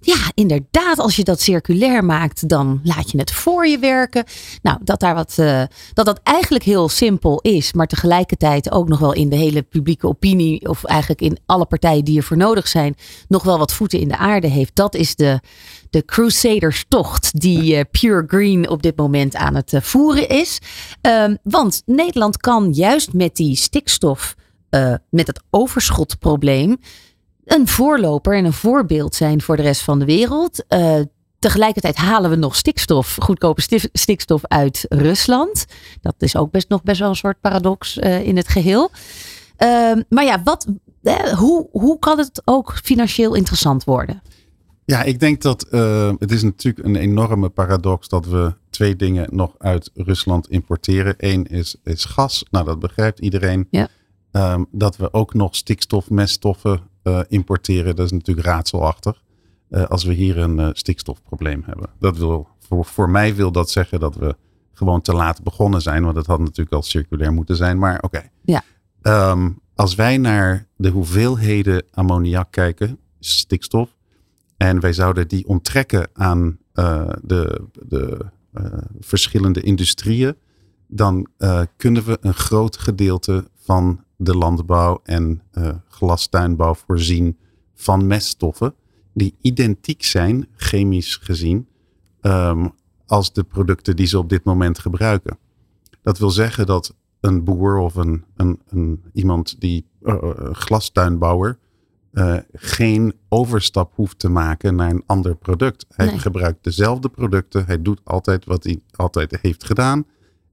Ja, 0.05 0.31
inderdaad, 0.35 0.99
als 0.99 1.17
je 1.17 1.25
dat 1.25 1.41
circulair 1.41 2.05
maakt, 2.05 2.49
dan 2.49 2.81
laat 2.83 3.11
je 3.11 3.19
het 3.19 3.33
voor 3.33 3.67
je 3.67 3.79
werken. 3.79 4.25
Nou, 4.63 4.79
dat 4.85 5.01
daar 5.01 5.15
wat, 5.15 5.37
uh, 5.41 5.63
dat 5.93 6.07
dat 6.07 6.21
eigenlijk 6.23 6.65
heel 6.65 6.89
simpel 6.89 7.41
is, 7.41 7.73
maar 7.73 7.87
tegelijkertijd 7.87 8.73
ook 8.73 8.89
nog 8.89 8.99
wel 8.99 9.13
in 9.13 9.29
de 9.29 9.37
hele 9.37 9.63
publieke 9.63 10.07
opinie, 10.07 10.69
of 10.69 10.85
eigenlijk 10.85 11.21
in 11.21 11.39
alle 11.47 11.67
partijen 11.67 12.05
die 12.05 12.17
ervoor 12.17 12.37
nodig 12.37 12.69
zijn, 12.69 12.95
nog 13.29 13.43
wel 13.43 13.59
wat 13.59 13.73
voeten 13.73 14.01
in 14.01 14.09
de 14.09 14.17
aarde 14.17 14.47
heeft. 14.47 14.75
Dat 14.75 14.95
is 14.95 15.15
de, 15.17 15.41
de 15.91 16.05
Crusaders 16.05 16.85
tocht 16.89 17.41
die 17.41 17.77
uh, 17.77 17.81
Pure 17.91 18.25
Green 18.27 18.69
op 18.69 18.83
dit 18.83 18.97
moment 18.97 19.37
aan 19.37 19.55
het 19.55 19.73
uh, 19.73 19.81
voeren 19.81 20.29
is. 20.29 20.59
Um, 21.01 21.39
want 21.43 21.83
Nederland 21.87 22.37
kan 22.37 22.73
juist 22.73 23.13
met 23.13 23.37
die 23.37 23.57
stikstof, 23.57 24.35
met 25.11 25.27
het 25.27 25.43
overschotprobleem, 25.51 26.79
een 27.45 27.69
voorloper 27.69 28.37
en 28.37 28.45
een 28.45 28.53
voorbeeld 28.53 29.15
zijn 29.15 29.43
voor 29.43 29.57
de 29.57 29.63
rest 29.63 29.83
van 29.83 29.99
de 29.99 30.05
wereld. 30.05 30.65
Uh, 30.69 31.01
tegelijkertijd 31.39 31.97
halen 31.97 32.31
we 32.31 32.37
nog 32.37 32.57
stikstof, 32.57 33.17
goedkope 33.21 33.89
stikstof 33.93 34.47
uit 34.47 34.87
Rusland. 34.89 35.65
Dat 36.01 36.15
is 36.19 36.37
ook 36.37 36.51
best 36.51 36.69
nog 36.69 36.83
best 36.83 37.01
wel 37.01 37.09
een 37.09 37.17
soort 37.17 37.41
paradox 37.41 37.97
uh, 37.97 38.27
in 38.27 38.37
het 38.37 38.49
geheel. 38.49 38.91
Uh, 39.59 39.93
maar 40.09 40.25
ja, 40.25 40.43
wat, 40.43 40.67
hoe, 41.37 41.69
hoe 41.71 41.99
kan 41.99 42.19
het 42.19 42.43
ook 42.45 42.79
financieel 42.83 43.35
interessant 43.35 43.85
worden? 43.85 44.23
Ja, 44.85 45.03
ik 45.03 45.21
denk 45.21 45.43
dat 45.43 45.67
uh, 45.71 46.13
het 46.19 46.33
is 46.33 46.43
natuurlijk 46.43 46.87
een 46.87 46.97
enorme 46.97 47.49
paradox 47.49 48.09
dat 48.09 48.27
we 48.27 48.55
twee 48.71 48.97
dingen 48.97 49.29
nog 49.31 49.55
uit 49.59 49.91
Rusland 49.95 50.49
importeren. 50.49 51.15
Eén 51.19 51.47
is, 51.47 51.77
is 51.85 52.05
gas, 52.05 52.45
nou 52.51 52.65
dat 52.65 52.79
begrijpt 52.79 53.21
iedereen. 53.21 53.67
Ja. 53.71 53.89
Um, 54.33 54.67
dat 54.71 54.97
we 54.97 55.13
ook 55.13 55.35
nog 55.35 55.57
stikstof, 55.57 56.11
meststoffen 56.11 56.91
uh, 57.05 57.21
importeren, 57.29 57.97
dat 57.97 58.07
is 58.07 58.13
natuurlijk 58.13 58.47
raadselachtig. 58.47 59.23
Uh, 59.71 59.85
als 59.85 60.05
we 60.05 60.13
hier 60.13 60.39
een 60.39 60.59
uh, 60.59 60.69
stikstofprobleem 60.73 61.63
hebben. 61.67 61.91
Dat 61.99 62.17
wil, 62.17 62.49
voor, 62.59 62.85
voor 62.85 63.11
mij 63.11 63.35
wil 63.35 63.53
dat 63.53 63.71
zeggen 63.71 64.01
dat 64.01 64.15
we 64.15 64.37
gewoon 64.73 65.01
te 65.01 65.13
laat 65.13 65.43
begonnen 65.43 65.83
zijn. 65.83 66.05
Want 66.05 66.17
het 66.17 66.27
had 66.27 66.39
natuurlijk 66.39 66.73
al 66.73 66.83
circulair 66.83 67.33
moeten 67.33 67.57
zijn. 67.57 67.79
Maar 67.79 67.97
oké. 67.97 68.05
Okay. 68.05 68.31
Ja. 68.45 68.63
Um, 69.31 69.61
als 69.75 69.95
wij 69.95 70.19
naar 70.19 70.67
de 70.77 70.89
hoeveelheden 70.89 71.85
ammoniak 71.91 72.53
kijken, 72.53 72.99
stikstof 73.19 73.97
En 74.57 74.81
wij 74.81 74.93
zouden 74.93 75.29
die 75.29 75.47
onttrekken 75.49 76.09
aan 76.13 76.59
de, 77.23 77.65
de 77.87 78.27
verschillende 79.01 79.61
industrieën. 79.61 80.37
Dan 80.87 81.27
kunnen 81.77 82.05
we 82.05 82.19
een 82.21 82.35
groot 82.35 82.77
gedeelte 82.77 83.51
van 83.55 84.05
de 84.25 84.37
landbouw 84.37 85.01
en 85.05 85.43
glastuinbouw 85.89 86.75
voorzien 86.75 87.39
van 87.75 88.07
meststoffen. 88.07 88.75
Die 89.15 89.35
identiek 89.41 90.05
zijn, 90.05 90.47
chemisch 90.57 91.17
gezien, 91.17 91.69
um, 92.21 92.71
als 93.07 93.33
de 93.33 93.43
producten 93.43 93.97
die 93.97 94.07
ze 94.07 94.19
op 94.19 94.29
dit 94.29 94.45
moment 94.45 94.79
gebruiken. 94.79 95.39
Dat 96.03 96.19
wil 96.19 96.31
zeggen 96.31 96.67
dat 96.67 96.95
een 97.21 97.45
boer 97.45 97.79
of 97.79 97.95
een, 97.95 98.25
een, 98.37 98.61
een 98.69 99.03
iemand 99.13 99.61
die 99.61 99.87
glastuinbouwer 100.53 101.59
uh, 102.13 102.37
geen 102.53 103.15
overstap 103.29 103.93
hoeft 103.95 104.19
te 104.19 104.29
maken 104.29 104.75
naar 104.75 104.91
een 104.91 105.03
ander 105.07 105.37
product. 105.37 105.87
Hij 105.89 106.07
nee. 106.07 106.19
gebruikt 106.19 106.65
dezelfde 106.65 107.09
producten. 107.09 107.67
Hij 107.67 107.83
doet 107.83 108.01
altijd 108.05 108.45
wat 108.45 108.65
hij 108.65 108.81
altijd 108.91 109.39
heeft 109.43 109.65
gedaan. 109.65 110.05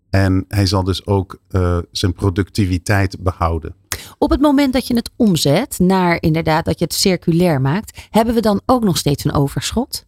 En 0.10 0.45
hij 0.47 0.66
zal 0.66 0.84
dus 0.84 1.05
ook 1.05 1.39
uh, 1.49 1.78
zijn 1.91 2.14
productiviteit 2.14 3.24
behouden. 3.24 3.76
Op 4.18 4.30
het 4.30 4.41
moment 4.41 4.74
dat 4.74 4.88
je 4.88 4.95
het 4.95 5.10
omzet 5.16 5.80
naar 5.80 6.18
inderdaad 6.20 6.66
dat 6.66 6.80
je 6.80 6.86
het 6.86 6.93
circulair 6.93 7.62
maakt, 7.62 8.07
hebben 8.10 8.34
we 8.34 8.41
dan 8.41 8.62
ook 8.66 8.84
nog 8.84 8.97
steeds 8.97 9.24
een 9.24 9.34
overschot? 9.34 10.05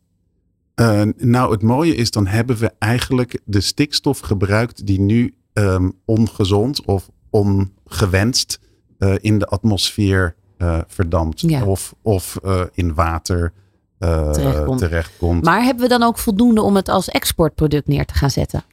Uh, 0.75 1.01
nou, 1.17 1.51
het 1.51 1.61
mooie 1.61 1.95
is, 1.95 2.11
dan 2.11 2.27
hebben 2.27 2.57
we 2.57 2.71
eigenlijk 2.79 3.39
de 3.45 3.61
stikstof 3.61 4.19
gebruikt 4.19 4.85
die 4.85 4.99
nu 4.99 5.35
um, 5.53 5.93
ongezond 6.05 6.85
of 6.85 7.09
ongewenst 7.29 8.59
uh, 8.99 9.13
in 9.19 9.39
de 9.39 9.45
atmosfeer 9.45 10.35
uh, 10.57 10.79
verdampt 10.87 11.41
ja. 11.41 11.65
of, 11.65 11.95
of 12.01 12.39
in 12.73 12.93
water 12.93 13.53
terechtkomt. 13.99 14.79
terechtkomt. 14.79 15.43
Maar 15.43 15.63
hebben 15.63 15.83
we 15.83 15.89
dan 15.89 16.03
ook 16.03 16.17
voldoende 16.17 16.61
om 16.61 16.75
het 16.75 16.89
als 16.89 17.09
exportproduct 17.09 17.87
neer 17.87 18.05
te 18.05 18.13
gaan 18.13 18.31
zetten? 18.31 18.63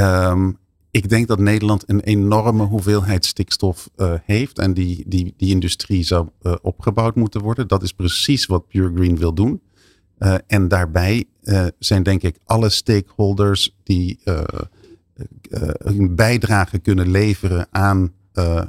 Um, 0.00 0.58
ik 0.90 1.08
denk 1.08 1.28
dat 1.28 1.38
Nederland 1.38 1.84
een 1.86 2.00
enorme 2.00 2.64
hoeveelheid 2.64 3.24
stikstof 3.24 3.90
heeft 4.24 4.58
en 4.58 4.74
die, 4.74 5.04
die, 5.06 5.34
die 5.36 5.50
industrie 5.50 6.02
zou 6.02 6.28
opgebouwd 6.62 7.14
moeten 7.14 7.40
worden. 7.40 7.68
Dat 7.68 7.82
is 7.82 7.92
precies 7.92 8.46
wat 8.46 8.66
Pure 8.66 8.94
Green 8.94 9.16
wil 9.18 9.34
doen. 9.34 9.62
en 10.46 10.68
daarbij 10.68 11.24
zijn 11.78 12.02
denk 12.02 12.22
ik 12.22 12.38
alle 12.44 12.68
stakeholders 12.68 13.76
die 13.82 14.20
een 15.78 16.14
bijdrage 16.14 16.78
kunnen 16.78 17.10
leveren 17.10 17.66
aan, 17.70 18.12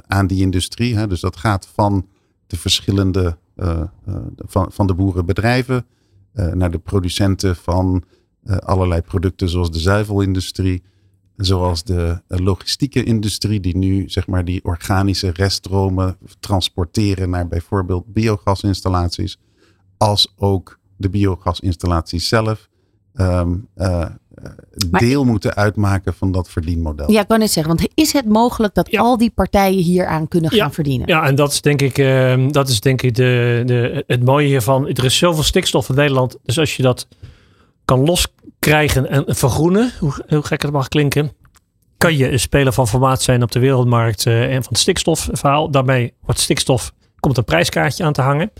aan 0.06 0.26
die 0.26 0.40
industrie. 0.40 0.96
Hè. 0.96 1.06
Dus 1.06 1.20
dat 1.20 1.36
gaat 1.36 1.68
van 1.74 2.08
de 2.46 2.56
verschillende 2.56 3.38
van, 4.36 4.72
van 4.72 4.86
de 4.86 4.94
boerenbedrijven 4.94 5.86
naar 6.32 6.70
de 6.70 6.78
producenten 6.78 7.56
van 7.56 8.04
allerlei 8.44 9.00
producten 9.00 9.48
zoals 9.48 9.70
de 9.70 9.78
zuivelindustrie, 9.78 10.82
zoals 11.38 11.84
de 11.84 12.20
logistieke 12.26 13.04
industrie 13.04 13.60
die 13.60 13.76
nu 13.76 14.08
zeg 14.08 14.26
maar 14.26 14.44
die 14.44 14.64
organische 14.64 15.30
reststromen 15.30 16.16
transporteren 16.40 17.30
naar 17.30 17.48
bijvoorbeeld 17.48 18.12
biogasinstallaties, 18.12 19.38
als 19.96 20.32
ook 20.36 20.78
de 20.96 21.08
biogasinstallaties 21.08 22.28
zelf. 22.28 22.68
Um, 23.14 23.68
deel 24.90 25.24
moeten 25.24 25.54
uitmaken 25.54 26.14
van 26.14 26.32
dat 26.32 26.50
verdienmodel. 26.50 27.10
Ja, 27.10 27.20
ik 27.20 27.28
wou 27.28 27.40
net 27.40 27.50
zeggen, 27.50 27.76
want 27.76 27.88
is 27.94 28.12
het 28.12 28.26
mogelijk 28.26 28.74
dat 28.74 28.90
ja. 28.90 29.00
al 29.00 29.16
die 29.16 29.30
partijen 29.30 29.82
hieraan 29.82 30.28
kunnen 30.28 30.50
gaan 30.50 30.58
ja. 30.58 30.70
verdienen? 30.70 31.08
Ja, 31.08 31.26
en 31.26 31.34
dat 31.34 31.52
is 31.52 31.60
denk 31.60 31.82
ik, 31.82 31.98
uh, 31.98 32.48
dat 32.50 32.68
is 32.68 32.80
denk 32.80 33.02
ik 33.02 33.14
de, 33.14 33.62
de, 33.66 34.04
het 34.06 34.24
mooie 34.24 34.46
hiervan. 34.46 34.88
Er 34.88 35.04
is 35.04 35.18
zoveel 35.18 35.42
stikstof 35.42 35.88
in 35.88 35.94
Nederland, 35.94 36.36
dus 36.42 36.58
als 36.58 36.76
je 36.76 36.82
dat 36.82 37.08
kan 37.84 38.00
loskrijgen 38.68 39.26
en 39.26 39.36
vergroenen, 39.36 39.92
hoe, 39.98 40.12
hoe 40.28 40.42
gek 40.42 40.62
het 40.62 40.72
mag 40.72 40.88
klinken, 40.88 41.32
kan 41.96 42.16
je 42.16 42.32
een 42.32 42.40
speler 42.40 42.72
van 42.72 42.88
formaat 42.88 43.22
zijn 43.22 43.42
op 43.42 43.52
de 43.52 43.58
wereldmarkt 43.58 44.26
uh, 44.26 44.54
en 44.54 44.62
van 44.62 44.72
het 44.72 44.78
stikstofverhaal. 44.78 45.70
Daarmee 45.70 46.14
wordt 46.20 46.40
stikstof, 46.40 46.92
komt 47.20 47.36
een 47.36 47.44
prijskaartje 47.44 48.04
aan 48.04 48.12
te 48.12 48.22
hangen. 48.22 48.50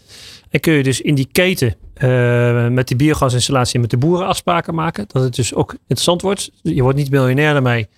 En 0.51 0.61
kun 0.61 0.73
je 0.73 0.83
dus 0.83 1.01
in 1.01 1.15
die 1.15 1.29
keten 1.33 1.77
uh, 2.03 2.69
met 2.69 2.89
die 2.89 2.97
biogasinstallatie 2.97 3.81
met 3.81 3.91
de 3.91 3.97
boeren 3.97 4.27
afspraken 4.27 4.75
maken. 4.75 5.05
Dat 5.09 5.23
het 5.23 5.35
dus 5.35 5.55
ook 5.55 5.73
interessant 5.73 6.23
wordt. 6.23 6.51
Je 6.63 6.83
wordt 6.83 6.99
niet 6.99 7.11
miljonair 7.11 7.53
daarmee. 7.53 7.89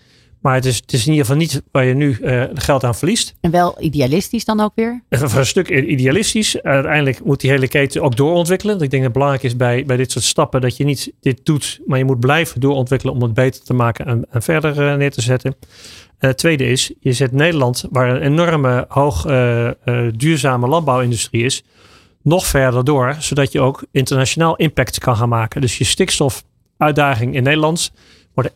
Maar 0.41 0.55
het 0.55 0.65
is, 0.65 0.77
het 0.77 0.93
is 0.93 1.07
in 1.07 1.13
ieder 1.13 1.27
geval 1.27 1.41
niet 1.41 1.63
waar 1.71 1.85
je 1.85 1.95
nu 1.95 2.19
uh, 2.21 2.45
geld 2.55 2.85
aan 2.85 2.95
verliest. 2.95 3.35
En 3.41 3.51
wel 3.51 3.77
idealistisch 3.81 4.45
dan 4.45 4.61
ook 4.61 4.73
weer? 4.75 5.03
Voor 5.11 5.39
een 5.39 5.47
stuk 5.47 5.69
idealistisch. 5.69 6.63
Uiteindelijk 6.63 7.25
moet 7.25 7.41
die 7.41 7.51
hele 7.51 7.69
keten 7.69 8.03
ook 8.03 8.17
doorontwikkelen. 8.17 8.73
Want 8.73 8.85
ik 8.85 8.91
denk 8.91 9.03
dat 9.03 9.13
het 9.13 9.23
belangrijk 9.23 9.53
is 9.53 9.57
bij, 9.57 9.85
bij 9.85 9.97
dit 9.97 10.13
soort 10.13 10.25
stappen 10.25 10.61
dat 10.61 10.77
je 10.77 10.85
niet 10.85 11.13
dit 11.21 11.41
doet, 11.45 11.81
maar 11.87 11.99
je 11.99 12.05
moet 12.05 12.21
blijven 12.21 12.61
doorontwikkelen 12.61 13.15
om 13.15 13.23
het 13.23 13.35
beter 13.35 13.63
te 13.63 13.75
maken 13.75 14.07
en, 14.07 14.27
en 14.31 14.43
verder 14.43 14.79
uh, 14.79 14.95
neer 14.95 15.11
te 15.11 15.21
zetten. 15.21 15.57
En 16.19 16.29
het 16.29 16.39
tweede 16.39 16.65
is, 16.65 16.93
je 17.01 17.13
zet 17.13 17.33
Nederland, 17.33 17.85
waar 17.91 18.09
een 18.09 18.23
enorme 18.23 18.85
hoog 18.89 19.27
uh, 19.27 19.71
duurzame 20.17 20.69
landbouwindustrie 20.69 21.45
is, 21.45 21.63
nog 22.23 22.47
verder 22.47 22.85
door, 22.85 23.17
zodat 23.19 23.53
je 23.53 23.61
ook 23.61 23.85
internationaal 23.93 24.57
impact 24.57 24.99
kan 24.99 25.17
gaan 25.17 25.29
maken. 25.29 25.61
Dus 25.61 25.79
je 25.79 25.85
stikstofuitdaging 25.85 27.35
in 27.35 27.43
Nederland 27.43 27.93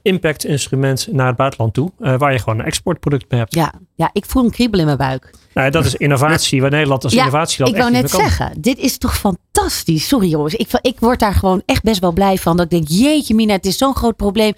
impact-instrument 0.03 1.09
naar 1.11 1.26
het 1.26 1.37
buitenland 1.37 1.74
toe, 1.74 1.91
uh, 2.01 2.18
waar 2.18 2.32
je 2.32 2.39
gewoon 2.39 2.59
een 2.59 2.64
exportproduct 2.64 3.30
mee 3.30 3.41
hebt. 3.41 3.55
Ja, 3.55 3.72
ja, 3.95 4.11
ik 4.12 4.24
voel 4.24 4.45
een 4.45 4.51
kriebel 4.51 4.78
in 4.80 4.85
mijn 4.85 4.99
buik. 4.99 5.30
Nou, 5.55 5.70
dat 5.70 5.85
is 5.85 5.95
innovatie, 5.95 6.61
waar 6.61 6.70
Nederland 6.70 7.05
als 7.05 7.12
ja, 7.12 7.18
innovatieland 7.18 7.74
Ik 7.74 7.80
wou 7.80 7.93
net 7.93 8.11
zeggen, 8.11 8.53
dit 8.59 8.78
is 8.78 8.99
toch 8.99 9.16
fantastisch. 9.18 10.09
Sorry 10.09 10.28
jongens, 10.28 10.55
ik, 10.55 10.68
ik 10.80 11.01
word 11.01 11.20
daar 11.20 11.35
gewoon 11.35 11.62
echt 11.66 11.82
best 11.82 12.01
wel 12.01 12.12
blij 12.12 12.37
van. 12.37 12.57
Dat 12.57 12.64
ik 12.64 12.70
denk, 12.70 12.89
jeetje 12.89 13.35
Mina, 13.35 13.53
het 13.53 13.66
is 13.66 13.78
zo'n 13.78 13.97
groot 13.97 14.16
probleem. 14.16 14.53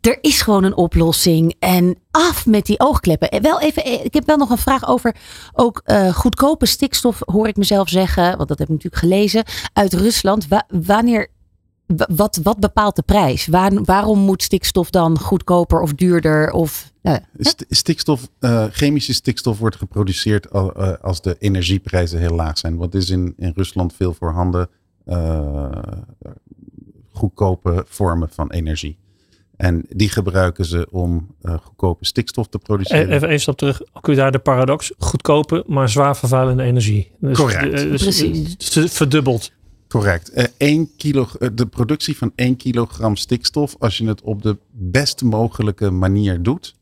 Er 0.00 0.18
is 0.20 0.42
gewoon 0.42 0.64
een 0.64 0.76
oplossing. 0.76 1.54
En 1.58 1.96
af 2.10 2.46
met 2.46 2.66
die 2.66 2.80
oogkleppen. 2.80 3.30
En 3.30 3.42
wel 3.42 3.60
even, 3.60 4.04
ik 4.04 4.14
heb 4.14 4.26
wel 4.26 4.36
nog 4.36 4.50
een 4.50 4.58
vraag 4.58 4.88
over 4.88 5.14
ook 5.52 5.82
uh, 5.86 6.14
goedkope 6.14 6.66
stikstof, 6.66 7.20
hoor 7.24 7.48
ik 7.48 7.56
mezelf 7.56 7.88
zeggen. 7.88 8.36
Want 8.36 8.48
dat 8.48 8.58
heb 8.58 8.68
ik 8.68 8.74
natuurlijk 8.74 9.02
gelezen. 9.02 9.44
Uit 9.72 9.92
Rusland. 9.92 10.48
Wa 10.48 10.64
wanneer 10.68 11.28
wat, 11.96 12.40
wat 12.42 12.60
bepaalt 12.60 12.96
de 12.96 13.02
prijs? 13.02 13.46
Waar, 13.46 13.84
waarom 13.84 14.18
moet 14.18 14.42
stikstof 14.42 14.90
dan 14.90 15.18
goedkoper 15.18 15.80
of 15.80 15.94
duurder? 15.94 16.50
Of, 16.50 16.92
uh, 17.02 17.16
stikstof, 17.68 18.28
uh, 18.40 18.64
chemische 18.70 19.14
stikstof 19.14 19.58
wordt 19.58 19.76
geproduceerd 19.76 20.50
als, 20.50 20.70
uh, 20.76 20.92
als 21.00 21.22
de 21.22 21.36
energieprijzen 21.38 22.18
heel 22.18 22.34
laag 22.34 22.58
zijn. 22.58 22.76
Wat 22.76 22.94
is 22.94 23.10
in, 23.10 23.34
in 23.36 23.52
Rusland 23.54 23.94
veel 23.94 24.14
voorhanden 24.14 24.68
goedkope 27.12 27.84
vormen 27.88 28.28
van 28.30 28.50
energie. 28.50 28.98
En 29.56 29.84
die 29.88 30.08
gebruiken 30.08 30.64
ze 30.64 30.86
om 30.90 31.34
uh, 31.42 31.54
goedkope 31.62 32.04
stikstof 32.04 32.48
te 32.48 32.58
produceren. 32.58 33.10
Even 33.10 33.32
een 33.32 33.40
stap 33.40 33.56
terug. 33.56 33.82
Ook 33.92 34.06
weer 34.06 34.16
daar 34.16 34.32
de 34.32 34.38
paradox. 34.38 34.92
Goedkope, 34.98 35.64
maar 35.66 35.88
zwaar 35.88 36.16
vervuilende 36.16 36.62
energie. 36.62 37.12
Dus, 37.20 37.36
Correct. 37.36 37.64
Uh, 37.64 37.90
dus, 37.90 38.02
Precies. 38.02 38.56
Verdubbeld. 38.92 39.52
Correct. 39.92 40.36
Uh, 40.36 40.44
één 40.56 40.90
kilo, 40.96 41.28
de 41.52 41.66
productie 41.66 42.16
van 42.16 42.32
1 42.34 42.56
kilogram 42.56 43.16
stikstof, 43.16 43.76
als 43.78 43.98
je 43.98 44.06
het 44.06 44.22
op 44.22 44.42
de 44.42 44.58
best 44.70 45.22
mogelijke 45.22 45.90
manier 45.90 46.42
doet, 46.42 46.74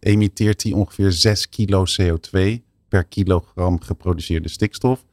emitteert 0.00 0.62
die 0.62 0.74
ongeveer 0.76 1.12
6 1.12 1.48
kilo 1.48 1.84
CO2 2.00 2.38
per 2.88 3.04
kilogram 3.04 3.80
geproduceerde 3.80 4.48
stikstof. 4.48 5.04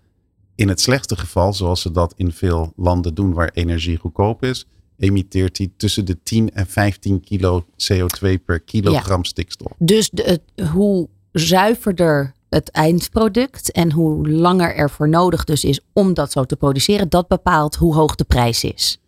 In 0.56 0.68
het 0.68 0.82
slechtste 0.82 1.18
geval, 1.18 1.54
zoals 1.54 1.82
ze 1.82 1.92
dat 1.92 2.14
in 2.16 2.32
veel 2.32 2.74
landen 2.76 3.14
doen 3.14 3.34
waar 3.34 3.50
energie 3.54 3.98
goedkoop 3.98 4.44
is, 4.44 4.66
emitteert 4.98 5.58
hij 5.58 5.72
tussen 5.78 6.06
de 6.06 6.18
10 6.24 6.54
en 6.54 6.68
15 6.68 7.22
kilo 7.22 7.66
CO2 7.66 8.44
per 8.46 8.60
kilogram 8.60 9.22
ja. 9.22 9.30
stikstof. 9.30 9.72
Dus 9.78 10.10
de, 10.10 10.42
hoe 10.74 11.10
zuiverder 11.32 12.34
het 12.52 12.70
eindproduct 12.70 13.72
en 13.72 13.92
hoe 13.92 14.30
langer 14.30 14.76
er 14.76 14.90
voor 14.90 15.10
nodig 15.10 15.44
dus 15.44 15.64
is 15.64 15.80
om 15.94 16.14
dat 16.14 16.32
zo 16.32 16.44
te 16.44 16.56
produceren, 16.56 17.10
dat 17.10 17.28
bepaalt 17.28 17.76
hoe 17.76 17.96
hoog 17.96 18.16
de 18.16 18.24
prijs 18.24 18.64
is. 18.64 19.00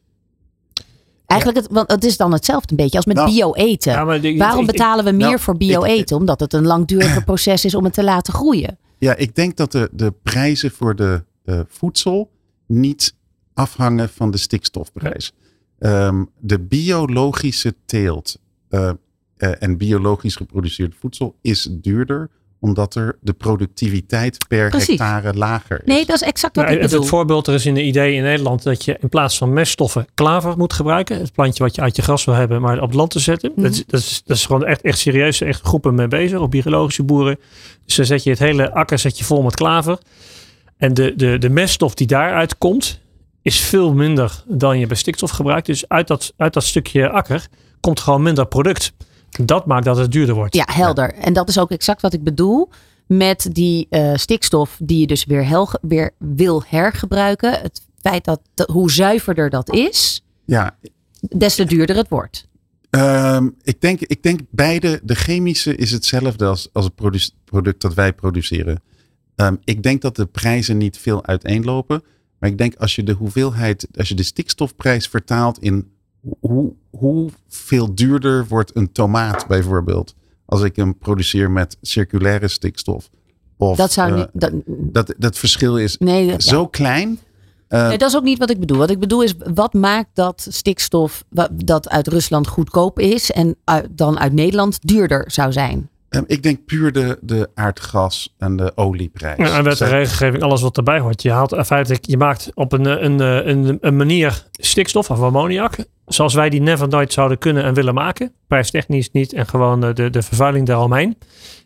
Eigenlijk, 1.26 1.60
ja. 1.60 1.68
het, 1.68 1.78
want 1.78 1.91
het 1.91 2.04
is 2.04 2.18
dan 2.18 2.32
hetzelfde 2.32 2.72
een 2.72 2.78
beetje 2.78 2.98
als 2.98 3.06
met 3.06 3.16
nou, 3.16 3.32
bio-eten. 3.32 3.91
Ja, 3.91 4.38
Waarom 4.38 4.66
betalen 4.66 5.06
we 5.06 5.12
meer 5.12 5.28
nou, 5.28 5.39
voor 5.39 5.58
bio-eten? 5.58 6.18
Omdat 6.18 6.39
het 6.39 6.54
een 6.54 6.66
langduriger 6.66 7.24
proces 7.34 7.66
is 7.66 7.76
om 7.76 7.84
het 7.84 7.94
te 7.94 8.04
laten 8.04 8.34
groeien. 8.34 8.78
Ja, 8.98 9.16
ik 9.16 9.36
denk 9.36 9.58
dat 9.58 9.72
de, 9.72 9.89
de 9.91 10.14
prijzen 10.24 10.72
voor 10.72 10.96
de 10.96 11.24
uh, 11.46 11.60
voedsel 11.68 12.32
niet 12.68 13.16
afhangen 13.54 14.10
van 14.10 14.32
de 14.32 14.38
stikstofprijs. 14.38 15.34
Um, 15.80 16.30
de 16.39 16.60
biologische 16.60 17.76
teelt 17.86 18.39
uh, 18.70 18.91
uh, 19.38 19.52
en 19.60 19.78
biologisch 19.78 20.36
geproduceerd 20.36 20.96
voedsel 21.00 21.36
is 21.41 21.68
duurder 21.72 22.30
omdat 22.64 22.95
er 22.95 23.18
de 23.22 23.34
productiviteit 23.34 24.47
per 24.47 24.70
Precies. 24.70 24.88
hectare 24.88 25.34
lager 25.34 25.80
is. 25.80 25.86
Nee, 25.86 26.05
dat 26.05 26.16
is 26.16 26.22
exact 26.22 26.55
wat 26.55 26.66
nou, 26.66 26.78
ik 26.78 26.82
bedoel. 26.82 26.99
Het 26.99 27.09
voorbeeld, 27.09 27.47
er 27.47 27.53
is 27.53 27.66
een 27.66 27.88
idee 27.88 28.16
in 28.16 28.24
Nederland 28.24 28.64
dat 28.64 28.86
je 28.86 28.97
in 28.99 29.09
plaats 29.09 29.38
van 29.38 29.53
meststoffen 29.53 30.07
klaver 30.14 30.57
moet 30.57 30.74
gebruiken. 30.74 31.18
Het 31.18 31.34
plantje 31.34 31.64
wat 31.64 31.76
je 31.76 31.82
uit 31.82 31.95
je 31.95 32.01
gras 32.01 32.26
wil 32.26 32.34
hebben, 32.34 32.61
maar 32.61 32.82
op 32.82 32.88
het 32.88 32.93
land 32.93 33.11
te 33.11 33.20
zetten. 33.20 33.51
Mm. 33.55 33.64
Dat, 33.64 33.72
is, 33.72 33.84
dat, 33.86 33.99
is, 33.99 34.22
dat 34.26 34.38
is 34.38 34.45
gewoon 34.45 34.66
echt, 34.66 34.82
echt 34.82 34.97
serieus, 34.97 35.41
echt 35.41 35.61
groepen 35.61 35.95
mee 35.95 36.07
bezig, 36.07 36.39
op 36.39 36.51
biologische 36.51 37.03
boeren. 37.03 37.39
Dus 37.86 37.95
dan 37.95 38.05
zet 38.05 38.24
je 38.24 38.30
het 38.30 38.39
hele 38.39 38.74
akker 38.74 38.99
zet 38.99 39.18
je 39.18 39.24
vol 39.24 39.41
met 39.41 39.55
klaver. 39.55 39.97
En 40.78 40.93
de, 40.93 41.14
de, 41.16 41.38
de 41.38 41.49
meststof 41.49 41.93
die 41.93 42.07
daaruit 42.07 42.57
komt, 42.57 42.99
is 43.41 43.59
veel 43.59 43.93
minder 43.93 44.43
dan 44.47 44.80
je 44.80 44.88
bij 44.88 44.97
stikstof 44.97 45.32
gebruikt. 45.32 45.66
Dus 45.66 45.88
uit 45.88 46.07
dat, 46.07 46.34
uit 46.38 46.53
dat 46.53 46.64
stukje 46.64 47.09
akker 47.09 47.47
komt 47.80 47.99
gewoon 47.99 48.22
minder 48.22 48.45
product. 48.45 48.93
Dat 49.41 49.65
maakt 49.65 49.86
dat 49.86 49.97
het 49.97 50.11
duurder 50.11 50.36
wordt. 50.36 50.55
Ja, 50.55 50.67
helder. 50.71 51.13
En 51.13 51.34
dat 51.34 51.49
is 51.49 51.59
ook 51.59 51.71
exact 51.71 52.01
wat 52.01 52.13
ik 52.13 52.23
bedoel 52.23 52.69
met 53.07 53.49
die 53.51 53.88
uh, 53.89 54.15
stikstof 54.15 54.77
die 54.84 54.99
je 54.99 55.07
dus 55.07 55.25
weer, 55.25 55.47
hel, 55.47 55.69
weer 55.81 56.11
wil 56.17 56.63
hergebruiken. 56.67 57.51
Het 57.61 57.81
feit 58.01 58.25
dat, 58.25 58.41
dat, 58.53 58.69
hoe 58.69 58.91
zuiverder 58.91 59.49
dat 59.49 59.73
is, 59.73 60.23
Ja, 60.45 60.77
des 61.19 61.55
te 61.55 61.65
duurder 61.65 61.95
het 61.95 62.09
wordt. 62.09 62.47
Ehm, 62.89 63.49
ik, 63.63 63.81
denk, 63.81 63.99
ik 63.99 64.23
denk 64.23 64.39
beide, 64.49 64.99
de 65.03 65.15
chemische 65.15 65.75
is 65.75 65.91
hetzelfde 65.91 66.45
als, 66.45 66.69
als 66.73 66.86
het 66.86 66.95
produ- 66.95 67.29
product 67.45 67.81
dat 67.81 67.93
wij 67.93 68.13
produceren. 68.13 68.81
Ehm, 69.36 69.55
ik 69.63 69.84
denk 69.84 70.01
dat 70.01 70.15
de 70.15 70.25
prijzen 70.25 70.77
niet 70.77 70.97
veel 70.97 71.25
uiteenlopen. 71.25 72.03
Maar 72.39 72.49
ik 72.49 72.57
denk 72.57 72.75
als 72.75 72.95
je 72.95 73.03
de 73.03 73.11
hoeveelheid, 73.11 73.88
als 73.95 74.09
je 74.09 74.15
de 74.15 74.23
stikstofprijs 74.23 75.07
vertaalt 75.07 75.59
in 75.59 75.91
hoe, 76.39 76.74
hoeveel 76.89 77.95
duurder 77.95 78.45
wordt 78.47 78.76
een 78.76 78.91
tomaat 78.91 79.47
bijvoorbeeld. 79.47 80.15
Als 80.45 80.61
ik 80.61 80.76
hem 80.76 80.97
produceer 80.97 81.51
met 81.51 81.78
circulaire 81.82 82.47
stikstof. 82.47 83.09
Of, 83.57 83.78
Dat 83.78 83.91
zou 83.91 84.11
eh, 84.11 84.15
niet. 84.17 84.28
Dat, 84.34 84.51
dat, 84.67 85.13
dat 85.17 85.38
verschil 85.38 85.78
is 85.78 85.97
nee, 85.97 86.28
dat- 86.32 86.43
ja. 86.43 86.49
zo 86.51 86.67
klein. 86.67 87.19
Eh, 87.67 87.88
Nee, 87.88 87.97
dat 87.97 88.09
is 88.09 88.15
ook 88.15 88.24
niet 88.24 88.38
wat 88.38 88.49
ik 88.49 88.59
bedoel. 88.59 88.78
Wat 88.78 88.89
ik 88.89 88.99
bedoel 88.99 89.24
is, 89.24 89.34
wat 89.53 89.74
maakt 89.74 90.09
dat 90.13 90.47
stikstof 90.49 91.24
dat 91.53 91.89
uit 91.89 92.07
Rusland 92.07 92.47
goedkoop 92.47 92.99
is 92.99 93.32
en 93.32 93.55
uit- 93.63 93.88
dan 93.97 94.19
uit 94.19 94.34
Nederland 94.34 94.88
duurder 94.88 95.32
zou 95.32 95.51
zijn? 95.51 95.89
Ehm, 96.09 96.24
ik 96.28 96.43
denk 96.43 96.65
puur 96.65 96.91
de, 96.91 97.17
de 97.21 97.49
aardgas 97.53 98.34
en 98.38 98.55
de 98.55 98.71
olieprijs. 98.78 99.38
Ja, 99.38 99.57
en 99.57 99.63
met 99.63 99.78
de 99.78 99.86
regelgeving, 99.86 100.43
alles 100.43 100.61
wat 100.61 100.78
erbij 100.78 100.99
hoort. 100.99 101.21
Je 101.21 101.32
haalt 101.32 101.55
feitelijk, 101.65 102.05
je 102.05 102.17
maakt 102.17 102.51
op 102.53 102.71
een, 102.74 102.86
een, 103.05 103.19
een, 103.49 103.78
een 103.82 103.95
manier 103.95 104.47
stikstof 104.51 105.09
of 105.09 105.21
ammoniak. 105.21 105.76
Zoals 106.06 106.34
wij 106.34 106.49
die 106.49 106.62
never 106.62 106.88
nooit 106.88 107.14
zouden 107.14 107.38
kunnen 107.38 107.64
en 107.64 107.74
willen 107.74 107.93
maken. 107.93 108.32
Prijstechnisch 108.47 109.12
niet 109.12 109.34
en 109.34 109.47
gewoon 109.47 109.84
eh, 109.84 109.93
de, 109.93 110.10
de 110.10 110.22
vervuiling 110.22 110.68
daaromheen. 110.68 111.18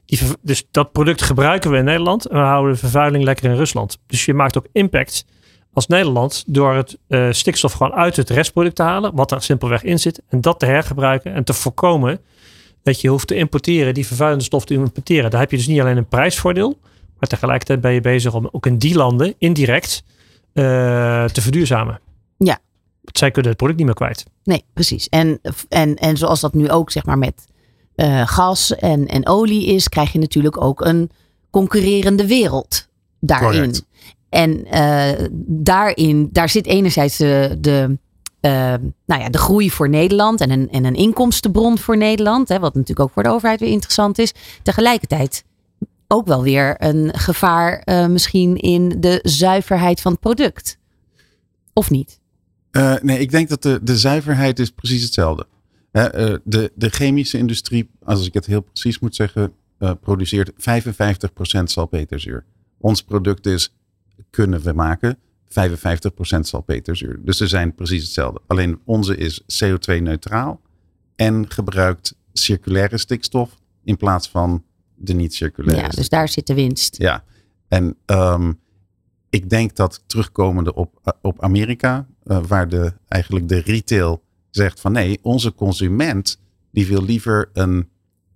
Die, 0.05 0.19
dus 0.41 0.67
dat 0.71 0.91
product 0.91 1.21
gebruiken 1.21 1.71
we 1.71 1.77
in 1.77 1.85
Nederland. 1.85 2.25
En 2.25 2.37
we 2.37 2.43
houden 2.43 2.73
de 2.73 2.79
vervuiling 2.79 3.23
lekker 3.23 3.49
in 3.49 3.55
Rusland. 3.55 3.97
Dus 4.07 4.25
je 4.25 4.33
maakt 4.33 4.57
ook 4.57 4.67
impact 4.71 5.25
als 5.73 5.87
Nederland 5.87 6.43
door 6.47 6.73
het 6.73 6.97
eh, 7.07 7.27
stikstof 7.31 7.73
gewoon 7.73 7.93
uit 7.93 8.15
het 8.15 8.29
restproduct 8.29 8.75
te 8.75 8.83
halen. 8.83 9.15
Wat 9.15 9.31
er 9.31 9.41
simpelweg 9.41 9.83
in 9.83 9.99
zit. 9.99 10.21
En 10.29 10.41
dat 10.41 10.59
te 10.59 10.65
hergebruiken 10.65 11.33
en 11.33 11.43
te 11.43 11.53
voorkomen 11.53 12.19
dat 12.83 13.01
je 13.01 13.07
hoeft 13.07 13.27
te 13.27 13.35
importeren, 13.35 13.93
die 13.93 14.07
vervuilende 14.07 14.43
stof 14.43 14.65
te 14.65 14.73
importeren. 14.73 15.29
Daar 15.29 15.39
heb 15.39 15.51
je 15.51 15.57
dus 15.57 15.67
niet 15.67 15.79
alleen 15.79 15.97
een 15.97 16.07
prijsvoordeel, 16.07 16.79
maar 17.19 17.29
tegelijkertijd 17.29 17.81
ben 17.81 17.93
je 17.93 18.01
bezig 18.01 18.33
om 18.33 18.49
ook 18.51 18.65
in 18.65 18.77
die 18.77 18.95
landen 18.95 19.33
indirect 19.37 20.03
eh, 20.53 21.25
te 21.25 21.41
verduurzamen. 21.41 21.99
Ja. 22.37 22.59
Want 23.07 23.17
Zij 23.17 23.31
kunnen 23.31 23.51
het 23.51 23.59
product 23.59 23.79
niet 23.79 23.87
meer 23.87 23.95
kwijt. 23.95 24.25
Nee, 24.43 24.63
precies. 24.73 25.09
En, 25.09 25.39
en, 25.69 25.95
en 25.95 26.17
zoals 26.17 26.39
dat 26.39 26.53
nu 26.53 26.69
ook 26.69 26.91
zeg 26.91 27.05
maar 27.05 27.17
met 27.17 27.47
eh, 27.95 28.27
gas 28.27 28.75
en, 28.75 29.07
en 29.07 29.27
olie 29.27 29.65
is, 29.65 29.89
krijg 29.89 30.11
je 30.11 30.19
natuurlijk 30.19 30.61
ook 30.61 30.85
een 30.85 31.11
concurrerende 31.49 32.27
wereld 32.27 32.87
daarin. 33.19 33.49
Correct. 33.51 33.85
En 34.29 34.65
eh, 34.65 35.25
daarin, 35.47 36.29
daar 36.31 36.49
zit 36.49 36.65
enerzijds 36.65 37.17
de, 37.17 37.57
de, 37.59 37.97
eh, 38.39 38.73
nou 39.05 39.21
ja, 39.21 39.29
de 39.29 39.37
groei 39.37 39.71
voor 39.71 39.89
Nederland 39.89 40.41
en 40.41 40.49
een, 40.49 40.69
en 40.71 40.85
een 40.85 40.95
inkomstenbron 40.95 41.77
voor 41.77 41.97
Nederland. 41.97 42.49
Hè, 42.49 42.59
wat 42.59 42.73
natuurlijk 42.73 43.07
ook 43.07 43.13
voor 43.13 43.23
de 43.23 43.29
overheid 43.29 43.59
weer 43.59 43.69
interessant 43.69 44.19
is. 44.19 44.33
Tegelijkertijd 44.63 45.43
ook 46.07 46.27
wel 46.27 46.43
weer 46.43 46.75
een 46.77 47.13
gevaar 47.13 47.79
eh, 47.79 48.07
misschien 48.07 48.55
in 48.55 48.95
de 48.99 49.19
zuiverheid 49.23 50.01
van 50.01 50.11
het 50.11 50.21
product. 50.21 50.77
Of 51.73 51.89
niet? 51.89 52.19
Eh, 52.71 52.95
nee, 53.01 53.19
ik 53.19 53.31
denk 53.31 53.49
dat 53.49 53.61
de, 53.61 53.79
de 53.83 53.97
zuiverheid 53.97 54.59
is 54.59 54.69
precies 54.69 55.03
hetzelfde. 55.03 55.47
Hè, 55.91 56.07
eh, 56.07 56.37
de, 56.43 56.71
de 56.75 56.89
chemische 56.89 57.37
industrie, 57.37 57.89
als 58.03 58.27
ik 58.27 58.33
het 58.33 58.45
heel 58.45 58.61
precies 58.61 58.99
moet 58.99 59.15
zeggen, 59.15 59.53
eh, 59.77 59.91
produceert 60.01 60.51
55% 60.55 61.63
salpeterzuur. 61.63 62.45
Ons 62.77 63.01
product 63.01 63.45
is, 63.45 63.73
kunnen 64.29 64.61
we 64.61 64.73
maken, 64.73 65.17
55% 65.47 66.47
salpeterzuur. 66.47 67.19
Dus 67.23 67.37
ze 67.37 67.47
zijn 67.47 67.75
precies 67.75 68.03
hetzelfde. 68.03 68.41
Alleen 68.47 68.79
onze 68.85 69.17
is 69.17 69.41
CO2-neutraal 69.41 70.61
en 71.15 71.49
gebruikt 71.51 72.15
circulaire 72.33 72.97
stikstof 72.97 73.57
in 73.83 73.97
plaats 73.97 74.29
van 74.29 74.63
de 74.95 75.13
niet-circulaire. 75.13 75.83
Ja, 75.83 75.89
dus 75.89 76.09
daar 76.09 76.29
zit 76.29 76.47
de 76.47 76.53
winst. 76.53 76.97
Ja, 76.97 77.23
en 77.67 77.95
ehm, 78.05 78.53
ik 79.29 79.49
denk 79.49 79.75
dat 79.75 80.03
terugkomende 80.05 80.73
op, 80.73 81.17
op 81.21 81.43
Amerika, 81.43 82.07
eh, 82.27 82.43
waar 82.47 82.69
de, 82.69 82.93
eigenlijk 83.07 83.47
de 83.47 83.59
retail 83.59 84.23
zegt 84.49 84.79
van 84.81 84.91
nee, 84.91 85.19
onze 85.21 85.53
consument 85.53 86.39
die 86.71 86.87
wil 86.87 87.03
liever 87.03 87.49
een, 87.53 87.89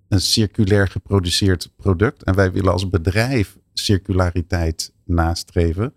een 0.08 0.22
circulair 0.22 0.88
geproduceerd 0.88 1.72
product. 1.76 2.24
En 2.24 2.36
wij 2.36 2.52
willen 2.52 2.72
als 2.72 2.90
bedrijf 2.90 3.58
circulariteit 3.74 4.94
nastreven. 5.06 5.94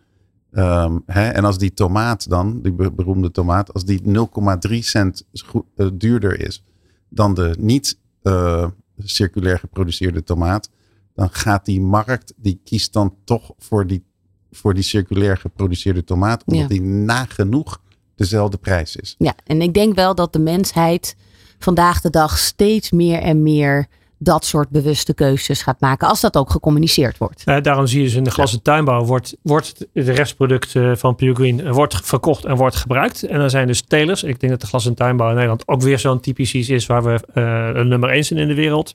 Ehm, 0.51 0.99
hè, 1.07 1.29
en 1.29 1.45
als 1.45 1.59
die 1.59 1.75
tomaat 1.75 2.29
dan, 2.29 2.63
die 2.63 2.73
be- 2.73 2.93
beroemde 2.93 3.31
tomaat, 3.31 3.73
als 3.73 3.85
die 3.85 4.01
0,3 4.03 4.79
cent 4.83 5.27
goed- 5.45 5.65
eh, 5.77 5.89
duurder 5.95 6.41
is 6.47 6.65
dan 7.09 7.35
de 7.35 7.55
niet 7.59 7.99
eh, 8.23 8.67
circulair 8.99 9.59
geproduceerde 9.59 10.23
tomaat, 10.23 10.71
dan 11.15 11.29
gaat 11.31 11.65
die 11.65 11.81
markt, 11.81 12.33
die 12.37 12.61
kiest 12.65 12.93
dan 12.93 13.15
toch 13.25 13.53
voor 13.59 13.87
die, 13.87 14.05
voor 14.51 14.75
die 14.75 14.83
circulair 14.83 15.37
geproduceerde 15.37 16.05
tomaat, 16.05 16.45
omdat 16.45 16.63
Ja. 16.63 16.69
die 16.69 16.83
nagenoeg 16.83 17.83
dezelfde 18.17 18.57
prijs 18.57 18.97
is. 18.97 19.15
Ja, 19.19 19.35
en 19.47 19.63
ik 19.63 19.75
denk 19.75 19.95
wel 19.95 20.15
dat 20.15 20.33
de 20.33 20.39
mensheid 20.39 21.17
vandaag 21.59 22.01
de 22.01 22.11
dag 22.11 22.39
steeds 22.39 22.91
meer 22.91 23.19
en 23.19 23.43
meer 23.43 23.87
dat 24.19 24.45
soort 24.45 24.69
bewuste 24.69 25.15
keuzes 25.15 25.63
gaat 25.63 25.81
maken. 25.81 26.09
Als 26.09 26.21
dat 26.21 26.37
ook 26.37 26.51
gecommuniceerd 26.51 27.19
wordt. 27.19 27.43
Eh, 27.45 27.61
daarom 27.63 27.87
zie 27.87 27.99
je 27.99 28.05
dus 28.05 28.15
in 28.15 28.25
de 28.25 28.31
glas- 28.31 28.53
en 28.53 28.63
tuinbouw 28.63 29.05
wordt, 29.05 29.37
wordt 29.43 29.87
de 29.93 30.13
restproduct 30.13 30.77
eh, 30.77 30.93
van 30.95 31.15
Pure 31.15 31.35
Green 31.35 31.61
eh, 31.61 31.73
wordt 31.73 32.01
verkocht 32.03 32.45
en 32.45 32.57
wordt 32.57 32.77
gebruikt. 32.77 33.23
En 33.23 33.39
dan 33.39 33.51
zijn 33.51 33.67
dus 33.67 33.81
telers. 33.81 34.23
Ik 34.23 34.41
denk 34.41 34.53
dat 34.53 34.61
de 34.61 34.67
glas- 34.67 34.87
en 34.87 34.95
tuinbouw 34.95 35.29
in 35.29 35.35
Nederland 35.35 35.69
ook 35.69 35.83
weer 35.83 35.99
zo'n 35.99 36.21
typisch 36.21 36.55
iets 36.55 36.69
is 36.69 36.87
waar 36.87 37.03
we 37.03 37.21
eh, 37.35 37.71
een 37.73 37.89
nummer 37.89 38.11
1 38.11 38.25
zijn 38.25 38.41
in 38.41 38.49
de 38.49 38.55
wereld. 38.55 38.95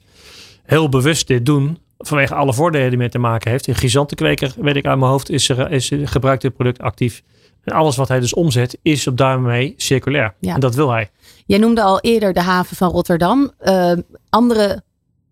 Heel 0.63 0.89
bewust 0.89 1.27
dit 1.27 1.45
doen 1.45 1.77
vanwege 1.97 2.35
alle 2.35 2.53
voordelen 2.53 2.89
die 2.89 2.97
mee 2.97 3.09
te 3.09 3.17
maken 3.17 3.51
heeft. 3.51 3.67
In 3.67 3.75
Gizantenkweker, 3.75 4.53
weet 4.57 4.75
ik 4.75 4.85
uit 4.85 4.99
mijn 4.99 5.11
hoofd, 5.11 5.29
is, 5.29 5.49
er, 5.49 5.71
is 5.71 5.91
gebruikt 6.03 6.41
dit 6.41 6.55
product 6.55 6.81
actief. 6.81 7.23
En 7.63 7.73
alles 7.73 7.95
wat 7.95 8.07
hij 8.07 8.19
dus 8.19 8.33
omzet 8.33 8.77
is 8.81 9.07
op 9.07 9.17
daarmee 9.17 9.73
circulair. 9.77 10.33
Ja. 10.39 10.53
En 10.53 10.59
dat 10.59 10.75
wil 10.75 10.91
hij. 10.91 11.09
Jij 11.45 11.57
noemde 11.57 11.81
al 11.81 11.99
eerder 11.99 12.33
de 12.33 12.41
haven 12.41 12.75
van 12.75 12.89
Rotterdam. 12.89 13.51
Eh, 13.57 13.91
andere 14.29 14.81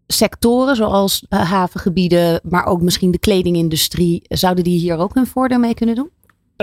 sectoren 0.07 0.75
zoals 0.75 1.25
eh, 1.29 1.51
havengebieden, 1.51 2.39
maar 2.43 2.65
ook 2.65 2.81
misschien 2.81 3.11
de 3.11 3.19
kledingindustrie. 3.19 4.21
Zouden 4.27 4.63
die 4.63 4.79
hier 4.79 4.97
ook 4.97 5.13
hun 5.13 5.27
voordeel 5.27 5.59
mee 5.59 5.73
kunnen 5.73 5.95
doen? 5.95 6.09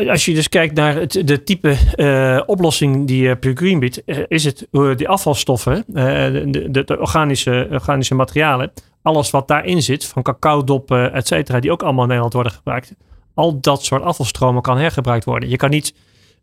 Als 0.08 0.24
je 0.24 0.34
dus 0.34 0.48
kijkt 0.48 0.74
naar 0.74 0.94
het, 0.94 1.22
de 1.24 1.42
type 1.42 1.76
eh, 1.94 2.40
oplossing 2.46 3.06
die 3.06 3.28
eh, 3.28 3.38
Pure 3.38 3.56
Green 3.56 3.78
biedt, 3.78 4.04
eh, 4.04 4.18
is 4.28 4.44
het 4.44 4.66
eh, 4.70 4.96
die 4.96 5.08
afvalstoffen, 5.08 5.84
eh, 5.86 5.94
de, 5.94 6.68
de, 6.70 6.84
de 6.84 6.98
organische, 7.00 7.66
organische 7.70 8.14
materialen, 8.14 8.72
alles 9.02 9.30
wat 9.30 9.48
daarin 9.48 9.82
zit, 9.82 10.04
van 10.04 10.22
cacaodoppen, 10.22 11.12
et 11.12 11.26
cetera, 11.26 11.60
die 11.60 11.72
ook 11.72 11.82
allemaal 11.82 12.02
in 12.02 12.08
Nederland 12.08 12.34
worden 12.34 12.52
gebruikt. 12.52 12.94
Al 13.34 13.60
dat 13.60 13.84
soort 13.84 14.02
afvalstromen 14.02 14.62
kan 14.62 14.78
hergebruikt 14.78 15.24
worden. 15.24 15.48
Je 15.48 15.56
kan 15.56 15.70
niet 15.70 15.94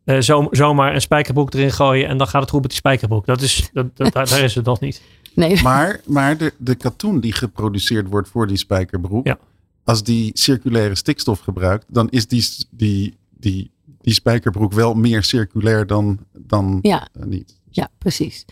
eh, 0.03 0.19
zo, 0.19 0.47
zomaar 0.51 0.93
een 0.95 1.01
spijkerbroek 1.01 1.53
erin 1.53 1.71
gooien 1.71 2.07
en 2.07 2.17
dan 2.17 2.27
gaat 2.27 2.41
het 2.41 2.49
goed 2.49 2.61
met 2.61 2.69
die 2.69 2.79
spijkerbroek. 2.79 3.25
Dat 3.25 3.41
is, 3.41 3.69
dat, 3.73 3.97
dat, 3.97 4.13
daar, 4.13 4.29
daar 4.29 4.39
is 4.43 4.55
het 4.55 4.65
nog 4.65 4.79
niet. 4.79 5.01
Nee. 5.35 5.61
Maar, 5.61 5.99
maar 6.05 6.37
de, 6.37 6.53
de 6.57 6.75
katoen 6.75 7.19
die 7.19 7.33
geproduceerd 7.33 8.07
wordt 8.09 8.29
voor 8.29 8.47
die 8.47 8.57
spijkerbroek, 8.57 9.25
Ja. 9.27 9.37
als 9.83 10.03
die 10.03 10.31
circulaire 10.33 10.95
stikstof 10.95 11.39
gebruikt, 11.39 11.85
dan 11.87 12.09
is 12.09 12.27
die, 12.27 12.45
die, 12.69 13.17
die, 13.29 13.71
die 14.01 14.13
spijkerbroek 14.13 14.73
wel 14.73 14.93
meer 14.93 15.23
circulair 15.23 15.87
dan, 15.87 16.19
dan 16.33 16.79
Ja. 16.81 17.07
eh, 17.13 17.23
niet. 17.23 17.59
Ja, 17.69 17.89
precies. 17.97 18.45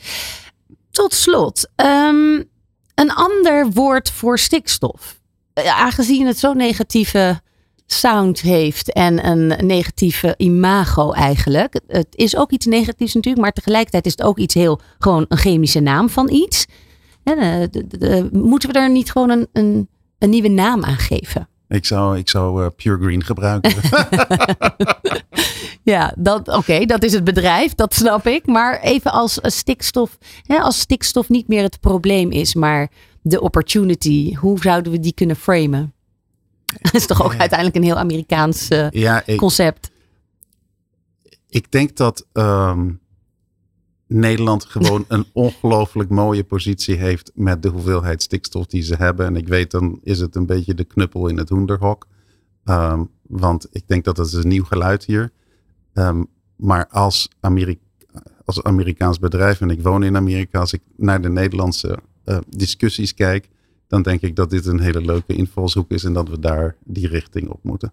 Tot 0.91 1.13
slot, 1.13 1.69
ehm, 1.75 2.43
een 2.95 3.11
ander 3.13 3.71
woord 3.71 4.11
voor 4.11 4.39
stikstof. 4.39 5.19
Eh, 5.53 5.79
Aangezien 5.81 6.27
het 6.27 6.37
zo'n 6.37 6.57
negatieve 6.57 7.41
sound 7.93 8.41
heeft 8.41 8.93
en 8.93 9.25
een 9.27 9.65
negatieve 9.67 10.33
imago 10.37 11.11
eigenlijk. 11.11 11.79
Het 11.87 12.07
is 12.11 12.35
ook 12.35 12.51
iets 12.51 12.65
negatiefs 12.65 13.13
natuurlijk, 13.13 13.43
maar 13.43 13.53
tegelijkertijd 13.53 14.05
is 14.05 14.11
het 14.11 14.23
ook 14.23 14.37
iets 14.37 14.53
heel, 14.53 14.79
gewoon 14.99 15.25
een 15.27 15.37
chemische 15.37 15.79
naam 15.79 16.09
van 16.09 16.29
iets. 16.29 16.65
En, 17.23 17.37
eh, 17.37 17.59
de- 17.71 17.87
de- 17.87 17.97
de- 17.97 18.29
moeten 18.31 18.71
we 18.71 18.79
er 18.79 18.91
niet 18.91 19.11
gewoon 19.11 19.29
een, 19.29 19.47
een, 19.53 19.87
een 20.19 20.29
nieuwe 20.29 20.49
naam 20.49 20.83
aan 20.83 20.97
geven? 20.97 21.47
Ik 21.67 21.85
zou, 21.85 22.17
ik 22.17 22.29
zou 22.29 22.63
eh, 22.63 22.69
Pure 22.75 23.03
Green 23.03 23.23
gebruiken. 23.23 23.71
Ja, 25.83 26.13
dat, 26.17 26.47
oké, 26.47 26.85
dat 26.85 27.03
is 27.03 27.13
het 27.13 27.23
bedrijf, 27.23 27.75
dat 27.75 27.93
snap 27.93 28.27
ik. 28.27 28.45
Maar 28.45 28.79
even 28.81 29.11
als 29.11 29.41
eh, 29.41 29.51
stikstof, 29.51 30.17
hè, 30.43 30.57
als 30.57 30.79
stikstof 30.79 31.29
niet 31.29 31.47
meer 31.47 31.63
het 31.63 31.79
probleem 31.79 32.31
is, 32.31 32.53
maar 32.55 32.91
de 33.21 33.41
opportunity, 33.41 34.35
hoe 34.35 34.59
zouden 34.59 34.91
we 34.91 34.99
die 34.99 35.13
kunnen 35.13 35.35
framen? 35.35 35.93
Dat 36.81 36.93
is 37.01 37.05
toch 37.05 37.23
ook 37.23 37.35
uiteindelijk 37.35 37.77
een 37.77 37.83
heel 37.83 37.97
Amerikaans 37.97 38.67
eh, 38.67 38.89
ja, 38.89 39.25
ik, 39.25 39.37
concept. 39.37 39.91
ik 41.49 41.71
denk 41.71 41.97
dat 41.97 42.25
ehm, 42.31 42.91
Nederland 44.07 44.65
gewoon 44.73 45.05
een 45.07 45.25
ongelooflijk 45.33 46.09
mooie 46.09 46.43
positie 46.43 46.95
heeft 46.95 47.31
met 47.33 47.63
de 47.63 47.69
hoeveelheid 47.69 48.21
stikstof 48.21 48.65
die 48.65 48.81
ze 48.81 48.95
hebben. 48.95 49.25
En 49.25 49.35
ik 49.35 49.47
weet, 49.47 49.71
dan 49.71 49.99
is 50.03 50.19
het 50.19 50.35
een 50.35 50.45
beetje 50.45 50.73
de 50.73 50.83
knuppel 50.83 51.27
in 51.27 51.37
het 51.37 51.49
hoenderhok. 51.49 52.07
Ehm, 52.63 53.03
want 53.21 53.67
ik 53.71 53.83
denk 53.87 54.03
dat 54.03 54.15
dat 54.15 54.27
is 54.27 54.33
een 54.33 54.47
nieuw 54.47 54.63
geluid 54.63 55.05
hier. 55.05 55.31
Um, 55.93 56.27
maar 56.55 56.87
als, 56.87 57.29
Amerika 57.39 57.81
als 58.45 58.63
Amerikaans 58.63 59.19
bedrijf, 59.19 59.61
en 59.61 59.69
ik 59.69 59.81
woon 59.81 60.03
in 60.03 60.15
Amerika, 60.15 60.59
als 60.59 60.73
ik 60.73 60.81
naar 60.95 61.21
de 61.21 61.29
Nederlandse 61.29 61.99
uh, 62.25 62.37
discussies 62.47 63.13
kijk, 63.13 63.49
dan 63.89 64.01
denk 64.01 64.21
ik 64.21 64.35
dat 64.35 64.49
dit 64.49 64.65
een 64.65 64.79
hele 64.79 65.01
leuke 65.01 65.35
invalshoek 65.35 65.91
is 65.91 66.03
en 66.03 66.13
dat 66.13 66.29
we 66.29 66.39
daar 66.39 66.75
die 66.83 67.07
richting 67.07 67.49
op 67.49 67.59
moeten. 67.63 67.91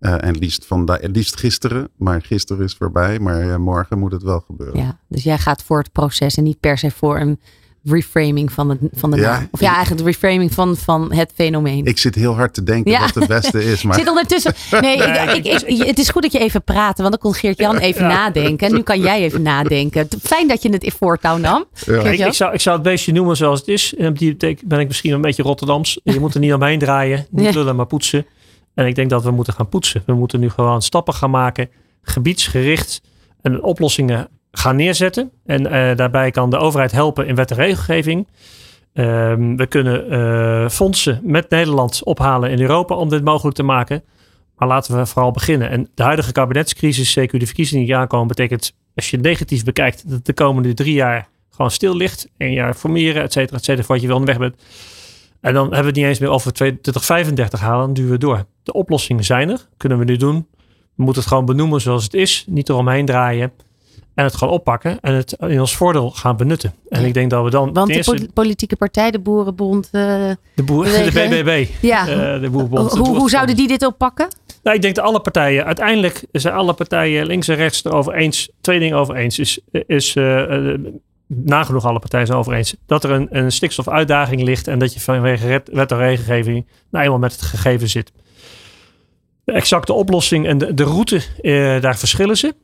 Uh, 0.00 0.24
en 0.24 0.38
liefst, 0.38 0.66
van 0.66 0.98
liefst 1.00 1.36
gisteren, 1.36 1.88
maar 1.96 2.22
gisteren 2.22 2.64
is 2.64 2.74
voorbij, 2.74 3.18
maar 3.18 3.44
uh, 3.44 3.56
morgen 3.56 3.98
moet 3.98 4.12
het 4.12 4.22
wel 4.22 4.40
gebeuren. 4.40 4.80
Ja, 4.80 4.98
dus 5.08 5.22
jij 5.22 5.38
gaat 5.38 5.62
voor 5.62 5.78
het 5.78 5.92
proces 5.92 6.36
en 6.36 6.44
niet 6.44 6.60
per 6.60 6.78
se 6.78 6.90
voor 6.90 7.20
een 7.20 7.40
reframing 7.86 8.52
van, 8.52 8.68
het, 8.68 8.78
van 8.92 9.10
de 9.10 9.16
ja, 9.16 9.30
naam. 9.30 9.48
Of 9.50 9.60
ja, 9.60 9.74
eigenlijk 9.74 10.04
de 10.04 10.10
reframing 10.10 10.54
van, 10.54 10.76
van 10.76 11.12
het 11.12 11.32
fenomeen. 11.34 11.84
Ik 11.84 11.98
zit 11.98 12.14
heel 12.14 12.34
hard 12.34 12.54
te 12.54 12.62
denken 12.62 12.90
ja. 12.90 13.00
wat 13.00 13.14
het 13.14 13.26
beste 13.26 13.64
is. 13.64 13.82
Maar... 13.82 13.98
zit 13.98 14.08
ondertussen. 14.08 14.54
Nee, 14.80 14.96
Ik, 14.96 15.44
ik, 15.44 15.82
het 15.86 15.98
is 15.98 16.08
goed 16.08 16.22
dat 16.22 16.32
je 16.32 16.38
even 16.38 16.62
praat, 16.62 16.98
want 16.98 17.10
dan 17.10 17.18
kon 17.18 17.34
Geert-Jan 17.34 17.78
even 17.78 18.02
nadenken. 18.02 18.66
En 18.66 18.74
nu 18.74 18.82
kan 18.82 19.00
jij 19.00 19.22
even 19.22 19.42
nadenken. 19.42 20.08
Fijn 20.22 20.48
dat 20.48 20.62
je 20.62 20.70
het 20.70 20.84
in 20.84 20.92
voortouw 20.92 21.36
nam. 21.36 21.64
Ik, 21.86 22.18
ik, 22.18 22.32
zou, 22.32 22.52
ik 22.52 22.60
zou 22.60 22.76
het 22.76 22.84
beestje 22.84 23.12
noemen 23.12 23.36
zoals 23.36 23.58
het 23.58 23.68
is. 23.68 23.94
En 23.94 24.08
op 24.08 24.18
die 24.18 24.36
ben 24.64 24.80
ik 24.80 24.86
misschien 24.86 25.12
een 25.12 25.20
beetje 25.20 25.42
Rotterdams. 25.42 26.00
Je 26.04 26.20
moet 26.20 26.34
er 26.34 26.40
niet 26.40 26.52
omheen 26.52 26.78
draaien. 26.78 27.26
Niet 27.30 27.54
lullen, 27.54 27.76
maar 27.76 27.86
poetsen. 27.86 28.26
En 28.74 28.86
ik 28.86 28.94
denk 28.94 29.10
dat 29.10 29.22
we 29.22 29.30
moeten 29.30 29.52
gaan 29.52 29.68
poetsen. 29.68 30.02
We 30.06 30.14
moeten 30.14 30.40
nu 30.40 30.50
gewoon 30.50 30.82
stappen 30.82 31.14
gaan 31.14 31.30
maken. 31.30 31.68
Gebiedsgericht. 32.02 33.00
En 33.42 33.62
oplossingen 33.62 34.28
gaan 34.58 34.76
neerzetten. 34.76 35.30
En 35.44 35.62
uh, 35.62 35.96
daarbij 35.96 36.30
kan 36.30 36.50
de 36.50 36.56
overheid 36.56 36.92
helpen 36.92 37.26
in 37.26 37.34
wet 37.34 37.50
en 37.50 37.56
regelgeving. 37.56 38.26
Uh, 38.26 39.04
we 39.56 39.66
kunnen 39.68 40.12
uh, 40.12 40.68
fondsen 40.68 41.20
met 41.22 41.50
Nederland 41.50 42.04
ophalen 42.04 42.50
in 42.50 42.60
Europa 42.60 42.94
om 42.94 43.08
dit 43.08 43.24
mogelijk 43.24 43.56
te 43.56 43.62
maken. 43.62 44.02
Maar 44.56 44.68
laten 44.68 44.98
we 44.98 45.06
vooral 45.06 45.30
beginnen. 45.30 45.70
En 45.70 45.88
de 45.94 46.02
huidige 46.02 46.32
kabinetscrisis, 46.32 47.12
zeker 47.12 47.38
de 47.38 47.46
verkiezingen 47.46 47.84
die 47.84 47.96
aankomen, 47.96 48.26
betekent, 48.26 48.72
als 48.94 49.10
je 49.10 49.18
negatief 49.18 49.64
bekijkt, 49.64 50.10
dat 50.10 50.26
de 50.26 50.32
komende 50.32 50.74
drie 50.74 50.94
jaar 50.94 51.28
gewoon 51.50 51.70
stil 51.70 51.96
ligt. 51.96 52.28
Een 52.38 52.52
jaar 52.52 52.74
formeren, 52.74 53.22
et 53.22 53.32
cetera, 53.32 53.56
et 53.56 53.64
cetera, 53.64 53.86
wat 53.86 54.00
je 54.00 54.06
wel 54.06 54.16
onderweg 54.16 54.40
bent. 54.40 54.62
En 55.40 55.54
dan 55.54 55.62
hebben 55.62 55.80
we 55.80 55.86
het 55.86 55.96
niet 55.96 56.04
eens 56.04 56.18
meer 56.18 56.30
over 56.30 56.52
2035 56.52 57.60
halen, 57.60 57.84
dan 57.84 57.94
duwen 57.94 58.10
we 58.10 58.18
door. 58.18 58.44
De 58.62 58.72
oplossingen 58.72 59.24
zijn 59.24 59.50
er, 59.50 59.68
kunnen 59.76 59.98
we 59.98 60.04
nu 60.04 60.16
doen. 60.16 60.46
We 60.94 61.02
moeten 61.02 61.22
het 61.22 61.30
gewoon 61.30 61.44
benoemen 61.44 61.80
zoals 61.80 62.04
het 62.04 62.14
is, 62.14 62.44
niet 62.48 62.68
eromheen 62.68 63.06
draaien. 63.06 63.52
En 64.16 64.24
het 64.24 64.36
gaan 64.36 64.48
oppakken 64.48 65.00
en 65.00 65.14
het 65.14 65.36
in 65.40 65.60
ons 65.60 65.76
voordeel 65.76 66.10
gaan 66.10 66.36
benutten. 66.36 66.74
En 66.88 67.04
ik 67.04 67.14
denk 67.14 67.30
dat 67.30 67.44
we 67.44 67.50
dan. 67.50 67.72
Want 67.72 68.04
de 68.04 68.28
politieke 68.34 68.76
partij, 68.76 69.10
de 69.10 69.18
Boerenbond. 69.18 69.88
Uh, 69.92 70.00
de, 70.54 70.62
boer, 70.62 70.84
de 71.10 71.10
BBB. 71.12 71.66
Ja. 71.80 72.08
Uh, 72.08 72.40
de 72.40 72.50
Boerenbond. 72.50 72.92
Hoe, 72.92 73.16
hoe 73.16 73.30
zouden 73.30 73.56
die 73.56 73.68
dit 73.68 73.86
oppakken? 73.86 74.28
Nou, 74.62 74.76
ik 74.76 74.82
denk 74.82 74.94
dat 74.94 75.04
alle 75.04 75.20
partijen, 75.20 75.64
uiteindelijk 75.64 76.24
zijn 76.32 76.54
alle 76.54 76.72
partijen 76.72 77.26
links 77.26 77.48
en 77.48 77.56
rechts 77.56 77.84
erover 77.84 78.14
eens. 78.14 78.50
Twee 78.60 78.78
dingen 78.78 78.96
over 78.96 79.16
eens. 79.16 79.38
Is, 79.38 79.60
is 79.86 80.14
uh, 80.14 80.74
nagenoeg 81.26 81.84
alle 81.84 81.98
partijen 81.98 82.26
zijn 82.26 82.38
over 82.38 82.52
eens. 82.52 82.76
Dat 82.86 83.04
er 83.04 83.10
een, 83.10 83.28
een 83.30 83.52
stikstofuitdaging 83.52 84.42
ligt 84.42 84.68
en 84.68 84.78
dat 84.78 84.94
je 84.94 85.00
vanwege 85.00 85.62
wet 85.72 85.92
en 85.92 85.98
regelgeving 85.98 86.66
nou 86.90 87.04
eenmaal 87.04 87.18
met 87.18 87.32
het 87.32 87.42
gegeven 87.42 87.88
zit. 87.88 88.12
De 89.44 89.52
exacte 89.52 89.92
oplossing 89.92 90.46
en 90.46 90.58
de, 90.58 90.74
de 90.74 90.84
route, 90.84 91.20
daar 91.80 91.98
verschillen 91.98 92.36
ze. 92.36 92.54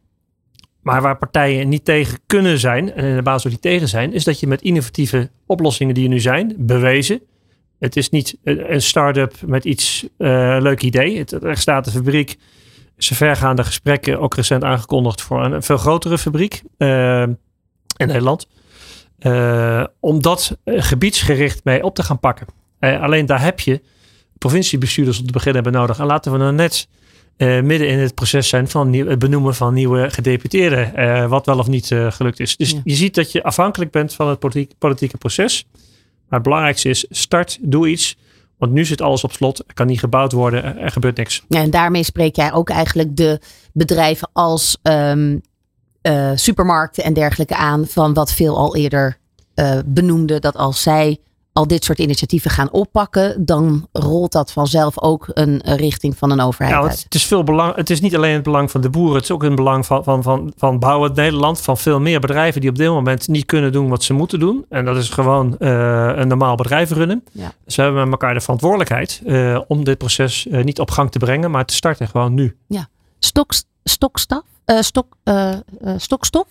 Maar 0.83 1.03
waar 1.03 1.19
partijen 1.19 1.69
niet 1.69 1.85
tegen 1.85 2.19
kunnen 2.27 2.59
zijn, 2.59 2.93
en 2.93 3.05
in 3.05 3.17
de 3.17 3.23
basis 3.23 3.47
ook 3.47 3.53
niet 3.53 3.63
tegen 3.63 3.89
zijn, 3.89 4.13
is 4.13 4.25
dat 4.25 4.41
je 4.41 4.47
met 4.47 4.63
innovatieve 4.63 5.31
oplossingen 5.47 5.95
die 5.95 6.05
er 6.05 6.11
nu 6.11 6.21
zijn, 6.21 6.55
bewezen. 6.59 7.21
Het 7.79 7.97
is 7.97 8.11
niet 8.11 8.39
een 8.45 8.83
start-up 8.83 9.35
met 9.47 9.65
iets 9.65 10.03
uh, 10.19 10.57
leuk 10.61 10.83
idee. 10.83 11.19
Het, 11.19 11.33
er 11.33 11.57
staat 11.57 11.87
een 11.87 11.93
fabriek, 11.93 12.37
ze 12.97 13.15
vergaande 13.15 13.65
gesprekken, 13.65 14.21
ook 14.21 14.35
recent 14.35 14.65
aangekondigd 14.65 15.23
voor 15.23 15.45
een, 15.45 15.63
veel 15.63 15.77
grotere 15.77 16.19
fabriek 16.19 16.63
uh, 16.79 17.23
in 17.97 18.07
Nederland. 18.07 18.49
Om 20.01 20.23
dat 20.23 20.57
gebiedsgericht 20.65 21.65
mee 21.65 21.83
op 21.83 21.95
te 21.95 22.03
gaan 22.03 22.21
pakken. 22.21 22.47
alleen 22.79 23.27
daar 23.27 23.43
heb 23.43 23.61
je 23.61 23.83
provinciebestuurders 24.39 25.19
op 25.19 25.25
het 25.25 25.33
begin 25.33 25.55
hebben 25.55 25.73
nodig. 25.73 25.99
En 25.99 26.07
laten 26.07 26.33
we 26.33 26.39
nou 26.39 26.53
net 26.53 26.89
uh, 27.37 27.61
midden 27.63 27.89
in 27.89 27.99
het 27.99 28.15
proces 28.15 28.49
zijn 28.49 28.69
van 28.69 28.93
het 28.93 29.19
benoemen 29.19 29.55
van 29.55 29.75
nieuwe 29.75 30.11
gedeputeerden. 30.11 30.93
Uh, 30.97 31.29
wat 31.29 31.47
wel 31.47 31.59
of 31.59 31.67
niet 31.67 31.91
uh, 31.91 32.13
gelukt 32.13 32.41
is. 32.41 32.57
Dus 32.57 32.77
je 32.85 32.95
ziet 32.95 33.15
dat 33.15 33.33
je 33.33 33.43
afhankelijk 33.43 33.91
bent 33.91 34.15
van 34.15 34.29
het 34.29 34.39
politiek, 34.39 34.73
politieke 34.79 35.17
proces. 35.17 35.67
Maar 36.29 36.41
het 36.41 36.43
belangrijkste 36.43 36.89
is 36.89 37.07
start, 37.11 37.59
doe 37.61 37.89
iets. 37.89 38.17
Want 38.59 38.73
nu 38.73 38.85
zit 38.85 39.01
alles 39.01 39.25
op 39.25 39.33
slot. 39.33 39.59
Er 39.59 39.75
kan 39.75 39.87
niet 39.87 39.99
gebouwd 39.99 40.33
worden. 40.33 40.79
Er 40.79 40.91
gebeurt 40.91 41.17
niks. 41.17 41.45
Ja, 41.49 41.61
en 41.61 41.71
daarmee 41.71 42.05
spreek 42.05 42.37
jij 42.37 42.53
ook 42.53 42.71
eigenlijk 42.71 43.17
de 43.17 43.41
bedrijven 43.73 44.31
als 44.33 44.79
um, 44.83 45.41
supermarkten 46.35 47.05
en 47.05 47.13
dergelijke 47.13 47.57
aan. 47.57 47.87
Van 47.87 48.15
wat 48.15 48.33
veel 48.33 48.57
al 48.57 48.77
eerder 48.77 49.19
benoemde. 49.85 50.39
Dat 50.39 50.57
als 50.57 50.83
zij 50.83 51.19
al 51.53 51.67
dit 51.67 51.85
soort 51.85 51.99
initiatieven 51.99 52.51
gaan 52.51 52.71
oppakken, 52.71 53.45
dan 53.45 53.89
rolt 53.93 54.33
dat 54.33 54.53
vanzelf 54.53 55.01
ook 55.01 55.29
een 55.33 55.61
richting 55.65 56.17
van 56.17 56.31
een 56.31 56.41
overheid. 56.41 56.85
Ja, 56.85 56.89
het, 56.89 57.15
is 57.15 57.27
veel 57.27 57.45
belang, 57.45 57.75
het 57.75 57.91
is 57.91 58.01
niet 58.01 58.17
alleen 58.17 58.35
het 58.35 58.43
belang 58.43 58.71
van 58.71 58.81
de 58.81 58.91
boeren, 58.91 59.15
het 59.15 59.25
is 59.25 59.31
ook 59.31 59.43
een 59.43 59.55
belang 59.55 59.87
van, 59.87 60.05
van, 60.05 60.23
van, 60.23 60.53
van 60.57 60.79
bouwen 60.79 61.13
Nederland, 61.15 61.61
van 61.61 61.79
veel 61.79 62.01
meer 62.01 62.21
bedrijven 62.21 62.61
die 62.61 62.71
op 62.71 62.77
dit 62.77 62.89
moment 62.89 63.29
niet 63.29 63.45
kunnen 63.45 63.73
doen 63.73 63.89
wat 63.89 64.03
ze 64.03 64.13
moeten 64.13 64.39
doen. 64.39 64.65
En 64.69 64.85
dat 64.85 64.97
is 64.97 65.09
gewoon 65.09 65.57
uh, 65.59 66.13
een 66.15 66.29
normaal 66.29 66.57
bedrijf 66.57 66.91
runnen. 66.91 67.25
Ja. 67.33 67.53
Dus 67.65 67.77
we 67.77 67.83
hebben 67.83 68.03
met 68.03 68.13
elkaar 68.13 68.35
de 68.35 68.41
verantwoordelijkheid 68.41 69.23
uh, 69.27 69.61
om 69.69 69.85
dit 69.85 69.99
proces 69.99 70.47
uh, 70.47 70.65
niet 70.65 70.81
op 70.81 70.91
gang 70.91 71.11
te 71.11 71.19
brengen, 71.19 71.51
maar 71.51 71.65
te 71.65 71.75
starten 71.75 72.09
gewoon 72.09 72.35
nu. 72.35 72.57
Ja, 72.67 72.89
Stok, 73.19 73.53
stokstaf, 73.85 74.43
stok, 74.67 75.07
stokstof? 75.97 76.47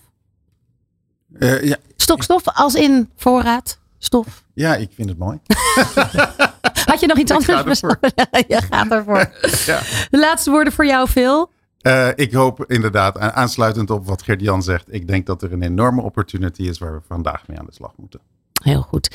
ja. 1.61 1.77
Stokstof 1.95 2.43
als 2.45 2.75
in 2.75 3.09
voorraad? 3.15 3.80
Stof. 4.03 4.43
Ja, 4.53 4.75
ik 4.75 4.89
vind 4.93 5.09
het 5.09 5.17
mooi. 5.17 5.39
Had 6.85 6.99
je 6.99 7.07
nog 7.07 7.17
iets 7.17 7.31
anders 7.31 7.79
je 8.47 8.61
gaat 8.69 8.91
ervoor. 8.91 9.17
ja. 9.65 9.79
De 10.09 10.19
laatste 10.19 10.51
woorden 10.51 10.73
voor 10.73 10.85
jou, 10.85 11.07
Phil. 11.07 11.51
Uh, 11.81 12.07
ik 12.15 12.33
hoop 12.33 12.65
inderdaad, 12.71 13.17
aansluitend 13.17 13.89
op 13.89 14.05
wat 14.05 14.21
Gert-Jan 14.21 14.63
zegt, 14.63 14.93
ik 14.93 15.07
denk 15.07 15.25
dat 15.25 15.41
er 15.41 15.53
een 15.53 15.63
enorme 15.63 16.01
opportunity 16.01 16.61
is 16.61 16.77
waar 16.77 16.93
we 16.93 17.01
vandaag 17.07 17.47
mee 17.47 17.59
aan 17.59 17.65
de 17.65 17.73
slag 17.73 17.91
moeten. 17.95 18.19
Heel 18.63 18.81
goed. 18.81 19.09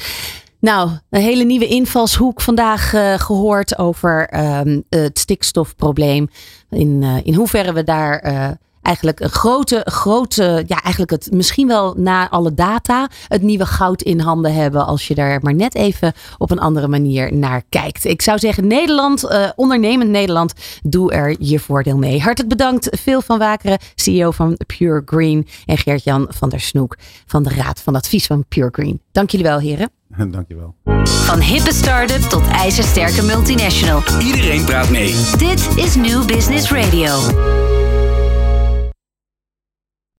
Nou, 0.61 0.91
een 1.11 1.21
hele 1.21 1.45
nieuwe 1.45 1.67
invalshoek 1.67 2.41
vandaag 2.41 2.93
uh, 2.93 3.15
gehoord 3.15 3.79
over 3.79 4.41
um, 4.61 4.85
het 4.89 5.19
stikstofprobleem. 5.19 6.29
In, 6.71 7.03
uh, 7.03 7.27
in 7.27 7.35
hoeverre 7.35 7.73
we 7.73 7.85
daar 7.85 8.59
eigenlijk 8.87 9.21
een 9.21 9.31
grote, 9.31 9.87
grote, 9.91 10.65
ja, 10.67 10.83
eigenlijk 10.83 11.11
het 11.11 11.29
misschien 11.33 11.69
wel 11.69 11.95
na 11.97 12.31
alle 12.31 12.55
data, 12.55 13.09
het 13.29 13.43
nieuwe 13.43 13.67
goud 13.67 14.03
in 14.03 14.21
handen 14.21 14.55
hebben. 14.55 14.87
Als 14.87 15.09
je 15.09 15.15
daar 15.15 15.39
maar 15.43 15.55
net 15.55 15.75
even 15.75 16.13
op 16.39 16.51
een 16.51 16.59
andere 16.59 16.89
manier 16.89 17.35
naar 17.35 17.63
kijkt. 17.69 18.05
Ik 18.05 18.23
zou 18.23 18.39
zeggen, 18.39 18.67
Nederland, 18.67 19.25
uh, 19.25 19.49
ondernemend 19.57 20.11
Nederland, 20.11 20.53
doe 20.83 21.13
er 21.13 21.37
je 21.39 21.59
voordeel 21.59 21.97
mee. 21.97 22.21
Hartelijk 22.21 22.57
bedankt, 22.57 22.99
Phil 23.01 23.21
van 23.21 23.39
Wakeren, 23.39 23.79
CEO 23.95 24.31
van 24.31 24.59
Pure 24.77 25.03
Green. 25.05 25.47
En 25.65 25.79
Gert-Jan 25.79 26.27
van 26.29 26.49
der 26.49 26.61
Snoek 26.61 26.97
van 27.27 27.43
de 27.43 27.51
Raad 27.51 27.81
van 27.81 27.95
Advies 27.95 28.27
van 28.27 28.45
Pure 28.49 28.69
Green. 28.73 29.01
Dank 29.13 29.31
jullie 29.31 29.47
wel, 29.47 29.59
heren. 29.59 29.91
Dank 30.31 30.49
je 30.49 30.55
wel. 30.55 30.75
Van 31.05 31.41
hippe 31.41 31.73
start-up 31.73 32.21
tot 32.21 32.49
ijzersterke 32.49 33.23
multinational. 33.23 34.03
Iedereen 34.21 34.65
praat 34.65 34.91
mee. 34.91 35.15
Dit 35.37 35.77
is 35.77 35.95
New 35.95 36.27
Business 36.27 36.71
Radio. 36.71 37.15